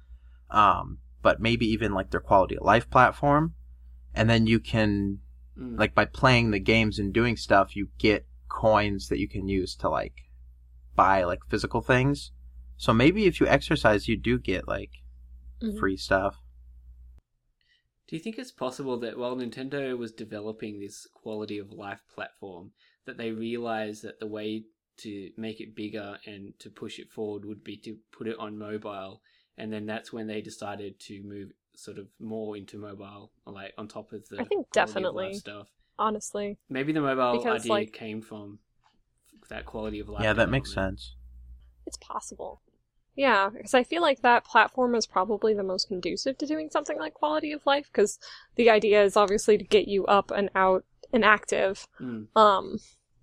um, 0.50 0.98
but 1.22 1.40
maybe 1.40 1.66
even 1.66 1.92
like 1.92 2.10
their 2.10 2.20
quality 2.20 2.56
of 2.56 2.64
life 2.64 2.88
platform. 2.90 3.54
And 4.14 4.28
then 4.28 4.46
you 4.46 4.60
can 4.60 5.20
Mm. 5.58 5.78
like 5.78 5.94
by 5.94 6.04
playing 6.04 6.50
the 6.50 6.58
games 6.60 6.98
and 6.98 7.12
doing 7.12 7.36
stuff, 7.36 7.76
you 7.76 7.88
get 7.98 8.26
coins 8.48 9.08
that 9.08 9.18
you 9.18 9.28
can 9.28 9.48
use 9.48 9.74
to 9.76 9.88
like 9.88 10.30
buy 10.94 11.24
like 11.24 11.40
physical 11.48 11.80
things. 11.80 12.32
So 12.76 12.92
maybe 12.92 13.26
if 13.26 13.40
you 13.40 13.46
exercise, 13.46 14.08
you 14.08 14.16
do 14.16 14.38
get 14.38 14.66
like 14.66 14.90
Mhm. 15.62 15.78
free 15.78 15.96
stuff. 15.96 16.36
Do 18.08 18.16
you 18.16 18.22
think 18.22 18.38
it's 18.38 18.50
possible 18.50 18.98
that 18.98 19.16
while 19.16 19.36
Nintendo 19.36 19.96
was 19.96 20.10
developing 20.12 20.80
this 20.80 21.06
quality 21.14 21.58
of 21.58 21.70
life 21.70 22.02
platform, 22.12 22.72
that 23.06 23.18
they 23.18 23.30
realized 23.30 24.02
that 24.02 24.18
the 24.18 24.26
way 24.26 24.64
to 25.02 25.30
make 25.36 25.60
it 25.60 25.74
bigger 25.74 26.18
and 26.26 26.52
to 26.60 26.70
push 26.70 26.98
it 26.98 27.10
forward 27.10 27.44
would 27.44 27.62
be 27.64 27.76
to 27.78 27.96
put 28.12 28.26
it 28.26 28.38
on 28.38 28.58
mobile, 28.58 29.22
and 29.58 29.72
then 29.72 29.86
that's 29.86 30.12
when 30.12 30.26
they 30.26 30.40
decided 30.40 30.98
to 31.00 31.22
move 31.22 31.50
sort 31.76 31.98
of 31.98 32.08
more 32.18 32.56
into 32.56 32.78
mobile, 32.78 33.30
like 33.46 33.72
on 33.78 33.88
top 33.88 34.12
of 34.12 34.28
the 34.28 34.40
I 34.40 34.44
think 34.44 34.68
quality 34.70 34.80
of 34.80 34.88
definitely. 34.88 35.34
stuff. 35.34 35.68
Honestly, 35.98 36.58
Maybe 36.68 36.92
the 36.92 37.00
mobile 37.00 37.38
Because, 37.38 37.60
idea 37.62 37.72
like- 37.72 37.92
came 37.92 38.22
from 38.22 38.58
that 39.48 39.66
quality 39.66 40.00
of 40.00 40.08
life. 40.08 40.22
Yeah, 40.22 40.32
that 40.34 40.48
makes 40.50 40.72
sense. 40.72 41.14
it's 41.86 41.96
possible. 41.98 42.60
Yeah, 43.16 43.50
because 43.52 43.74
I 43.74 43.82
feel 43.84 44.00
like 44.00 44.22
that 44.22 44.44
platform 44.44 44.94
is 44.94 45.06
probably 45.06 45.52
the 45.54 45.62
most 45.64 45.88
conducive 45.88 46.38
to 46.38 46.46
doing 46.46 46.70
something 46.70 46.96
like 46.98 47.12
quality 47.14 47.52
of 47.52 47.66
life. 47.66 47.86
Because 47.92 48.18
the 48.54 48.70
idea 48.70 49.02
is 49.02 49.16
obviously 49.16 49.58
to 49.58 49.64
get 49.64 49.88
you 49.88 50.06
up 50.06 50.30
and 50.30 50.48
out 50.54 50.84
and 51.12 51.24
active, 51.24 51.86
Mm. 52.00 52.28
um, 52.36 52.78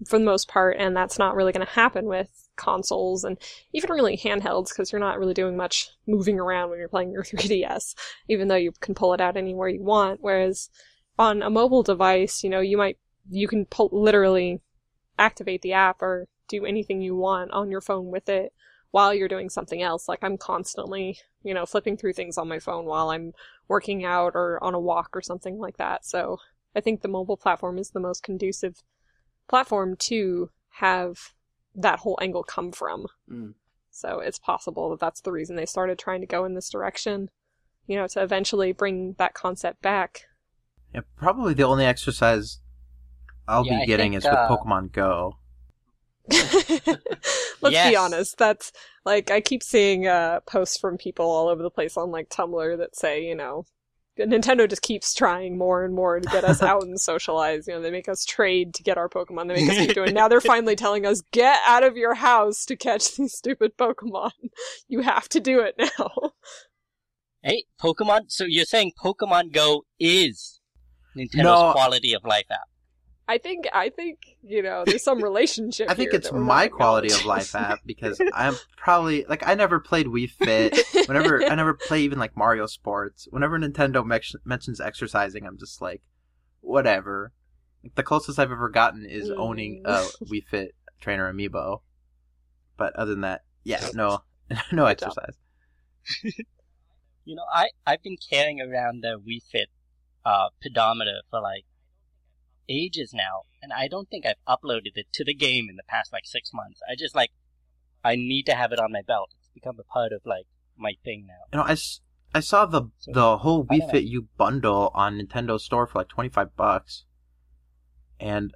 for 0.05 0.19
the 0.19 0.25
most 0.25 0.47
part, 0.47 0.77
and 0.77 0.95
that's 0.95 1.17
not 1.17 1.35
really 1.35 1.51
going 1.51 1.65
to 1.65 1.73
happen 1.73 2.05
with 2.05 2.49
consoles 2.55 3.23
and 3.23 3.37
even 3.73 3.91
really 3.91 4.17
handhelds 4.17 4.69
because 4.69 4.91
you're 4.91 4.99
not 4.99 5.19
really 5.19 5.33
doing 5.33 5.55
much 5.55 5.89
moving 6.07 6.39
around 6.39 6.69
when 6.69 6.79
you're 6.79 6.87
playing 6.87 7.11
your 7.11 7.23
3DS, 7.23 7.95
even 8.27 8.47
though 8.47 8.55
you 8.55 8.71
can 8.79 8.95
pull 8.95 9.13
it 9.13 9.21
out 9.21 9.37
anywhere 9.37 9.69
you 9.69 9.83
want. 9.83 10.19
Whereas 10.21 10.69
on 11.17 11.41
a 11.41 11.49
mobile 11.49 11.83
device, 11.83 12.43
you 12.43 12.49
know, 12.49 12.59
you 12.59 12.77
might 12.77 12.97
you 13.29 13.47
can 13.47 13.65
pull, 13.65 13.89
literally 13.91 14.61
activate 15.19 15.61
the 15.61 15.73
app 15.73 16.01
or 16.01 16.27
do 16.47 16.65
anything 16.65 17.01
you 17.01 17.15
want 17.15 17.51
on 17.51 17.69
your 17.69 17.81
phone 17.81 18.07
with 18.07 18.29
it 18.29 18.53
while 18.91 19.13
you're 19.13 19.27
doing 19.27 19.49
something 19.49 19.81
else. 19.81 20.07
Like 20.07 20.23
I'm 20.23 20.37
constantly, 20.37 21.19
you 21.43 21.53
know, 21.53 21.65
flipping 21.65 21.97
through 21.97 22.13
things 22.13 22.37
on 22.37 22.47
my 22.47 22.59
phone 22.59 22.85
while 22.85 23.09
I'm 23.09 23.33
working 23.67 24.05
out 24.05 24.33
or 24.33 24.63
on 24.63 24.73
a 24.73 24.79
walk 24.79 25.09
or 25.13 25.21
something 25.21 25.57
like 25.57 25.77
that. 25.77 26.05
So 26.05 26.37
I 26.75 26.81
think 26.81 27.01
the 27.01 27.07
mobile 27.07 27.37
platform 27.37 27.77
is 27.77 27.89
the 27.89 27.99
most 27.99 28.23
conducive 28.23 28.81
platform 29.47 29.95
to 29.99 30.49
have 30.69 31.33
that 31.75 31.99
whole 31.99 32.17
angle 32.21 32.43
come 32.43 32.71
from. 32.71 33.07
Mm. 33.31 33.53
So 33.91 34.19
it's 34.19 34.39
possible 34.39 34.89
that 34.91 34.99
that's 34.99 35.21
the 35.21 35.31
reason 35.31 35.55
they 35.55 35.65
started 35.65 35.97
trying 35.97 36.21
to 36.21 36.27
go 36.27 36.45
in 36.45 36.53
this 36.53 36.69
direction, 36.69 37.29
you 37.87 37.95
know, 37.95 38.07
to 38.07 38.21
eventually 38.21 38.71
bring 38.71 39.15
that 39.17 39.33
concept 39.33 39.81
back. 39.81 40.25
Yeah, 40.93 41.01
probably 41.15 41.53
the 41.53 41.63
only 41.63 41.85
exercise 41.85 42.59
I'll 43.47 43.63
Yeah, 43.65 43.79
be 43.79 43.83
I 43.83 43.85
getting 43.85 44.11
think, 44.11 44.23
is 44.23 44.29
with 44.29 44.33
uh, 44.33 44.47
Pokemon 44.49 44.91
Go. 44.91 45.37
Let's 46.29 47.01
Yes. 47.61 47.91
be 47.91 47.95
honest. 47.95 48.37
That's 48.37 48.71
like 49.05 49.31
I 49.31 49.41
keep 49.41 49.63
seeing 49.63 50.07
uh, 50.07 50.41
posts 50.41 50.77
from 50.77 50.97
people 50.97 51.25
all 51.25 51.47
over 51.47 51.63
the 51.63 51.69
place 51.71 51.95
on 51.97 52.11
like 52.11 52.29
Tumblr 52.29 52.77
that 52.77 52.95
say, 52.95 53.25
you 53.25 53.35
know, 53.35 53.65
Nintendo 54.17 54.69
just 54.69 54.81
keeps 54.81 55.13
trying 55.13 55.57
more 55.57 55.83
and 55.83 55.93
more 55.93 56.19
to 56.19 56.27
get 56.29 56.43
us 56.43 56.61
out 56.61 56.83
and 56.83 56.99
socialize. 56.99 57.67
You 57.67 57.73
know, 57.75 57.81
they 57.81 57.91
make 57.91 58.09
us 58.09 58.25
trade 58.25 58.73
to 58.75 58.83
get 58.83 58.97
our 58.97 59.07
Pokemon. 59.09 59.47
They 59.47 59.55
make 59.65 59.69
us 59.69 59.77
keep 59.77 59.93
doing. 59.95 60.13
Now 60.13 60.27
they're 60.27 60.41
finally 60.55 60.75
telling 60.75 61.05
us, 61.05 61.21
get 61.31 61.59
out 61.67 61.83
of 61.83 61.97
your 61.97 62.15
house 62.15 62.65
to 62.65 62.75
catch 62.75 63.15
these 63.17 63.33
stupid 63.33 63.77
Pokemon. 63.77 64.31
You 64.87 65.01
have 65.01 65.29
to 65.29 65.39
do 65.39 65.59
it 65.61 65.75
now. 65.77 66.31
Hey, 67.41 67.65
Pokemon. 67.81 68.25
So 68.31 68.45
you're 68.45 68.65
saying 68.65 68.93
Pokemon 69.03 69.51
Go 69.53 69.85
is 69.99 70.59
Nintendo's 71.15 71.43
No. 71.43 71.71
quality 71.71 72.13
of 72.13 72.23
life 72.23 72.47
app? 72.51 72.67
I 73.29 73.37
think 73.37 73.67
I 73.73 73.89
think 73.89 74.37
you 74.41 74.61
know 74.63 74.83
there's 74.85 75.03
some 75.03 75.21
relationship. 75.21 75.89
I 75.91 75.93
think 75.93 76.11
here 76.11 76.19
it's 76.19 76.31
my 76.31 76.67
quality 76.69 77.11
of 77.13 77.25
life 77.25 77.53
app 77.55 77.79
because 77.85 78.21
I'm 78.33 78.55
probably 78.77 79.25
like 79.27 79.45
I 79.45 79.55
never 79.55 79.79
played 79.79 80.07
Wii 80.07 80.29
Fit. 80.29 81.07
Whenever 81.07 81.43
I 81.43 81.55
never 81.55 81.73
play 81.73 82.01
even 82.01 82.19
like 82.19 82.37
Mario 82.37 82.65
Sports. 82.67 83.27
Whenever 83.29 83.59
Nintendo 83.59 84.05
men- 84.05 84.21
mentions 84.45 84.79
exercising, 84.79 85.45
I'm 85.45 85.57
just 85.57 85.81
like, 85.81 86.01
whatever. 86.61 87.33
Like, 87.83 87.95
the 87.95 88.03
closest 88.03 88.39
I've 88.39 88.51
ever 88.51 88.69
gotten 88.69 89.05
is 89.05 89.29
owning 89.29 89.81
a 89.85 89.91
Mm. 89.91 90.13
Wii 90.31 90.45
Fit 90.45 90.75
trainer 91.01 91.31
amiibo. 91.31 91.81
But 92.77 92.95
other 92.95 93.11
than 93.11 93.21
that, 93.21 93.41
yeah, 93.63 93.85
no, 93.93 94.23
no 94.71 94.85
Good 94.85 95.03
exercise. 95.03 95.37
You 97.25 97.35
know, 97.35 97.43
I 97.53 97.69
I've 97.85 98.01
been 98.03 98.17
carrying 98.29 98.61
around 98.61 99.03
the 99.03 99.19
Wii 99.19 99.43
Fit 99.51 99.67
uh, 100.25 100.47
pedometer 100.61 101.21
for 101.29 101.41
like 101.41 101.65
ages 102.69 103.13
now, 103.13 103.41
and 103.61 103.71
I 103.73 103.87
don't 103.87 104.09
think 104.09 104.25
I've 104.25 104.35
uploaded 104.47 104.91
it 104.95 105.07
to 105.13 105.23
the 105.23 105.33
game 105.33 105.67
in 105.69 105.75
the 105.75 105.83
past 105.87 106.11
like 106.13 106.25
six 106.25 106.51
months. 106.53 106.79
I 106.89 106.95
just 106.95 107.15
like 107.15 107.31
I 108.03 108.15
need 108.15 108.45
to 108.47 108.55
have 108.55 108.71
it 108.71 108.79
on 108.79 108.91
my 108.91 109.01
belt. 109.01 109.31
It's 109.39 109.49
become 109.53 109.77
a 109.79 109.83
part 109.83 110.11
of 110.11 110.21
like 110.25 110.45
my 110.77 110.93
thing 111.03 111.25
now. 111.27 111.33
You 111.53 111.59
know, 111.59 111.65
I, 111.73 111.77
I 112.37 112.39
saw 112.41 112.65
the 112.65 112.83
So, 112.99 113.11
the 113.13 113.37
whole 113.39 113.65
Wii. 113.65 113.89
Fit 113.89 114.03
U 114.03 114.27
bundle 114.37 114.91
on 114.93 115.19
Nintendo 115.19 115.59
Store 115.59 115.87
for 115.87 115.99
like 115.99 116.09
twenty 116.09 116.29
five 116.29 116.55
bucks, 116.55 117.05
and 118.19 118.53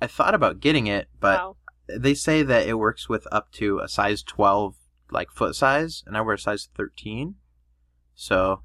I 0.00 0.06
thought 0.06 0.34
about 0.34 0.60
getting 0.60 0.86
it, 0.86 1.08
but 1.20 1.38
Wow. 1.38 1.56
they 1.88 2.14
say 2.14 2.42
that 2.42 2.66
it 2.66 2.74
works 2.74 3.08
with 3.08 3.26
up 3.32 3.50
to 3.52 3.80
a 3.80 3.88
size 3.88 4.22
12 4.22 4.76
like 5.10 5.30
foot 5.30 5.56
size 5.56 6.04
and 6.06 6.18
i 6.18 6.20
wear 6.20 6.34
a 6.34 6.38
size 6.38 6.68
13 6.76 7.36
so 8.14 8.62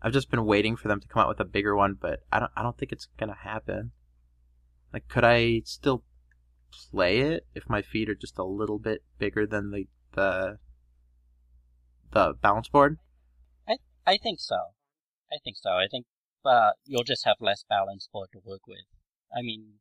i've 0.00 0.12
just 0.12 0.30
been 0.30 0.44
waiting 0.46 0.76
for 0.76 0.86
them 0.86 1.00
to 1.00 1.08
come 1.08 1.20
out 1.20 1.28
with 1.28 1.40
a 1.40 1.44
bigger 1.44 1.74
one 1.74 1.96
but 2.00 2.20
i 2.30 2.38
don't 2.38 2.52
i 2.56 2.62
don't 2.62 2.78
think 2.78 2.92
it's 2.92 3.08
gonna 3.18 3.34
happen 3.42 3.90
like 4.92 5.08
could 5.08 5.24
i 5.24 5.60
still 5.64 6.02
play 6.90 7.18
it 7.20 7.46
if 7.54 7.68
my 7.68 7.82
feet 7.82 8.08
are 8.08 8.14
just 8.14 8.38
a 8.38 8.44
little 8.44 8.78
bit 8.78 9.02
bigger 9.18 9.46
than 9.46 9.70
the 9.70 9.86
the 10.14 10.58
the 12.12 12.34
balance 12.40 12.68
board 12.68 12.98
I 13.68 13.76
I 14.06 14.16
think 14.16 14.40
so. 14.40 14.74
I 15.32 15.36
think 15.44 15.56
so. 15.56 15.70
I 15.70 15.86
think 15.88 16.06
uh, 16.44 16.72
you'll 16.84 17.04
just 17.04 17.24
have 17.24 17.36
less 17.40 17.64
balance 17.68 18.08
board 18.12 18.30
to 18.32 18.40
work 18.44 18.66
with. 18.66 18.86
I 19.32 19.42
mean, 19.42 19.74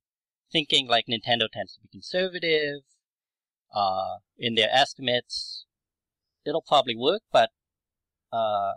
thinking 0.52 0.88
like 0.88 1.06
Nintendo 1.08 1.48
tends 1.52 1.74
to 1.74 1.82
be 1.82 1.88
conservative 1.92 2.82
uh, 3.74 4.18
in 4.38 4.56
their 4.56 4.70
estimates, 4.72 5.66
it'll 6.46 6.62
probably 6.62 6.96
work, 6.96 7.22
but 7.32 7.50
uh, 8.32 8.74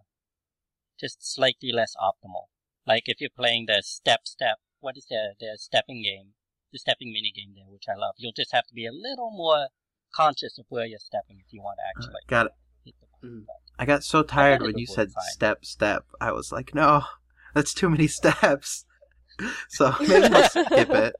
just 0.98 1.18
slightly 1.34 1.72
less 1.72 1.94
optimal. 2.00 2.46
Like 2.86 3.04
if 3.06 3.20
you're 3.20 3.30
playing 3.34 3.66
the 3.66 3.82
step 3.82 4.20
step, 4.26 4.58
what 4.82 4.96
is 4.98 5.06
the 5.06 5.34
the 5.40 5.56
stepping 5.58 6.02
game, 6.02 6.34
the 6.72 6.78
stepping 6.78 7.12
mini 7.12 7.32
game 7.34 7.52
there, 7.54 7.64
which 7.68 7.84
I 7.88 7.94
love. 7.98 8.14
You'll 8.18 8.32
just 8.36 8.52
have 8.52 8.66
to 8.66 8.74
be 8.74 8.86
a 8.86 8.92
little 8.92 9.30
more 9.30 9.68
conscious 10.14 10.58
of 10.58 10.66
where 10.68 10.84
you're 10.84 10.98
stepping 10.98 11.38
if 11.44 11.52
you 11.52 11.62
want 11.62 11.78
to 11.78 11.84
actually 12.00 12.20
got 12.28 12.46
it 12.46 12.52
hit 12.84 12.94
the 13.00 13.06
button. 13.06 13.40
Mm. 13.40 13.44
I 13.78 13.86
got 13.86 14.04
so 14.04 14.22
tired 14.22 14.60
when 14.62 14.76
you 14.76 14.86
said 14.86 15.10
fine. 15.12 15.24
step 15.32 15.64
step. 15.64 16.04
I 16.20 16.32
was 16.32 16.52
like, 16.52 16.74
no, 16.74 17.02
that's 17.54 17.72
too 17.72 17.88
many 17.88 18.06
steps. 18.20 18.84
So 19.70 19.92
maybe 20.00 20.28
we'll 20.28 20.48
skip 20.48 20.90
it. 20.90 21.14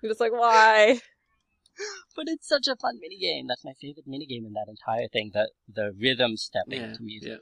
You're 0.00 0.10
just 0.12 0.20
like, 0.20 0.32
why? 0.32 1.00
But 2.14 2.26
it's 2.28 2.46
such 2.48 2.68
a 2.68 2.76
fun 2.76 2.98
mini 3.00 3.18
game. 3.18 3.46
That's 3.48 3.64
my 3.64 3.72
favorite 3.80 4.06
mini 4.06 4.26
game 4.26 4.46
in 4.46 4.52
that 4.52 4.66
entire 4.68 5.08
thing. 5.08 5.32
The 5.34 5.50
the 5.72 5.92
rhythm 5.98 6.36
stepping 6.36 6.80
Yeah, 6.82 6.92
to 6.92 7.02
music. 7.02 7.28
yeah. 7.30 7.36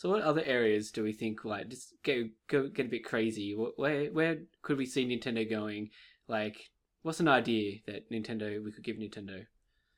So, 0.00 0.08
what 0.08 0.22
other 0.22 0.42
areas 0.46 0.90
do 0.90 1.02
we 1.02 1.12
think 1.12 1.44
like 1.44 1.68
just 1.68 1.92
go 2.02 2.30
go 2.48 2.68
get 2.68 2.86
a 2.86 2.88
bit 2.88 3.04
crazy? 3.04 3.52
Where 3.52 4.06
where 4.06 4.38
could 4.62 4.78
we 4.78 4.86
see 4.86 5.04
Nintendo 5.04 5.48
going? 5.48 5.90
Like, 6.26 6.70
what's 7.02 7.20
an 7.20 7.28
idea 7.28 7.80
that 7.86 8.10
Nintendo 8.10 8.64
we 8.64 8.72
could 8.72 8.82
give 8.82 8.96
Nintendo? 8.96 9.44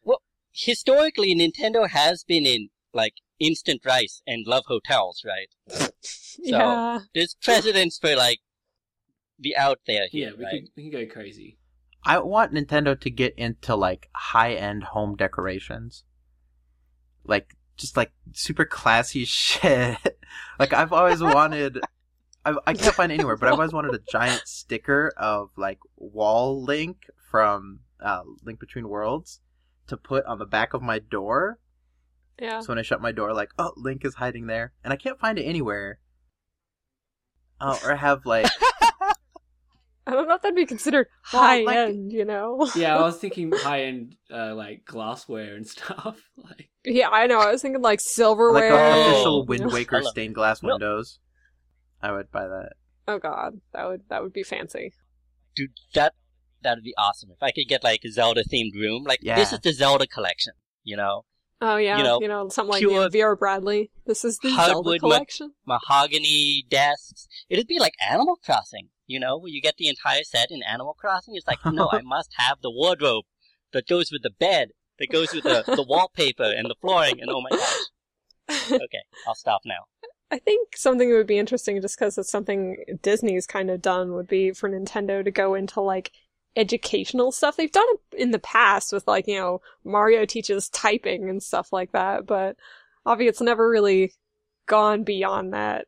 Well, 0.02 0.20
historically, 0.50 1.36
Nintendo 1.36 1.88
has 1.88 2.24
been 2.24 2.46
in 2.46 2.70
like 2.92 3.14
instant 3.38 3.82
rice 3.84 4.22
and 4.26 4.44
love 4.44 4.64
hotels, 4.66 5.24
right? 5.24 5.92
yeah. 6.40 6.98
There's 7.14 7.36
precedents 7.40 7.96
for 7.96 8.16
like 8.16 8.40
the 9.38 9.56
out 9.56 9.82
there 9.86 10.08
Yeah, 10.10 10.30
we 10.36 10.42
right? 10.42 10.50
could 10.50 10.70
we 10.74 10.90
can 10.90 11.00
go 11.00 11.06
crazy. 11.06 11.58
I 12.04 12.18
want 12.18 12.52
Nintendo 12.52 12.98
to 12.98 13.08
get 13.08 13.34
into 13.38 13.76
like 13.76 14.08
high 14.16 14.54
end 14.54 14.82
home 14.82 15.14
decorations. 15.14 16.02
Like 17.24 17.54
just 17.76 17.96
like 17.96 18.12
super 18.32 18.64
classy 18.64 19.24
shit. 19.26 19.98
like 20.58 20.72
I've 20.72 20.92
always 20.92 21.22
wanted 21.22 21.80
I 22.44 22.54
I 22.66 22.74
can't 22.74 22.94
find 22.94 23.12
anywhere, 23.12 23.36
but 23.36 23.48
I've 23.48 23.54
always 23.54 23.72
wanted 23.72 23.94
a 23.94 24.00
giant 24.10 24.42
sticker 24.46 25.12
of 25.16 25.50
like 25.56 25.78
wall 25.96 26.62
link 26.62 27.06
from 27.30 27.80
uh, 28.00 28.22
Link 28.44 28.58
Between 28.58 28.88
Worlds 28.88 29.40
to 29.86 29.96
put 29.96 30.24
on 30.26 30.38
the 30.38 30.46
back 30.46 30.74
of 30.74 30.82
my 30.82 30.98
door. 30.98 31.58
Yeah. 32.40 32.60
So 32.60 32.68
when 32.68 32.78
I 32.78 32.82
shut 32.82 33.00
my 33.00 33.12
door, 33.12 33.32
like, 33.32 33.50
oh, 33.58 33.72
Link 33.76 34.04
is 34.04 34.14
hiding 34.14 34.46
there, 34.46 34.72
and 34.82 34.92
I 34.92 34.96
can't 34.96 35.20
find 35.20 35.38
it 35.38 35.44
anywhere. 35.44 35.98
Oh, 37.60 37.78
or 37.84 37.94
have 37.94 38.26
like 38.26 38.50
I 40.06 40.12
don't 40.12 40.26
know 40.26 40.34
if 40.34 40.42
that'd 40.42 40.56
be 40.56 40.66
considered 40.66 41.06
Well, 41.32 41.42
high 41.42 41.60
like- 41.62 41.76
end, 41.76 42.12
you 42.12 42.24
know? 42.24 42.68
Yeah, 42.74 42.96
I 42.98 43.02
was 43.02 43.18
thinking 43.18 43.52
high 43.54 43.82
end 43.84 44.16
uh, 44.32 44.54
like 44.54 44.84
glassware 44.84 45.54
and 45.54 45.66
stuff. 45.66 46.20
Like, 46.36 46.70
yeah, 46.84 47.08
I 47.08 47.26
know. 47.28 47.38
I 47.38 47.52
was 47.52 47.62
thinking 47.62 47.80
like 47.80 47.92
like 47.92 48.00
silverware. 48.00 48.72
a 48.72 48.94
Oh. 48.94 49.00
official 49.10 49.46
Wind 49.46 49.72
Waker 49.72 50.02
stained 50.02 50.34
glass 50.34 50.62
No. 50.62 50.70
windows. 50.74 51.20
I 52.02 52.10
would 52.10 52.32
buy 52.32 52.48
that. 52.48 52.72
Oh 53.06 53.18
god, 53.18 53.60
that 53.72 53.86
would 53.88 54.02
that 54.08 54.22
would 54.22 54.32
be 54.32 54.42
fancy. 54.42 54.92
Dude, 55.54 55.70
that 55.94 56.14
that 56.62 56.76
would 56.76 56.84
be 56.84 56.94
awesome. 56.98 57.30
If 57.30 57.42
I 57.42 57.52
could 57.52 57.68
get 57.68 57.84
like 57.84 58.00
a 58.04 58.10
Zelda 58.10 58.42
themed 58.42 58.74
room, 58.74 59.04
like 59.04 59.20
this 59.20 59.52
is 59.52 59.60
the 59.60 59.72
Zelda 59.72 60.06
collection, 60.08 60.54
you 60.82 60.96
know, 60.96 61.24
Oh 61.60 61.76
yeah, 61.76 61.98
You 61.98 62.02
know, 62.02 62.20
you 62.20 62.26
know 62.26 62.48
something 62.48 62.72
like 62.72 62.80
pure- 62.80 63.04
you 63.04 63.08
Vera 63.10 63.36
Bradley. 63.36 63.92
This 64.04 64.24
is 64.24 64.38
the 64.38 64.48
Zelda 64.50 64.72
Hardwood 64.72 64.98
ma- 65.02 65.08
collection. 65.08 65.52
mahogany 65.64 66.64
desks. 66.68 67.28
It'd 67.48 67.68
be 67.68 67.78
like 67.78 67.94
Animal 68.10 68.36
Crossing, 68.44 68.88
you 69.12 69.20
know, 69.20 69.38
where 69.38 69.50
you 69.50 69.60
get 69.60 69.76
the 69.76 69.88
entire 69.88 70.24
set 70.24 70.50
in 70.50 70.62
Animal 70.62 70.94
Crossing. 70.94 71.36
It's 71.36 71.46
like, 71.46 71.64
no, 71.66 71.88
I 71.92 72.00
must 72.04 72.30
have 72.38 72.58
the 72.62 72.70
wardrobe 72.70 73.24
that 73.72 73.86
goes 73.86 74.10
with 74.10 74.22
the 74.22 74.30
bed, 74.30 74.70
that 74.98 75.10
goes 75.10 75.32
with 75.32 75.44
the, 75.44 75.62
the 75.66 75.84
wallpaper 75.86 76.44
and 76.44 76.66
the 76.68 76.74
flooring, 76.80 77.20
and 77.20 77.30
oh 77.30 77.40
my 77.40 77.50
gosh. 77.50 77.78
Okay, 78.70 79.02
I'll 79.26 79.34
stop 79.34 79.62
now. 79.64 79.86
I 80.30 80.38
think 80.38 80.76
something 80.76 81.08
that 81.10 81.16
would 81.16 81.26
be 81.26 81.38
interesting, 81.38 81.80
just 81.80 81.98
because 81.98 82.18
it's 82.18 82.30
something 82.30 82.76
Disney's 83.02 83.46
kind 83.46 83.70
of 83.70 83.80
done, 83.80 84.12
would 84.12 84.26
be 84.26 84.52
for 84.52 84.68
Nintendo 84.68 85.24
to 85.24 85.30
go 85.30 85.54
into 85.54 85.80
like 85.80 86.10
educational 86.56 87.32
stuff. 87.32 87.56
They've 87.56 87.72
done 87.72 87.86
it 87.88 88.18
in 88.18 88.30
the 88.30 88.38
past 88.38 88.92
with 88.92 89.06
like 89.06 89.26
you 89.26 89.38
know 89.38 89.60
Mario 89.84 90.24
teaches 90.24 90.68
typing 90.68 91.30
and 91.30 91.42
stuff 91.42 91.72
like 91.72 91.92
that, 91.92 92.26
but 92.26 92.56
obviously 93.06 93.28
it's 93.28 93.40
never 93.40 93.68
really 93.68 94.12
gone 94.66 95.04
beyond 95.04 95.52
that. 95.54 95.86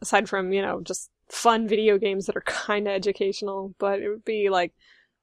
Aside 0.00 0.28
from 0.28 0.52
you 0.52 0.62
know 0.62 0.80
just 0.80 1.10
fun 1.32 1.66
video 1.66 1.96
games 1.96 2.26
that 2.26 2.36
are 2.36 2.42
kind 2.42 2.86
of 2.86 2.92
educational, 2.92 3.74
but 3.78 4.00
it 4.00 4.08
would 4.08 4.24
be 4.24 4.50
like 4.50 4.72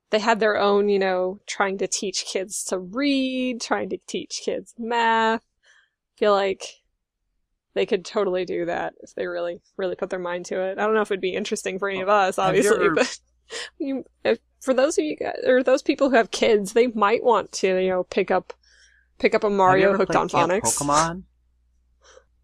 they 0.09 0.19
had 0.19 0.39
their 0.39 0.57
own 0.57 0.89
you 0.89 0.99
know 0.99 1.39
trying 1.45 1.77
to 1.77 1.87
teach 1.87 2.25
kids 2.25 2.63
to 2.65 2.79
read, 2.79 3.61
trying 3.61 3.89
to 3.89 3.97
teach 4.07 4.41
kids 4.43 4.73
math. 4.77 5.43
feel 6.17 6.33
like 6.33 6.63
they 7.75 7.85
could 7.85 8.03
totally 8.03 8.43
do 8.45 8.65
that 8.65 8.95
if 9.01 9.13
they 9.13 9.27
really, 9.27 9.61
really 9.77 9.95
put 9.95 10.09
their 10.09 10.19
mind 10.19 10.45
to 10.47 10.59
it. 10.59 10.79
I 10.79 10.85
don't 10.85 10.95
know 10.95 11.01
if 11.01 11.11
it'd 11.11 11.21
be 11.21 11.35
interesting 11.35 11.77
for 11.77 11.87
any 11.87 12.01
of 12.01 12.09
us, 12.09 12.39
obviously, 12.39 12.75
ever- 12.87 12.95
but 12.95 13.19
you, 13.77 14.03
if, 14.25 14.39
for 14.59 14.73
those 14.73 14.97
of 14.97 15.05
you 15.05 15.15
guys 15.15 15.37
or 15.45 15.61
those 15.63 15.83
people 15.83 16.09
who 16.09 16.15
have 16.15 16.31
kids, 16.31 16.73
they 16.73 16.87
might 16.87 17.23
want 17.23 17.51
to, 17.53 17.79
you 17.81 17.89
know, 17.89 18.03
pick 18.03 18.31
up, 18.31 18.53
pick 19.19 19.35
up 19.35 19.43
a 19.43 19.49
Mario 19.49 19.95
hooked 19.95 20.15
on 20.15 20.27
Camp 20.27 20.51
phonics. 20.51 20.77
Pokemon. 20.77 21.23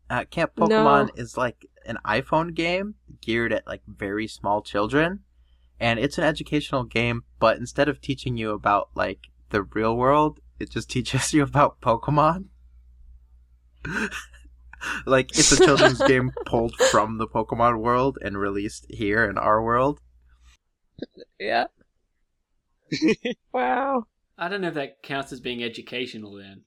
Uh, 0.09 0.23
Camp 0.25 0.51
No. 0.57 0.67
Pokemon 0.67 1.19
is 1.19 1.35
like 1.35 1.65
an 1.87 1.97
iPhone 2.05 2.53
game 2.53 2.95
geared 3.21 3.53
at 3.53 3.67
like 3.67 3.81
very 3.87 4.27
small 4.27 4.61
children, 4.61 5.21
and 5.79 5.99
it's 5.99 6.17
an 6.17 6.23
educational 6.23 6.83
game. 6.83 7.23
But 7.39 7.57
instead 7.57 7.89
of 7.89 8.01
teaching 8.01 8.37
you 8.37 8.51
about 8.51 8.89
like 8.95 9.27
the 9.49 9.63
real 9.63 9.95
world, 9.95 10.39
it 10.59 10.71
just 10.71 10.89
teaches 10.91 11.33
you 11.33 11.43
about 11.43 11.81
Pokemon. 11.81 12.45
like 15.05 15.37
it's 15.37 15.51
a 15.51 15.63
children's 15.63 16.01
game 16.07 16.31
pulled 16.45 16.75
from 16.75 17.17
the 17.17 17.27
Pokemon 17.27 17.79
world 17.79 18.17
and 18.21 18.37
released 18.37 18.85
here 18.89 19.25
in 19.25 19.37
our 19.37 19.61
world. 19.63 19.99
Yeah. 21.39 21.65
wow. 23.53 24.05
I 24.37 24.49
don't 24.49 24.61
know 24.61 24.69
if 24.69 24.73
that 24.73 25.01
counts 25.01 25.31
as 25.31 25.39
being 25.39 25.63
educational. 25.63 26.33
Then 26.35 26.63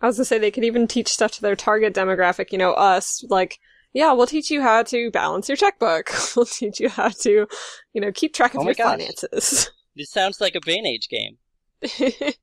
I 0.00 0.06
was 0.06 0.16
gonna 0.16 0.24
say 0.24 0.38
they 0.38 0.50
could 0.50 0.64
even 0.64 0.86
teach 0.86 1.08
stuff 1.08 1.32
to 1.32 1.42
their 1.42 1.56
target 1.56 1.94
demographic, 1.94 2.52
you 2.52 2.58
know, 2.58 2.72
us, 2.72 3.24
like, 3.28 3.58
yeah, 3.96 4.12
we'll 4.12 4.26
teach 4.26 4.50
you 4.50 4.60
how 4.60 4.82
to 4.82 5.10
balance 5.10 5.48
your 5.48 5.56
checkbook. 5.56 6.10
we'll 6.36 6.44
teach 6.44 6.80
you 6.80 6.90
how 6.90 7.08
to, 7.08 7.46
you 7.94 8.00
know, 8.00 8.12
keep 8.12 8.34
track 8.34 8.54
of 8.54 8.60
Oh 8.60 8.64
your 8.64 8.74
gosh. 8.74 8.98
finances. 8.98 9.70
This 9.96 10.10
sounds 10.10 10.42
like 10.42 10.54
a 10.54 10.60
Brain 10.60 10.86
Age 10.86 11.08
game. 11.08 11.38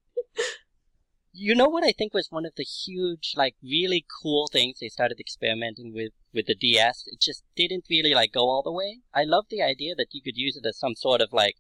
You 1.35 1.55
know 1.55 1.67
what 1.67 1.83
I 1.83 1.91
think 1.91 2.13
was 2.13 2.27
one 2.29 2.45
of 2.45 2.53
the 2.55 2.63
huge, 2.63 3.33
like, 3.35 3.55
really 3.63 4.05
cool 4.21 4.47
things 4.51 4.77
they 4.79 4.87
started 4.87 5.19
experimenting 5.19 5.91
with 5.91 6.11
with 6.31 6.45
the 6.45 6.53
DS? 6.53 7.05
It 7.07 7.19
just 7.19 7.43
didn't 7.55 7.85
really, 7.89 8.13
like, 8.13 8.33
go 8.33 8.41
all 8.41 8.61
the 8.63 8.71
way. 8.71 8.99
I 9.15 9.23
love 9.23 9.45
the 9.49 9.63
idea 9.63 9.95
that 9.95 10.09
you 10.11 10.21
could 10.21 10.37
use 10.37 10.55
it 10.55 10.67
as 10.67 10.77
some 10.77 10.93
sort 10.95 11.21
of, 11.21 11.33
like, 11.33 11.55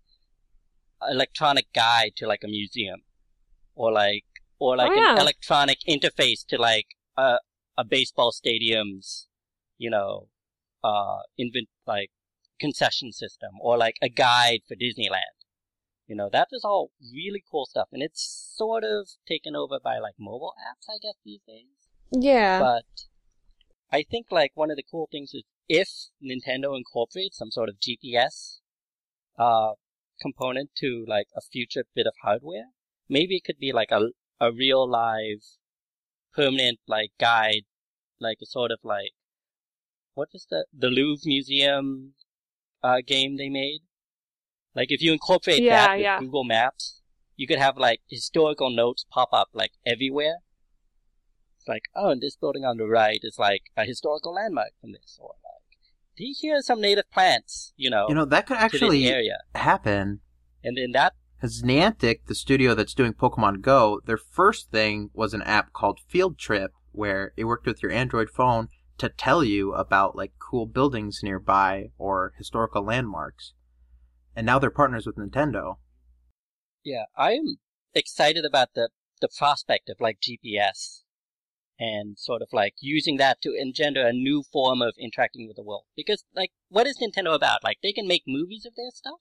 electronic 1.09 1.73
guide 1.73 2.11
to, 2.17 2.27
like, 2.27 2.43
a 2.43 2.47
museum. 2.47 3.01
Or, 3.73 3.91
like, 3.91 4.25
or, 4.59 4.77
like, 4.77 4.91
Oh, 4.91 4.95
yeah. 4.95 5.13
an 5.13 5.17
ah. 5.17 5.21
electronic 5.21 5.79
interface 5.89 6.45
to, 6.49 6.57
like, 6.59 6.89
a, 7.17 7.37
a 7.75 7.83
baseball 7.83 8.31
stadium's, 8.31 9.27
you 9.83 9.89
know, 9.89 10.29
uh, 10.83 11.19
invent, 11.37 11.69
like, 11.85 12.11
concession 12.59 13.11
system. 13.11 13.51
Or, 13.61 13.77
like, 13.77 13.97
a 14.01 14.09
guide 14.09 14.61
for 14.67 14.75
Disneyland. 14.75 15.37
You 16.07 16.15
know, 16.17 16.29
that 16.31 16.49
is 16.51 16.63
all 16.65 16.91
really 17.13 17.43
cool 17.49 17.65
stuff, 17.65 17.87
and 17.93 18.03
it's 18.03 18.53
sort 18.57 18.83
of 18.83 19.09
taken 19.25 19.55
over 19.55 19.79
by 19.81 19.99
like 19.99 20.15
mobile 20.19 20.53
apps, 20.69 20.85
I 20.93 20.97
guess, 21.01 21.15
these 21.23 21.39
days. 21.47 21.87
yeah. 22.11 22.59
But 22.59 23.05
I 23.91 24.03
think 24.03 24.27
like 24.29 24.51
one 24.53 24.69
of 24.69 24.75
the 24.75 24.83
cool 24.89 25.07
things 25.09 25.31
is 25.33 25.43
if 25.69 25.89
Nintendo 26.21 26.75
incorporates 26.75 27.37
some 27.37 27.51
sort 27.51 27.69
of 27.69 27.75
GPS 27.79 28.59
uh, 29.39 29.73
component 30.21 30.71
to 30.77 31.05
like 31.07 31.27
a 31.35 31.41
future 31.41 31.85
bit 31.95 32.05
of 32.05 32.13
hardware, 32.21 32.67
maybe 33.07 33.37
it 33.37 33.45
could 33.45 33.59
be 33.59 33.71
like 33.71 33.91
a 33.91 34.09
a 34.41 34.51
real 34.51 34.87
live 34.89 35.43
permanent 36.35 36.79
like 36.85 37.11
guide, 37.17 37.63
like 38.19 38.39
a 38.41 38.45
sort 38.45 38.71
of 38.71 38.79
like 38.83 39.13
what 40.13 40.29
was 40.33 40.45
the 40.49 40.65
the 40.77 40.87
Louvre 40.87 41.21
Museum 41.25 42.13
uh, 42.83 42.97
game 43.05 43.37
they 43.37 43.49
made? 43.49 43.81
Like 44.75 44.91
if 44.91 45.01
you 45.01 45.13
incorporate 45.13 45.61
Yeah, 45.61 45.87
that 45.87 45.91
with 45.95 46.03
yeah. 46.03 46.19
Google 46.19 46.43
Maps, 46.43 47.01
you 47.35 47.47
could 47.47 47.59
have 47.59 47.77
like 47.77 48.01
historical 48.09 48.69
notes 48.69 49.05
pop 49.11 49.29
up 49.31 49.49
like 49.53 49.71
everywhere. 49.85 50.37
It's 51.57 51.67
like, 51.67 51.83
oh, 51.95 52.09
and 52.09 52.21
this 52.21 52.35
building 52.35 52.65
on 52.65 52.77
the 52.77 52.87
right 52.87 53.19
is 53.23 53.37
like 53.39 53.63
a 53.77 53.85
historical 53.85 54.33
landmark 54.33 54.71
from 54.81 54.91
this, 54.91 55.17
or 55.21 55.35
like, 55.43 55.79
do 56.17 56.25
you 56.25 56.35
hear 56.37 56.61
some 56.61 56.81
native 56.81 57.09
plants? 57.11 57.73
You 57.77 57.89
know, 57.89 58.07
You 58.09 58.15
know 58.15 58.25
that 58.25 58.47
could 58.47 58.57
actually 58.57 59.07
area, 59.07 59.37
happen 59.55 60.19
and 60.63 60.77
then 60.77 60.91
that 60.93 61.13
Because 61.37 61.61
Niantic, 61.61 62.25
the 62.27 62.35
studio 62.35 62.73
that's 62.73 62.93
doing 62.93 63.13
Pokemon 63.13 63.61
Go, 63.61 64.01
their 64.05 64.17
first 64.17 64.71
thing 64.71 65.09
was 65.13 65.33
an 65.33 65.41
app 65.43 65.73
called 65.73 65.99
Field 66.07 66.37
Trip, 66.37 66.71
where 66.91 67.33
it 67.37 67.45
worked 67.45 67.65
with 67.65 67.81
your 67.81 67.91
Android 67.91 68.29
phone 68.29 68.67
to 69.03 69.09
tell 69.09 69.43
you 69.43 69.73
about 69.73 70.15
like 70.15 70.31
cool 70.39 70.65
buildings 70.65 71.19
nearby 71.21 71.89
or 71.97 72.33
historical 72.37 72.83
landmarks. 72.85 73.53
And 74.35 74.45
now 74.45 74.59
they're 74.59 74.71
partners 74.71 75.05
with 75.05 75.17
Nintendo. 75.17 75.75
Yeah, 76.83 77.05
I'm 77.17 77.57
excited 77.93 78.45
about 78.45 78.69
the 78.75 78.89
the 79.21 79.27
prospect 79.27 79.89
of 79.89 79.97
like 79.99 80.19
GPS 80.21 81.03
and 81.79 82.17
sort 82.17 82.41
of 82.41 82.49
like 82.53 82.75
using 82.79 83.17
that 83.17 83.41
to 83.41 83.53
engender 83.53 84.05
a 84.05 84.13
new 84.13 84.43
form 84.51 84.81
of 84.81 84.93
interacting 84.97 85.47
with 85.47 85.55
the 85.57 85.63
world. 85.63 85.85
Because 85.95 86.23
like, 86.33 86.51
what 86.69 86.87
is 86.87 86.97
Nintendo 86.99 87.33
about? 87.35 87.63
Like, 87.63 87.79
they 87.83 87.91
can 87.91 88.07
make 88.07 88.23
movies 88.27 88.65
of 88.65 88.75
their 88.75 88.91
stuff, 88.93 89.19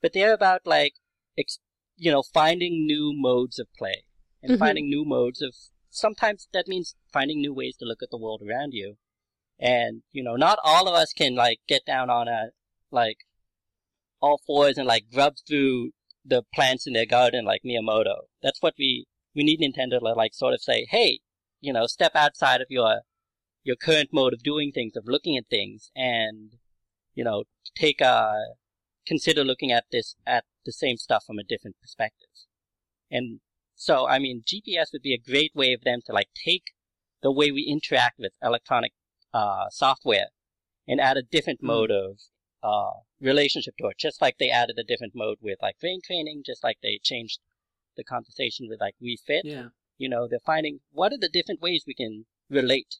but 0.00 0.12
they're 0.12 0.34
about 0.34 0.62
like, 0.66 0.94
ex- 1.38 1.58
you 1.96 2.10
know, 2.10 2.22
finding 2.22 2.86
new 2.86 3.12
modes 3.14 3.58
of 3.58 3.68
play 3.78 4.04
and 4.42 4.52
Mhm. 4.52 4.58
finding 4.58 4.88
new 4.88 5.04
modes 5.04 5.40
of 5.40 5.54
sometimes 5.90 6.48
that 6.52 6.68
means 6.68 6.96
finding 7.12 7.40
new 7.40 7.54
ways 7.54 7.76
to 7.78 7.84
look 7.84 8.02
at 8.02 8.10
the 8.10 8.18
world 8.18 8.42
around 8.42 8.72
you. 8.72 8.96
And, 9.62 10.02
you 10.10 10.24
know, 10.24 10.34
not 10.34 10.58
all 10.64 10.88
of 10.88 10.94
us 10.94 11.12
can 11.12 11.36
like 11.36 11.60
get 11.68 11.86
down 11.86 12.10
on 12.10 12.26
a, 12.26 12.48
like, 12.90 13.18
all 14.20 14.40
fours 14.44 14.76
and 14.76 14.88
like 14.88 15.04
grub 15.12 15.34
through 15.46 15.90
the 16.24 16.42
plants 16.52 16.86
in 16.86 16.92
their 16.92 17.06
garden 17.06 17.44
like 17.44 17.62
Miyamoto. 17.64 18.22
That's 18.42 18.60
what 18.60 18.74
we, 18.76 19.06
we 19.36 19.44
need 19.44 19.60
Nintendo 19.60 20.00
to 20.00 20.14
like 20.14 20.34
sort 20.34 20.52
of 20.52 20.60
say, 20.60 20.86
hey, 20.90 21.20
you 21.60 21.72
know, 21.72 21.86
step 21.86 22.12
outside 22.16 22.60
of 22.60 22.66
your, 22.70 23.02
your 23.62 23.76
current 23.76 24.10
mode 24.12 24.32
of 24.32 24.42
doing 24.42 24.72
things, 24.72 24.96
of 24.96 25.04
looking 25.06 25.36
at 25.36 25.44
things 25.48 25.92
and, 25.94 26.54
you 27.14 27.22
know, 27.22 27.44
take 27.76 28.00
a, 28.00 28.34
consider 29.06 29.44
looking 29.44 29.70
at 29.70 29.84
this, 29.92 30.16
at 30.26 30.44
the 30.66 30.72
same 30.72 30.96
stuff 30.96 31.22
from 31.24 31.38
a 31.38 31.44
different 31.44 31.76
perspective. 31.80 32.28
And 33.12 33.38
so, 33.76 34.08
I 34.08 34.18
mean, 34.18 34.42
GPS 34.42 34.92
would 34.92 35.02
be 35.02 35.14
a 35.14 35.30
great 35.30 35.52
way 35.54 35.72
of 35.72 35.82
them 35.82 36.00
to 36.06 36.12
like 36.12 36.28
take 36.34 36.72
the 37.22 37.30
way 37.30 37.52
we 37.52 37.62
interact 37.62 38.18
with 38.18 38.32
electronic 38.42 38.92
uh, 39.32 39.68
software 39.70 40.28
and 40.86 41.00
add 41.00 41.16
a 41.16 41.22
different 41.22 41.60
Mm. 41.62 41.66
mode 41.66 41.90
of 41.90 42.20
uh, 42.62 43.00
relationship 43.20 43.74
to 43.78 43.86
it. 43.88 43.98
Just 43.98 44.20
like 44.20 44.38
they 44.38 44.50
added 44.50 44.78
a 44.78 44.84
different 44.84 45.14
mode 45.14 45.38
with 45.40 45.58
like 45.62 45.78
brain 45.80 46.00
training, 46.04 46.42
just 46.44 46.62
like 46.62 46.78
they 46.82 46.98
changed 47.02 47.40
the 47.96 48.04
conversation 48.04 48.68
with 48.68 48.80
like 48.80 48.94
Wii 49.02 49.18
Fit. 49.26 49.44
Yeah. 49.44 49.68
You 49.98 50.08
know, 50.08 50.26
they're 50.28 50.38
finding 50.44 50.80
what 50.92 51.12
are 51.12 51.18
the 51.18 51.28
different 51.28 51.60
ways 51.60 51.84
we 51.86 51.94
can 51.94 52.26
relate 52.50 52.96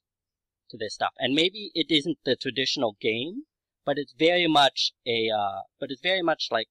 to 0.71 0.77
this 0.77 0.95
stuff. 0.95 1.13
And 1.19 1.35
maybe 1.35 1.71
it 1.75 1.87
isn't 1.91 2.19
the 2.25 2.37
traditional 2.37 2.97
game, 3.01 3.43
but 3.85 3.99
it's 3.99 4.13
very 4.13 4.47
much 4.47 4.93
a, 5.07 5.31
uh, 5.31 5.61
but 5.81 5.91
it's 5.91 6.03
very 6.03 6.23
much 6.23 6.49
like 6.51 6.69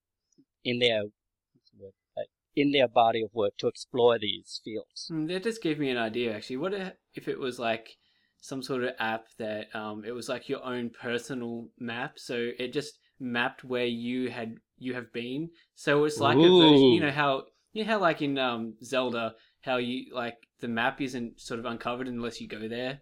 in 0.64 0.80
their, 0.80 1.04
what's 1.04 1.70
the 1.74 1.84
word? 1.84 1.94
Like 2.16 2.30
in 2.56 2.72
their 2.72 2.88
body 2.88 3.22
of 3.24 3.34
work 3.34 3.54
to 3.60 3.68
explore 3.68 4.18
these 4.20 4.62
fields. 4.64 5.10
Mm, 5.12 5.28
That 5.28 5.44
just 5.44 5.62
gave 5.62 5.80
me 5.80 5.90
an 5.90 5.98
idea, 5.98 6.34
actually. 6.36 6.58
What 6.58 6.74
if 7.14 7.28
it 7.28 7.40
was 7.40 7.60
like 7.60 7.98
some 8.42 8.62
sort 8.62 8.84
of 8.84 8.92
app 9.00 9.26
that 9.38 9.74
um, 9.76 10.04
it 10.06 10.12
was 10.12 10.28
like 10.28 10.50
your 10.50 10.64
own 10.66 10.90
personal 10.90 11.68
map, 11.80 12.20
so 12.20 12.50
it 12.60 12.74
just 12.74 13.00
mapped 13.20 13.64
where 13.64 13.86
you 13.86 14.30
had 14.30 14.58
you 14.78 14.94
have 14.96 15.14
been. 15.14 15.50
So 15.76 16.04
it's 16.06 16.20
like 16.20 16.36
a 16.38 16.42
version, 16.42 16.84
you 16.94 17.00
know 17.00 17.12
how 17.12 17.44
you 17.72 17.86
know 17.86 17.92
how 17.92 18.00
like 18.00 18.22
in 18.22 18.38
um, 18.38 18.74
Zelda, 18.84 19.36
how 19.62 19.78
you 19.78 20.14
like 20.14 20.38
the 20.60 20.68
map 20.68 21.00
isn't 21.02 21.40
sort 21.40 21.60
of 21.60 21.66
uncovered 21.66 22.08
unless 22.08 22.42
you 22.42 22.48
go 22.48 22.68
there. 22.68 23.00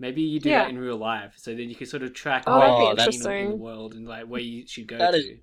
Maybe 0.00 0.22
you 0.22 0.38
do 0.38 0.48
Yeah. 0.50 0.60
that 0.62 0.70
in 0.70 0.78
real 0.78 0.96
life, 0.96 1.34
so 1.36 1.50
then 1.50 1.68
you 1.68 1.74
can 1.74 1.88
sort 1.88 2.04
of 2.04 2.14
track 2.14 2.44
Oh, 2.46 2.94
that'd 2.94 3.12
be 3.12 3.24
where 3.26 3.36
you're 3.36 3.44
in 3.46 3.50
the 3.50 3.56
world 3.56 3.94
and 3.94 4.06
like 4.06 4.26
where 4.26 4.40
you 4.40 4.64
should 4.66 4.86
go 4.86 4.96
That 4.96 5.14
is- 5.14 5.24
to. 5.26 5.38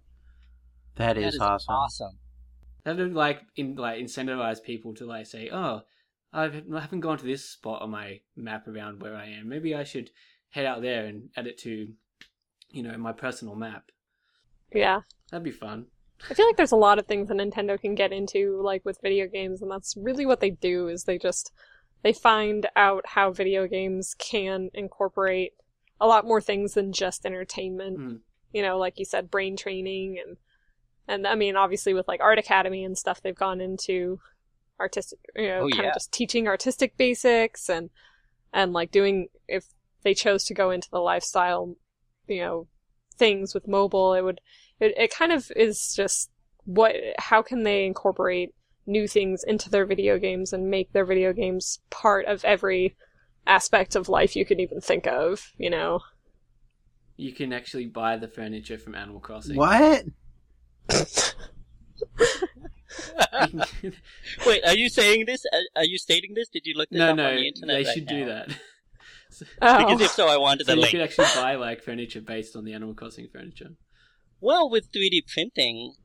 That 0.95 1.15
That 1.15 1.17
is, 1.17 1.37
awesome. 1.39 1.75
awesome. 1.75 2.17
That 2.85 2.95
would 2.95 3.13
like 3.13 3.41
in 3.57 3.75
like 3.75 3.99
incentivize 3.99 4.63
people 4.63 4.93
to 4.95 5.05
like 5.05 5.25
say, 5.25 5.49
"Oh, 5.51 5.81
I've, 6.35 6.63
I 6.73 6.81
haven't 6.81 6.99
gone 6.99 7.17
to 7.17 7.25
this 7.25 7.45
spot 7.45 7.81
on 7.81 7.91
my 7.91 8.19
map 8.35 8.67
around 8.67 9.01
where 9.01 9.15
I 9.15 9.27
am. 9.29 9.47
Maybe 9.47 9.73
I 9.73 9.83
should 9.83 10.11
head 10.49 10.65
out 10.65 10.81
there 10.81 11.05
and 11.05 11.29
add 11.37 11.47
it 11.47 11.57
to, 11.59 11.87
you 12.71 12.83
know, 12.83 12.97
my 12.97 13.13
personal 13.13 13.55
map. 13.55 13.91
Yeah. 14.73 15.01
That'd 15.31 15.43
be 15.43 15.51
fun." 15.51 15.87
I 16.29 16.33
feel 16.33 16.45
like 16.45 16.57
there's 16.57 16.71
a 16.71 16.77
lot 16.77 16.97
of 16.99 17.07
things 17.07 17.27
that 17.27 17.37
Nintendo 17.37 17.79
can 17.79 17.93
get 17.93 18.13
into, 18.13 18.61
like 18.61 18.83
with 18.85 19.01
video 19.01 19.27
games, 19.27 19.61
and 19.61 19.69
that's 19.69 19.95
really 19.97 20.25
what 20.25 20.39
they 20.39 20.49
do. 20.49 20.87
Is 20.87 21.03
they 21.03 21.17
just 21.17 21.51
they 22.03 22.13
find 22.13 22.67
out 22.75 23.05
how 23.05 23.31
video 23.31 23.67
games 23.67 24.15
can 24.17 24.69
incorporate 24.73 25.53
a 25.99 26.07
lot 26.07 26.25
more 26.25 26.41
things 26.41 26.73
than 26.73 26.93
just 26.93 27.25
entertainment. 27.25 27.99
Mm. 27.99 28.19
You 28.53 28.61
know, 28.61 28.77
like 28.77 28.99
you 28.99 29.05
said, 29.05 29.31
brain 29.31 29.57
training 29.57 30.21
and 30.25 30.37
and 31.07 31.27
I 31.27 31.35
mean, 31.35 31.55
obviously 31.55 31.93
with 31.93 32.07
like 32.07 32.21
Art 32.21 32.39
Academy 32.39 32.83
and 32.83 32.97
stuff, 32.97 33.21
they've 33.21 33.35
gone 33.35 33.61
into 33.61 34.19
artistic, 34.79 35.19
you 35.35 35.47
know, 35.47 35.61
Oh, 35.61 35.67
kind 35.67 35.85
yeah. 35.85 35.89
of 35.89 35.93
just 35.93 36.11
teaching 36.11 36.47
artistic 36.47 36.97
basics 36.97 37.69
and 37.69 37.89
and 38.53 38.73
like 38.73 38.91
doing 38.91 39.27
if 39.47 39.65
they 40.03 40.13
chose 40.13 40.43
to 40.45 40.53
go 40.53 40.71
into 40.71 40.89
the 40.91 40.99
lifestyle, 40.99 41.75
you 42.27 42.41
know, 42.41 42.67
things 43.17 43.53
with 43.53 43.67
mobile, 43.67 44.13
it 44.13 44.21
would 44.21 44.41
it, 44.79 44.93
it 44.97 45.13
kind 45.13 45.31
of 45.31 45.51
is 45.55 45.93
just 45.95 46.29
what 46.65 46.95
how 47.19 47.41
can 47.41 47.63
they 47.63 47.85
incorporate 47.85 48.53
new 48.87 49.07
things 49.07 49.43
into 49.43 49.69
their 49.69 49.85
video 49.85 50.19
games 50.19 50.53
and 50.53 50.69
make 50.69 50.91
their 50.93 51.05
video 51.05 51.33
games 51.33 51.79
part 51.89 52.25
of 52.25 52.43
every 52.45 52.95
aspect 53.47 53.95
of 53.95 54.09
life 54.09 54.35
you 54.35 54.45
can 54.45 54.59
even 54.59 54.81
think 54.81 55.07
of 55.07 55.51
you 55.57 55.69
know 55.69 55.99
You 57.17 57.33
can 57.33 57.51
actually 57.51 57.87
buy 57.87 58.15
the 58.17 58.27
furniture 58.29 58.77
from 58.77 58.95
Animal 58.95 59.19
Crossing. 59.19 59.55
What? 59.55 60.05
Wait, 64.45 64.63
are 64.65 64.75
you 64.75 64.89
saying 64.89 65.25
this? 65.25 65.45
Are- 65.53 65.81
Are 65.81 65.85
you 65.85 65.97
stating 65.97 66.33
this? 66.33 66.49
Did 66.49 66.65
you 66.65 66.73
look 66.75 66.89
this 66.89 66.99
no, 66.99 67.11
up 67.11 67.17
no, 67.17 67.29
on 67.29 67.35
the 67.35 67.47
internet? 67.47 67.75
they 67.77 67.83
right 67.83 67.93
should 67.93 68.05
now? 68.07 68.17
do 68.17 68.25
that. 68.25 68.49
Oh. 69.61 69.77
Because 69.79 70.01
oh 70.01 70.05
if 70.05 70.11
so, 70.11 70.27
I 70.29 70.37
wanted 70.37 70.65
so 70.65 70.71
the 70.71 70.75
you 70.75 70.81
link. 70.83 70.91
could 70.91 71.01
actually 71.01 71.27
buy 71.35 71.55
like 71.55 71.83
furniture 71.83 72.21
based 72.21 72.55
on 72.55 72.63
the 72.63 72.71
Animal 72.73 72.93
Crossing 72.93 73.27
furniture. 73.27 73.71
Well, 74.39 74.69
with 74.69 74.93
3D 74.93 75.27
printing, 75.27 75.95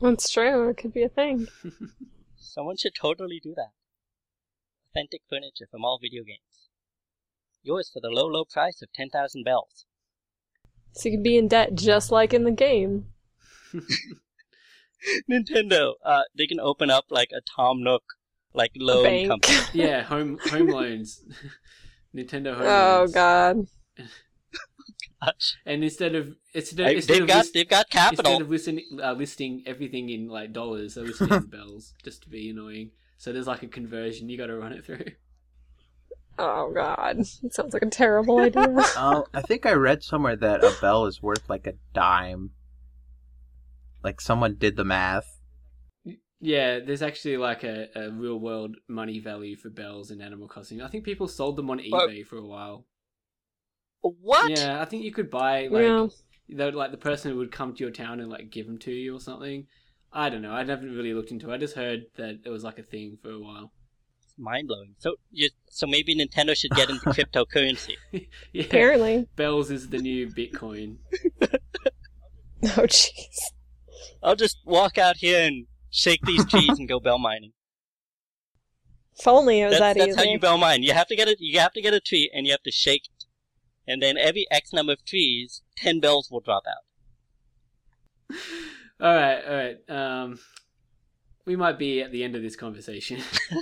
that's 0.00 0.30
true 0.30 0.68
it 0.68 0.76
could 0.76 0.92
be 0.94 1.02
a 1.02 1.08
thing 1.08 1.48
someone 2.36 2.76
should 2.76 2.94
totally 2.94 3.40
do 3.42 3.54
that. 3.56 3.70
Authentic 4.92 5.22
furniture 5.28 5.66
from 5.68 5.84
all 5.84 5.98
video 6.00 6.22
games. 6.22 6.68
Yours 7.64 7.90
for 7.92 7.98
the 8.00 8.10
low, 8.10 8.26
low 8.26 8.44
price 8.44 8.80
of 8.82 8.92
10,000 8.92 9.42
bells. 9.42 9.84
so 10.92 11.08
you 11.08 11.16
can 11.16 11.22
be 11.24 11.36
in 11.38 11.48
debt 11.48 11.74
just 11.74 12.12
like 12.12 12.32
in 12.32 12.44
the 12.44 12.52
game 12.52 13.06
Nintendo, 15.30 15.92
uh, 16.04 16.22
they 16.36 16.46
can 16.46 16.60
open 16.60 16.90
up 16.90 17.06
like 17.10 17.30
a 17.36 17.40
Tom 17.56 17.82
Nook, 17.82 18.02
like 18.54 18.72
loan 18.76 19.04
bank. 19.04 19.28
company. 19.28 19.58
yeah, 19.72 20.02
home 20.02 20.38
home 20.50 20.68
loans. 20.68 21.22
Nintendo 22.14 22.54
home 22.54 22.66
oh 22.66 22.98
loans. 23.00 23.12
god 23.12 23.66
And 25.64 25.82
instead 25.82 26.14
of 26.14 26.34
instead, 26.54 26.86
I- 26.86 26.90
instead 26.92 27.14
they've 27.14 27.22
of 27.22 27.28
got, 27.28 27.36
list- 27.38 27.54
they've 27.54 27.68
got 27.68 27.86
Instead 28.10 28.40
of 28.42 28.48
listen, 28.50 28.80
uh, 29.02 29.12
listing 29.12 29.62
everything 29.66 30.08
in 30.10 30.28
like 30.28 30.52
dollars, 30.52 30.94
they're 30.94 31.04
listing 31.04 31.28
in 31.32 31.46
bells 31.46 31.94
just 32.04 32.22
to 32.22 32.28
be 32.30 32.50
annoying. 32.50 32.90
So 33.18 33.32
there's 33.32 33.46
like 33.46 33.62
a 33.62 33.66
conversion 33.66 34.28
you 34.28 34.38
got 34.38 34.46
to 34.46 34.56
run 34.56 34.72
it 34.72 34.84
through. 34.84 35.04
oh 36.38 36.70
god 36.74 37.18
it 37.18 37.54
sounds 37.54 37.72
like 37.72 37.82
a 37.82 37.86
terrible 37.88 38.38
idea 38.40 38.68
Oh, 38.96 39.24
I 39.32 39.40
think 39.40 39.64
I 39.64 39.72
read 39.72 40.02
somewhere 40.02 40.36
that 40.36 40.62
a 40.62 40.74
bell 40.82 41.06
is 41.06 41.22
worth 41.22 41.48
like 41.48 41.66
a 41.66 41.72
dime. 41.94 42.50
Like 44.06 44.20
someone 44.20 44.54
did 44.54 44.76
the 44.76 44.84
math. 44.84 45.26
Yeah, 46.40 46.78
there's 46.78 47.02
actually 47.02 47.38
like 47.38 47.64
a, 47.64 47.88
a 47.96 48.10
real 48.12 48.38
world 48.38 48.76
money 48.86 49.18
value 49.18 49.56
for 49.56 49.68
bells 49.68 50.12
in 50.12 50.20
Animal 50.20 50.46
Crossing. 50.46 50.80
I 50.80 50.86
think 50.86 51.02
people 51.02 51.26
sold 51.26 51.56
them 51.56 51.68
on 51.70 51.80
Well- 51.90 52.06
eBay 52.06 52.24
for 52.24 52.36
a 52.36 52.46
while. 52.46 52.86
What? 54.02 54.56
Yeah, 54.56 54.80
I 54.80 54.84
think 54.84 55.02
you 55.02 55.10
could 55.10 55.28
buy 55.28 55.66
like 55.66 55.82
yeah 55.82 56.06
the, 56.48 56.70
like 56.70 56.92
the 56.92 56.96
person 56.96 57.32
who 57.32 57.38
would 57.38 57.50
come 57.50 57.74
to 57.74 57.82
your 57.82 57.90
town 57.90 58.20
and 58.20 58.30
like 58.30 58.48
give 58.48 58.66
them 58.66 58.78
to 58.78 58.92
you 58.92 59.16
or 59.16 59.20
something. 59.20 59.66
I 60.12 60.30
don't 60.30 60.42
know. 60.42 60.52
I 60.52 60.62
never 60.62 60.86
really 60.86 61.12
looked 61.12 61.32
into 61.32 61.50
it. 61.50 61.54
I 61.54 61.58
just 61.58 61.74
heard 61.74 62.04
that 62.16 62.42
it 62.44 62.50
was 62.50 62.62
like 62.62 62.78
a 62.78 62.84
thing 62.84 63.18
for 63.20 63.30
a 63.30 63.40
while. 63.40 63.72
It's 64.22 64.34
mind 64.38 64.68
blowing. 64.68 64.94
So, 64.98 65.16
you, 65.32 65.50
so 65.68 65.88
maybe 65.88 66.14
Nintendo 66.14 66.56
should 66.56 66.70
get 66.70 66.90
into 66.90 67.04
cryptocurrency. 67.06 67.94
yeah, 68.52 68.62
apparently 68.62 69.26
bells 69.34 69.72
is 69.72 69.88
the 69.88 69.98
new 69.98 70.28
Bitcoin. 70.28 70.98
oh 71.42 72.86
jeez 72.86 73.55
I'll 74.22 74.36
just 74.36 74.58
walk 74.64 74.98
out 74.98 75.16
here 75.16 75.46
and 75.46 75.66
shake 75.90 76.20
these 76.22 76.44
trees 76.50 76.78
and 76.78 76.88
go 76.88 77.00
bell 77.00 77.18
mining. 77.18 77.52
if 79.18 79.26
only 79.26 79.60
it 79.60 79.66
was 79.66 79.78
That's, 79.78 79.94
that 79.94 79.98
that's 79.98 80.18
easy 80.18 80.26
how 80.26 80.32
you 80.32 80.38
bell 80.38 80.58
mine. 80.58 80.82
You 80.82 80.92
have 80.92 81.08
to 81.08 81.16
get 81.16 81.28
a 81.28 81.36
you 81.38 81.58
have 81.60 81.72
to 81.72 81.82
get 81.82 81.94
a 81.94 82.00
tree 82.00 82.30
and 82.34 82.46
you 82.46 82.52
have 82.52 82.62
to 82.62 82.72
shake 82.72 83.06
it, 83.06 83.24
and 83.86 84.02
then 84.02 84.16
every 84.16 84.46
X 84.50 84.72
number 84.72 84.92
of 84.92 85.04
trees, 85.04 85.62
ten 85.76 86.00
bells 86.00 86.30
will 86.30 86.40
drop 86.40 86.64
out. 86.68 88.36
All 89.00 89.14
right, 89.14 89.44
all 89.44 89.54
right. 89.54 89.76
Um, 89.90 90.38
we 91.44 91.54
might 91.54 91.78
be 91.78 92.02
at 92.02 92.12
the 92.12 92.24
end 92.24 92.34
of 92.34 92.42
this 92.42 92.56
conversation. 92.56 93.20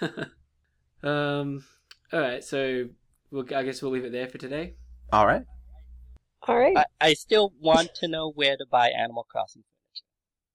um, 1.02 1.64
all 2.12 2.20
right. 2.20 2.44
So, 2.44 2.88
we'll, 3.30 3.44
I 3.54 3.62
guess 3.62 3.82
we'll 3.82 3.92
leave 3.92 4.04
it 4.04 4.12
there 4.12 4.28
for 4.28 4.38
today. 4.38 4.74
All 5.12 5.26
right. 5.26 5.44
All 6.48 6.58
right 6.58 6.76
I, 6.76 6.84
I 7.00 7.14
still 7.14 7.52
want 7.60 7.94
to 7.96 8.08
know 8.08 8.30
where 8.30 8.56
to 8.56 8.66
buy 8.70 8.88
Animal 8.88 9.26
Crossing 9.30 9.62
furniture. 9.62 10.06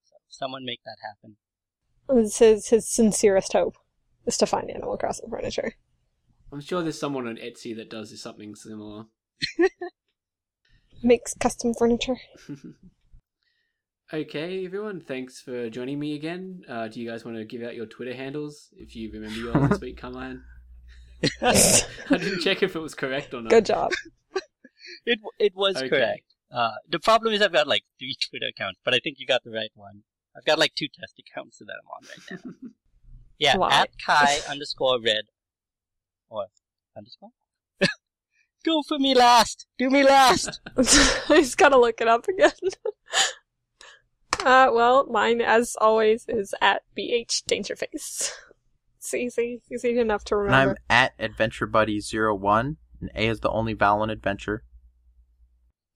So 0.06 0.16
someone 0.30 0.66
make 0.66 0.82
that 0.86 0.98
happen. 1.04 1.38
This 2.08 2.42
is 2.42 2.70
his 2.70 2.88
sincerest 2.88 3.54
hope 3.54 3.78
is 4.26 4.38
to 4.38 4.46
find 4.46 4.70
Animal 4.70 4.98
Crossing 4.98 5.30
furniture. 5.30 5.74
I'm 6.52 6.62
sure 6.62 6.82
there's 6.82 7.00
someone 7.00 7.28
on 7.28 7.38
Etsy 7.38 7.76
that 7.76 7.90
does 7.90 8.20
something 8.22 8.56
similar. 8.56 9.06
Makes 11.04 11.34
custom 11.34 11.74
furniture. 11.74 12.18
okay, 14.14 14.66
everyone. 14.66 15.02
Thanks 15.02 15.42
for 15.42 15.70
joining 15.70 16.00
me 16.00 16.16
again. 16.16 16.62
Uh, 16.70 16.88
do 16.88 17.02
you 17.02 17.10
guys 17.10 17.26
want 17.26 17.38
to 17.38 17.46
give 17.46 17.64
out 17.64 17.76
your 17.76 17.86
Twitter 17.86 18.14
handles 18.14 18.70
if 18.78 18.96
you 18.96 19.12
remember 19.12 19.38
yours 19.38 19.70
this 19.70 19.82
week, 19.82 19.98
Carmine? 19.98 20.44
I 21.42 21.82
didn't 22.10 22.42
check 22.42 22.64
if 22.64 22.76
it 22.76 22.80
was 22.80 22.96
correct 22.96 23.34
or 23.34 23.42
not. 23.42 23.50
Good 23.50 23.66
job. 23.66 23.92
It 25.06 25.20
it 25.40 25.54
was 25.56 25.78
Okay. 25.78 25.90
correct. 25.90 26.24
Uh, 26.52 26.72
the 26.90 27.00
problem 27.00 27.34
is 27.34 27.42
I've 27.42 27.52
got 27.54 27.68
like 27.68 27.84
three 28.00 28.16
Twitter 28.30 28.48
accounts, 28.48 28.80
but 28.84 28.94
I 28.94 29.00
think 29.00 29.18
you 29.20 29.26
got 29.28 29.44
the 29.44 29.52
right 29.52 29.72
one. 29.76 30.04
I've 30.36 30.46
got 30.46 30.60
like 30.60 30.74
two 30.76 30.88
test 30.88 31.20
accounts 31.20 31.60
that 31.60 31.68
I'm 31.70 31.88
on 31.96 32.08
right 32.10 32.44
now. 32.64 32.70
Yeah, 33.38 33.58
Why? 33.58 33.70
at 33.70 33.90
Cai 34.06 34.40
underscore 34.50 34.98
red. 35.04 35.26
Or 36.30 36.46
underscore? 36.96 37.32
Go 38.64 38.82
for 38.88 38.98
me 38.98 39.14
last! 39.14 39.68
Do 39.78 39.90
me 39.90 40.04
last! 40.04 40.62
I 40.78 40.82
just 41.42 41.58
gotta 41.58 41.78
look 41.78 42.00
it 42.00 42.08
up 42.08 42.28
again. 42.30 42.52
uh, 44.44 44.70
well, 44.74 45.06
mine, 45.08 45.42
as 45.42 45.76
always, 45.82 46.26
is 46.28 46.54
at 46.62 46.84
BH 46.98 47.44
Dangerface. 47.44 48.32
It's 48.98 49.14
easy. 49.14 49.62
Easy 49.72 50.00
enough 50.00 50.24
to 50.26 50.38
And 50.40 50.56
I'm 50.56 50.76
at 50.90 51.14
Adventure 51.20 51.68
Buddy 51.68 52.00
01 52.02 52.78
and 53.02 53.12
A 53.14 53.28
is 53.28 53.42
the 53.42 53.52
only 53.52 53.74
vowel 53.74 54.04
in 54.04 54.10
adventure. 54.10 54.64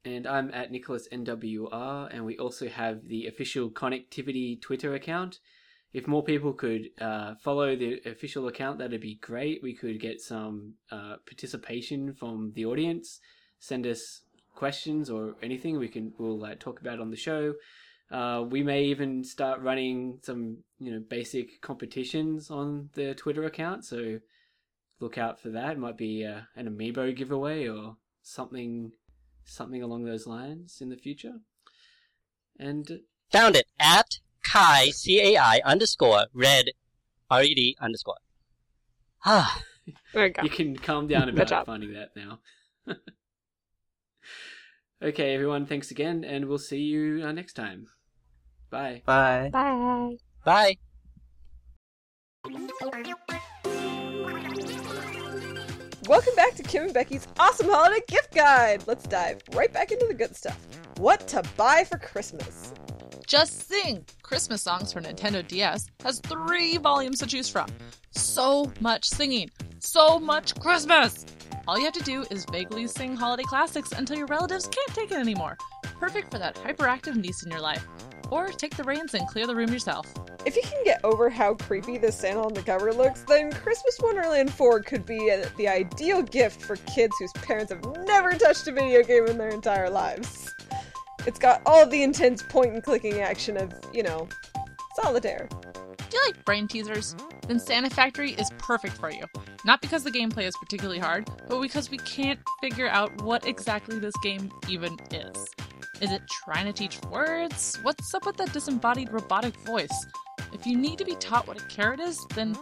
And 0.05 0.25
I'm 0.25 0.51
at 0.53 0.71
Nicholas 0.71 1.07
NWR, 1.11 2.09
and 2.13 2.25
we 2.25 2.37
also 2.37 2.69
have 2.69 3.07
the 3.07 3.27
official 3.27 3.69
Connectivity 3.69 4.61
Twitter 4.61 4.93
account. 4.93 5.39
If 5.91 6.07
more 6.07 6.23
people 6.23 6.53
could 6.53 6.89
uh, 7.01 7.35
follow 7.35 7.75
the 7.75 7.99
official 8.05 8.47
account, 8.47 8.77
that'd 8.77 9.01
be 9.01 9.15
great. 9.15 9.61
We 9.63 9.75
could 9.75 9.99
get 9.99 10.21
some 10.21 10.75
uh, 10.91 11.15
participation 11.25 12.13
from 12.13 12.53
the 12.55 12.65
audience. 12.65 13.19
Send 13.59 13.85
us 13.87 14.21
questions 14.55 15.09
or 15.09 15.35
anything 15.41 15.79
we 15.79 15.87
can 15.87 16.13
we'll 16.17 16.37
like 16.37 16.59
talk 16.59 16.79
about 16.79 16.99
on 16.99 17.09
the 17.09 17.17
show. 17.17 17.53
Uh, 18.11 18.43
we 18.47 18.63
may 18.63 18.83
even 18.83 19.23
start 19.23 19.61
running 19.61 20.19
some 20.23 20.57
you 20.79 20.91
know 20.91 21.01
basic 21.09 21.61
competitions 21.61 22.49
on 22.51 22.89
the 22.93 23.13
Twitter 23.15 23.45
account. 23.45 23.85
So 23.85 24.19
look 24.99 25.17
out 25.17 25.39
for 25.39 25.49
that. 25.49 25.71
It 25.71 25.79
might 25.79 25.97
be 25.97 26.25
uh, 26.25 26.41
an 26.55 26.69
amiibo 26.69 27.15
giveaway 27.15 27.67
or 27.67 27.97
something 28.21 28.91
something 29.49 29.81
along 29.81 30.05
those 30.05 30.25
lines 30.27 30.77
in 30.81 30.89
the 30.89 30.97
future. 30.97 31.39
And 32.59 33.01
Found 33.31 33.55
it. 33.55 33.67
At 33.79 34.19
Cai, 34.43 34.89
C-A-I 34.89 35.61
underscore 35.65 36.25
red, 36.33 36.71
R-E-D 37.29 37.77
underscore. 37.81 38.17
Ah, 39.25 39.61
There 40.13 40.27
you 40.27 40.33
go. 40.33 40.43
you 40.43 40.49
can 40.49 40.75
calm 40.75 41.07
down 41.07 41.25
Good 41.25 41.35
about 41.35 41.47
job. 41.47 41.65
finding 41.65 41.93
that 41.93 42.09
now. 42.15 42.39
okay, 45.03 45.33
everyone, 45.35 45.65
thanks 45.65 45.91
again, 45.91 46.23
and 46.23 46.45
we'll 46.45 46.57
see 46.57 46.79
you 46.79 47.21
uh, 47.25 47.31
next 47.31 47.53
time. 47.53 47.87
Bye. 48.69 49.01
Bye. 49.05 49.49
Bye. 49.51 50.17
bye. 50.45 50.77
Welcome 56.09 56.33
back 56.33 56.55
to 56.55 56.63
Kim 56.63 56.85
and 56.85 56.93
Becky's 56.93 57.27
awesome 57.39 57.69
holiday 57.69 58.01
gift 58.07 58.33
guide. 58.33 58.83
Let's 58.87 59.05
dive 59.05 59.43
right 59.53 59.71
back 59.71 59.91
into 59.91 60.07
the 60.07 60.15
good 60.15 60.35
stuff. 60.35 60.57
What 60.97 61.27
to 61.27 61.43
buy 61.55 61.83
for 61.83 61.99
Christmas? 61.99 62.73
Just 63.27 63.69
Sing 63.69 64.03
Christmas 64.23 64.63
Songs 64.63 64.91
for 64.91 65.01
Nintendo 65.01 65.47
DS 65.47 65.85
has 66.01 66.19
three 66.21 66.77
volumes 66.77 67.19
to 67.19 67.27
choose 67.27 67.47
from. 67.47 67.67
So 68.09 68.73
much 68.79 69.07
singing, 69.07 69.51
so 69.77 70.19
much 70.19 70.59
Christmas! 70.59 71.27
All 71.67 71.77
you 71.77 71.85
have 71.85 71.93
to 71.93 72.03
do 72.03 72.25
is 72.31 72.43
vaguely 72.51 72.87
sing 72.87 73.15
holiday 73.15 73.43
classics 73.43 73.91
until 73.91 74.17
your 74.17 74.25
relatives 74.25 74.67
can't 74.67 74.95
take 74.95 75.11
it 75.11 75.19
anymore. 75.19 75.59
Perfect 75.99 76.31
for 76.31 76.39
that 76.39 76.55
hyperactive 76.55 77.17
niece 77.17 77.43
in 77.43 77.51
your 77.51 77.61
life. 77.61 77.85
Or 78.31 78.47
take 78.47 78.75
the 78.75 78.83
reins 78.83 79.13
and 79.13 79.27
clear 79.27 79.45
the 79.45 79.55
room 79.55 79.71
yourself. 79.71 80.11
If 80.45 80.55
you 80.55 80.61
can 80.61 80.83
get 80.85 81.01
over 81.03 81.29
how 81.29 81.55
creepy 81.55 81.97
the 81.97 82.11
Santa 82.11 82.41
on 82.41 82.53
the 82.53 82.61
cover 82.61 82.93
looks, 82.93 83.21
then 83.23 83.51
Christmas 83.51 83.99
Wonderland 84.01 84.53
4 84.53 84.81
could 84.83 85.05
be 85.05 85.29
a, 85.29 85.49
the 85.57 85.67
ideal 85.67 86.21
gift 86.21 86.61
for 86.61 86.77
kids 86.77 87.13
whose 87.19 87.33
parents 87.33 87.71
have 87.73 87.85
never 88.05 88.31
touched 88.33 88.67
a 88.67 88.71
video 88.71 89.03
game 89.03 89.27
in 89.27 89.37
their 89.37 89.49
entire 89.49 89.89
lives. 89.89 90.55
It's 91.27 91.39
got 91.39 91.61
all 91.65 91.85
the 91.85 92.03
intense 92.03 92.41
point 92.41 92.73
and 92.73 92.81
clicking 92.81 93.19
action 93.19 93.57
of, 93.57 93.73
you 93.93 94.01
know, 94.01 94.29
solitaire. 94.95 95.49
Do 96.09 96.17
you 96.17 96.21
like 96.25 96.43
brain 96.45 96.67
teasers? 96.67 97.15
Then 97.47 97.59
Santa 97.59 97.89
Factory 97.89 98.31
is 98.31 98.49
perfect 98.57 98.97
for 98.97 99.11
you. 99.11 99.25
Not 99.65 99.81
because 99.81 100.03
the 100.03 100.11
gameplay 100.11 100.43
is 100.43 100.55
particularly 100.57 100.99
hard, 100.99 101.29
but 101.49 101.59
because 101.61 101.91
we 101.91 101.97
can't 101.97 102.39
figure 102.61 102.87
out 102.87 103.21
what 103.21 103.45
exactly 103.45 103.99
this 103.99 104.15
game 104.23 104.49
even 104.69 104.97
is. 105.11 105.35
Is 106.01 106.11
it 106.13 106.21
trying 106.45 106.65
to 106.65 106.71
teach 106.71 106.97
words? 107.11 107.77
What's 107.81 108.13
up 108.13 108.25
with 108.25 108.37
that 108.37 108.53
disembodied 108.53 109.11
robotic 109.11 109.53
voice? 109.65 110.05
If 110.51 110.65
you 110.65 110.77
need 110.77 110.97
to 110.97 111.05
be 111.05 111.15
taught 111.15 111.47
what 111.47 111.61
a 111.61 111.65
carrot 111.65 111.99
is, 111.99 112.25
then 112.35 112.57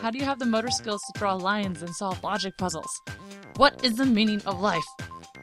how 0.00 0.10
do 0.10 0.18
you 0.18 0.24
have 0.24 0.38
the 0.38 0.46
motor 0.46 0.70
skills 0.70 1.02
to 1.02 1.18
draw 1.18 1.34
lines 1.34 1.82
and 1.82 1.94
solve 1.94 2.22
logic 2.22 2.56
puzzles? 2.56 3.02
What 3.56 3.84
is 3.84 3.96
the 3.96 4.06
meaning 4.06 4.40
of 4.46 4.60
life? 4.60 4.84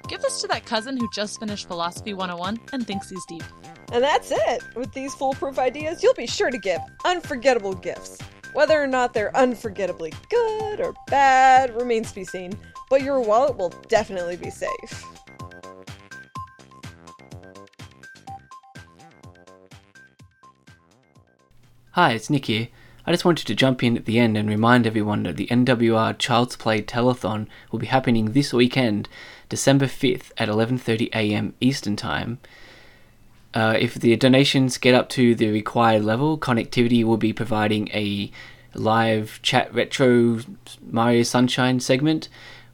Give 0.08 0.22
this 0.22 0.42
to 0.42 0.48
that 0.48 0.66
cousin 0.66 0.98
who 0.98 1.08
just 1.14 1.40
finished 1.40 1.68
Philosophy 1.68 2.14
101 2.14 2.60
and 2.74 2.88
thinks 2.88 3.10
he's 3.10 3.26
deep. 3.28 3.44
And 3.92 4.04
that's 4.04 4.32
it! 4.32 4.64
With 4.76 4.92
these 4.94 5.14
foolproof 5.14 5.60
ideas, 5.60 6.02
you'll 6.02 6.14
be 6.14 6.28
sure 6.28 6.50
to 6.50 6.58
give 6.58 6.80
unforgettable 7.06 7.74
gifts. 7.74 8.18
Whether 8.54 8.82
or 8.82 8.88
not 8.88 9.14
they're 9.14 9.36
unforgettably 9.36 10.14
good 10.30 10.82
or 10.82 10.96
bad 11.08 11.76
remains 11.76 12.10
to 12.10 12.16
be 12.16 12.26
seen, 12.26 12.54
but 12.90 13.04
your 13.04 13.20
wallet 13.20 13.58
will 13.58 13.70
definitely 13.88 14.38
be 14.38 14.50
safe. 14.50 15.06
Hi, 22.02 22.14
it's 22.14 22.30
Nick 22.30 22.46
here. 22.46 22.70
I 23.06 23.12
just 23.12 23.26
wanted 23.26 23.46
to 23.46 23.54
jump 23.54 23.84
in 23.84 23.98
at 23.98 24.06
the 24.06 24.20
end 24.20 24.38
and 24.38 24.48
remind 24.48 24.88
everyone 24.88 25.24
that 25.24 25.36
the 25.36 25.48
NWR 25.48 26.18
Child's 26.18 26.56
Play 26.56 26.82
Telethon 26.82 27.48
will 27.74 27.80
be 27.80 27.88
happening 27.88 28.32
this 28.32 28.54
weekend, 28.54 29.10
December 29.50 29.86
5th 29.86 30.32
at 30.38 30.48
11:30 30.48 31.10
a.m. 31.14 31.56
Eastern 31.60 31.98
Time. 31.98 32.40
Uh, 33.54 33.76
if 33.78 33.96
the 33.96 34.16
donations 34.16 34.78
get 34.78 34.96
up 34.96 35.10
to 35.10 35.36
the 35.36 35.52
required 35.52 36.06
level, 36.06 36.38
Connectivity 36.38 37.04
will 37.04 37.18
be 37.18 37.34
providing 37.34 37.90
a 37.90 38.32
live 38.74 39.42
chat 39.42 39.68
retro 39.74 40.40
Mario 40.82 41.24
Sunshine 41.24 41.82
segment. 41.82 42.30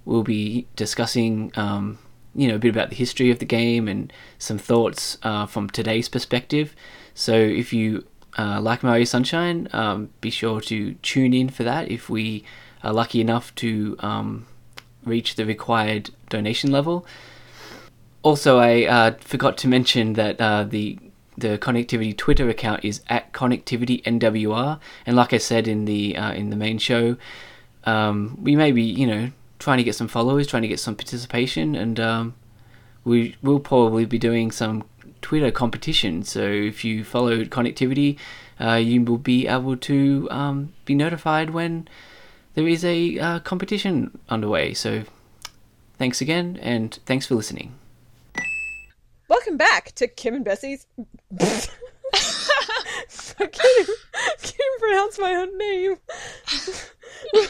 We'll 0.05 0.21
be 0.21 0.67
discussing, 0.75 1.51
um, 1.55 1.97
you 2.35 2.47
know, 2.47 2.57
a 2.57 2.59
bit 2.59 2.69
about 2.69 2.91
the 2.91 2.95
history 2.95 3.31
of 3.31 3.39
the 3.39 3.45
game 3.45 3.87
and 3.87 4.13
some 4.37 4.59
thoughts 4.59 5.17
uh, 5.23 5.47
from 5.47 5.67
today's 5.67 6.09
perspective. 6.09 6.75
So 7.15 7.33
if 7.33 7.73
you 7.73 8.05
uh, 8.37 8.59
like 8.61 8.83
Mario 8.83 9.05
Sunshine, 9.05 9.67
um, 9.73 10.09
be 10.21 10.29
sure 10.29 10.61
to 10.61 10.93
tune 10.95 11.33
in 11.33 11.49
for 11.49 11.63
that 11.63 11.89
if 11.89 12.09
we 12.09 12.43
are 12.83 12.93
lucky 12.93 13.21
enough 13.21 13.53
to 13.55 13.95
um, 13.99 14.45
reach 15.03 15.35
the 15.35 15.45
required 15.45 16.09
donation 16.29 16.71
level. 16.71 17.05
Also, 18.23 18.57
I 18.57 18.85
uh, 18.85 19.15
forgot 19.19 19.57
to 19.59 19.67
mention 19.67 20.13
that 20.13 20.39
uh, 20.41 20.63
the 20.63 20.99
the 21.37 21.57
connectivity 21.57 22.15
Twitter 22.15 22.49
account 22.49 22.85
is 22.85 23.01
at 23.09 23.33
connectivity 23.33 24.01
NWR, 24.03 24.79
and 25.05 25.15
like 25.15 25.33
I 25.33 25.37
said 25.37 25.67
in 25.67 25.85
the 25.85 26.17
uh, 26.17 26.33
in 26.33 26.49
the 26.49 26.55
main 26.55 26.77
show, 26.77 27.17
um, 27.85 28.37
we 28.41 28.55
may 28.55 28.71
be 28.71 28.83
you 28.83 29.07
know 29.07 29.31
trying 29.59 29.77
to 29.77 29.83
get 29.83 29.95
some 29.95 30.07
followers, 30.07 30.47
trying 30.47 30.63
to 30.63 30.67
get 30.67 30.79
some 30.79 30.95
participation, 30.95 31.75
and 31.75 31.99
um, 31.99 32.35
we 33.03 33.35
will 33.41 33.59
probably 33.59 34.05
be 34.05 34.17
doing 34.17 34.51
some 34.51 34.83
Twitter 35.25 35.49
competition. 35.49 36.21
So 36.21 36.43
if 36.43 36.85
you 36.85 37.03
follow 37.03 37.45
connectivity, 37.45 38.19
uh, 38.61 38.75
you 38.75 39.03
will 39.03 39.17
be 39.17 39.47
able 39.47 39.75
to 39.75 40.27
um, 40.29 40.71
be 40.85 40.93
notified 40.93 41.49
when 41.49 41.87
there 42.53 42.67
is 42.67 42.85
a 42.85 43.17
uh, 43.17 43.39
competition 43.39 44.19
underway. 44.29 44.75
So 44.75 45.01
thanks 45.97 46.21
again, 46.21 46.59
and 46.61 46.93
thanks 47.07 47.25
for 47.25 47.33
listening. 47.33 47.73
Welcome 49.27 49.57
back 49.57 49.93
to 49.95 50.07
Kim 50.07 50.35
and 50.35 50.45
Bessie's. 50.45 50.85
I 51.41 51.69
can't, 53.47 53.79
even, 53.79 53.95
can't 54.43 54.79
pronounce 54.79 55.17
my 55.17 55.33
own 55.33 55.57
name. 55.57 55.95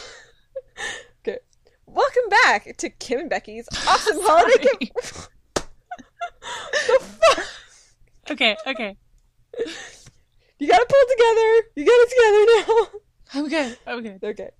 okay. 1.20 1.40
Welcome 1.84 2.28
back 2.42 2.74
to 2.78 2.88
Kim 2.88 3.20
and 3.20 3.28
Becky's 3.28 3.68
awesome 3.86 4.16
holiday 4.20 4.64
gift. 4.80 5.28
the 5.54 6.98
fuck? 7.00 7.46
Okay, 8.30 8.56
okay. 8.66 8.96
You 10.58 10.68
gotta 10.68 10.86
pull 10.88 10.98
it 10.98 11.10
together. 11.16 11.68
You 11.76 11.84
got 11.84 12.00
it 12.00 12.08
together 12.16 12.42
now. 12.56 13.00
I'm 13.34 13.48
good. 13.48 13.78
I'm 13.86 14.02
good. 14.02 14.24
Okay. 14.24 14.50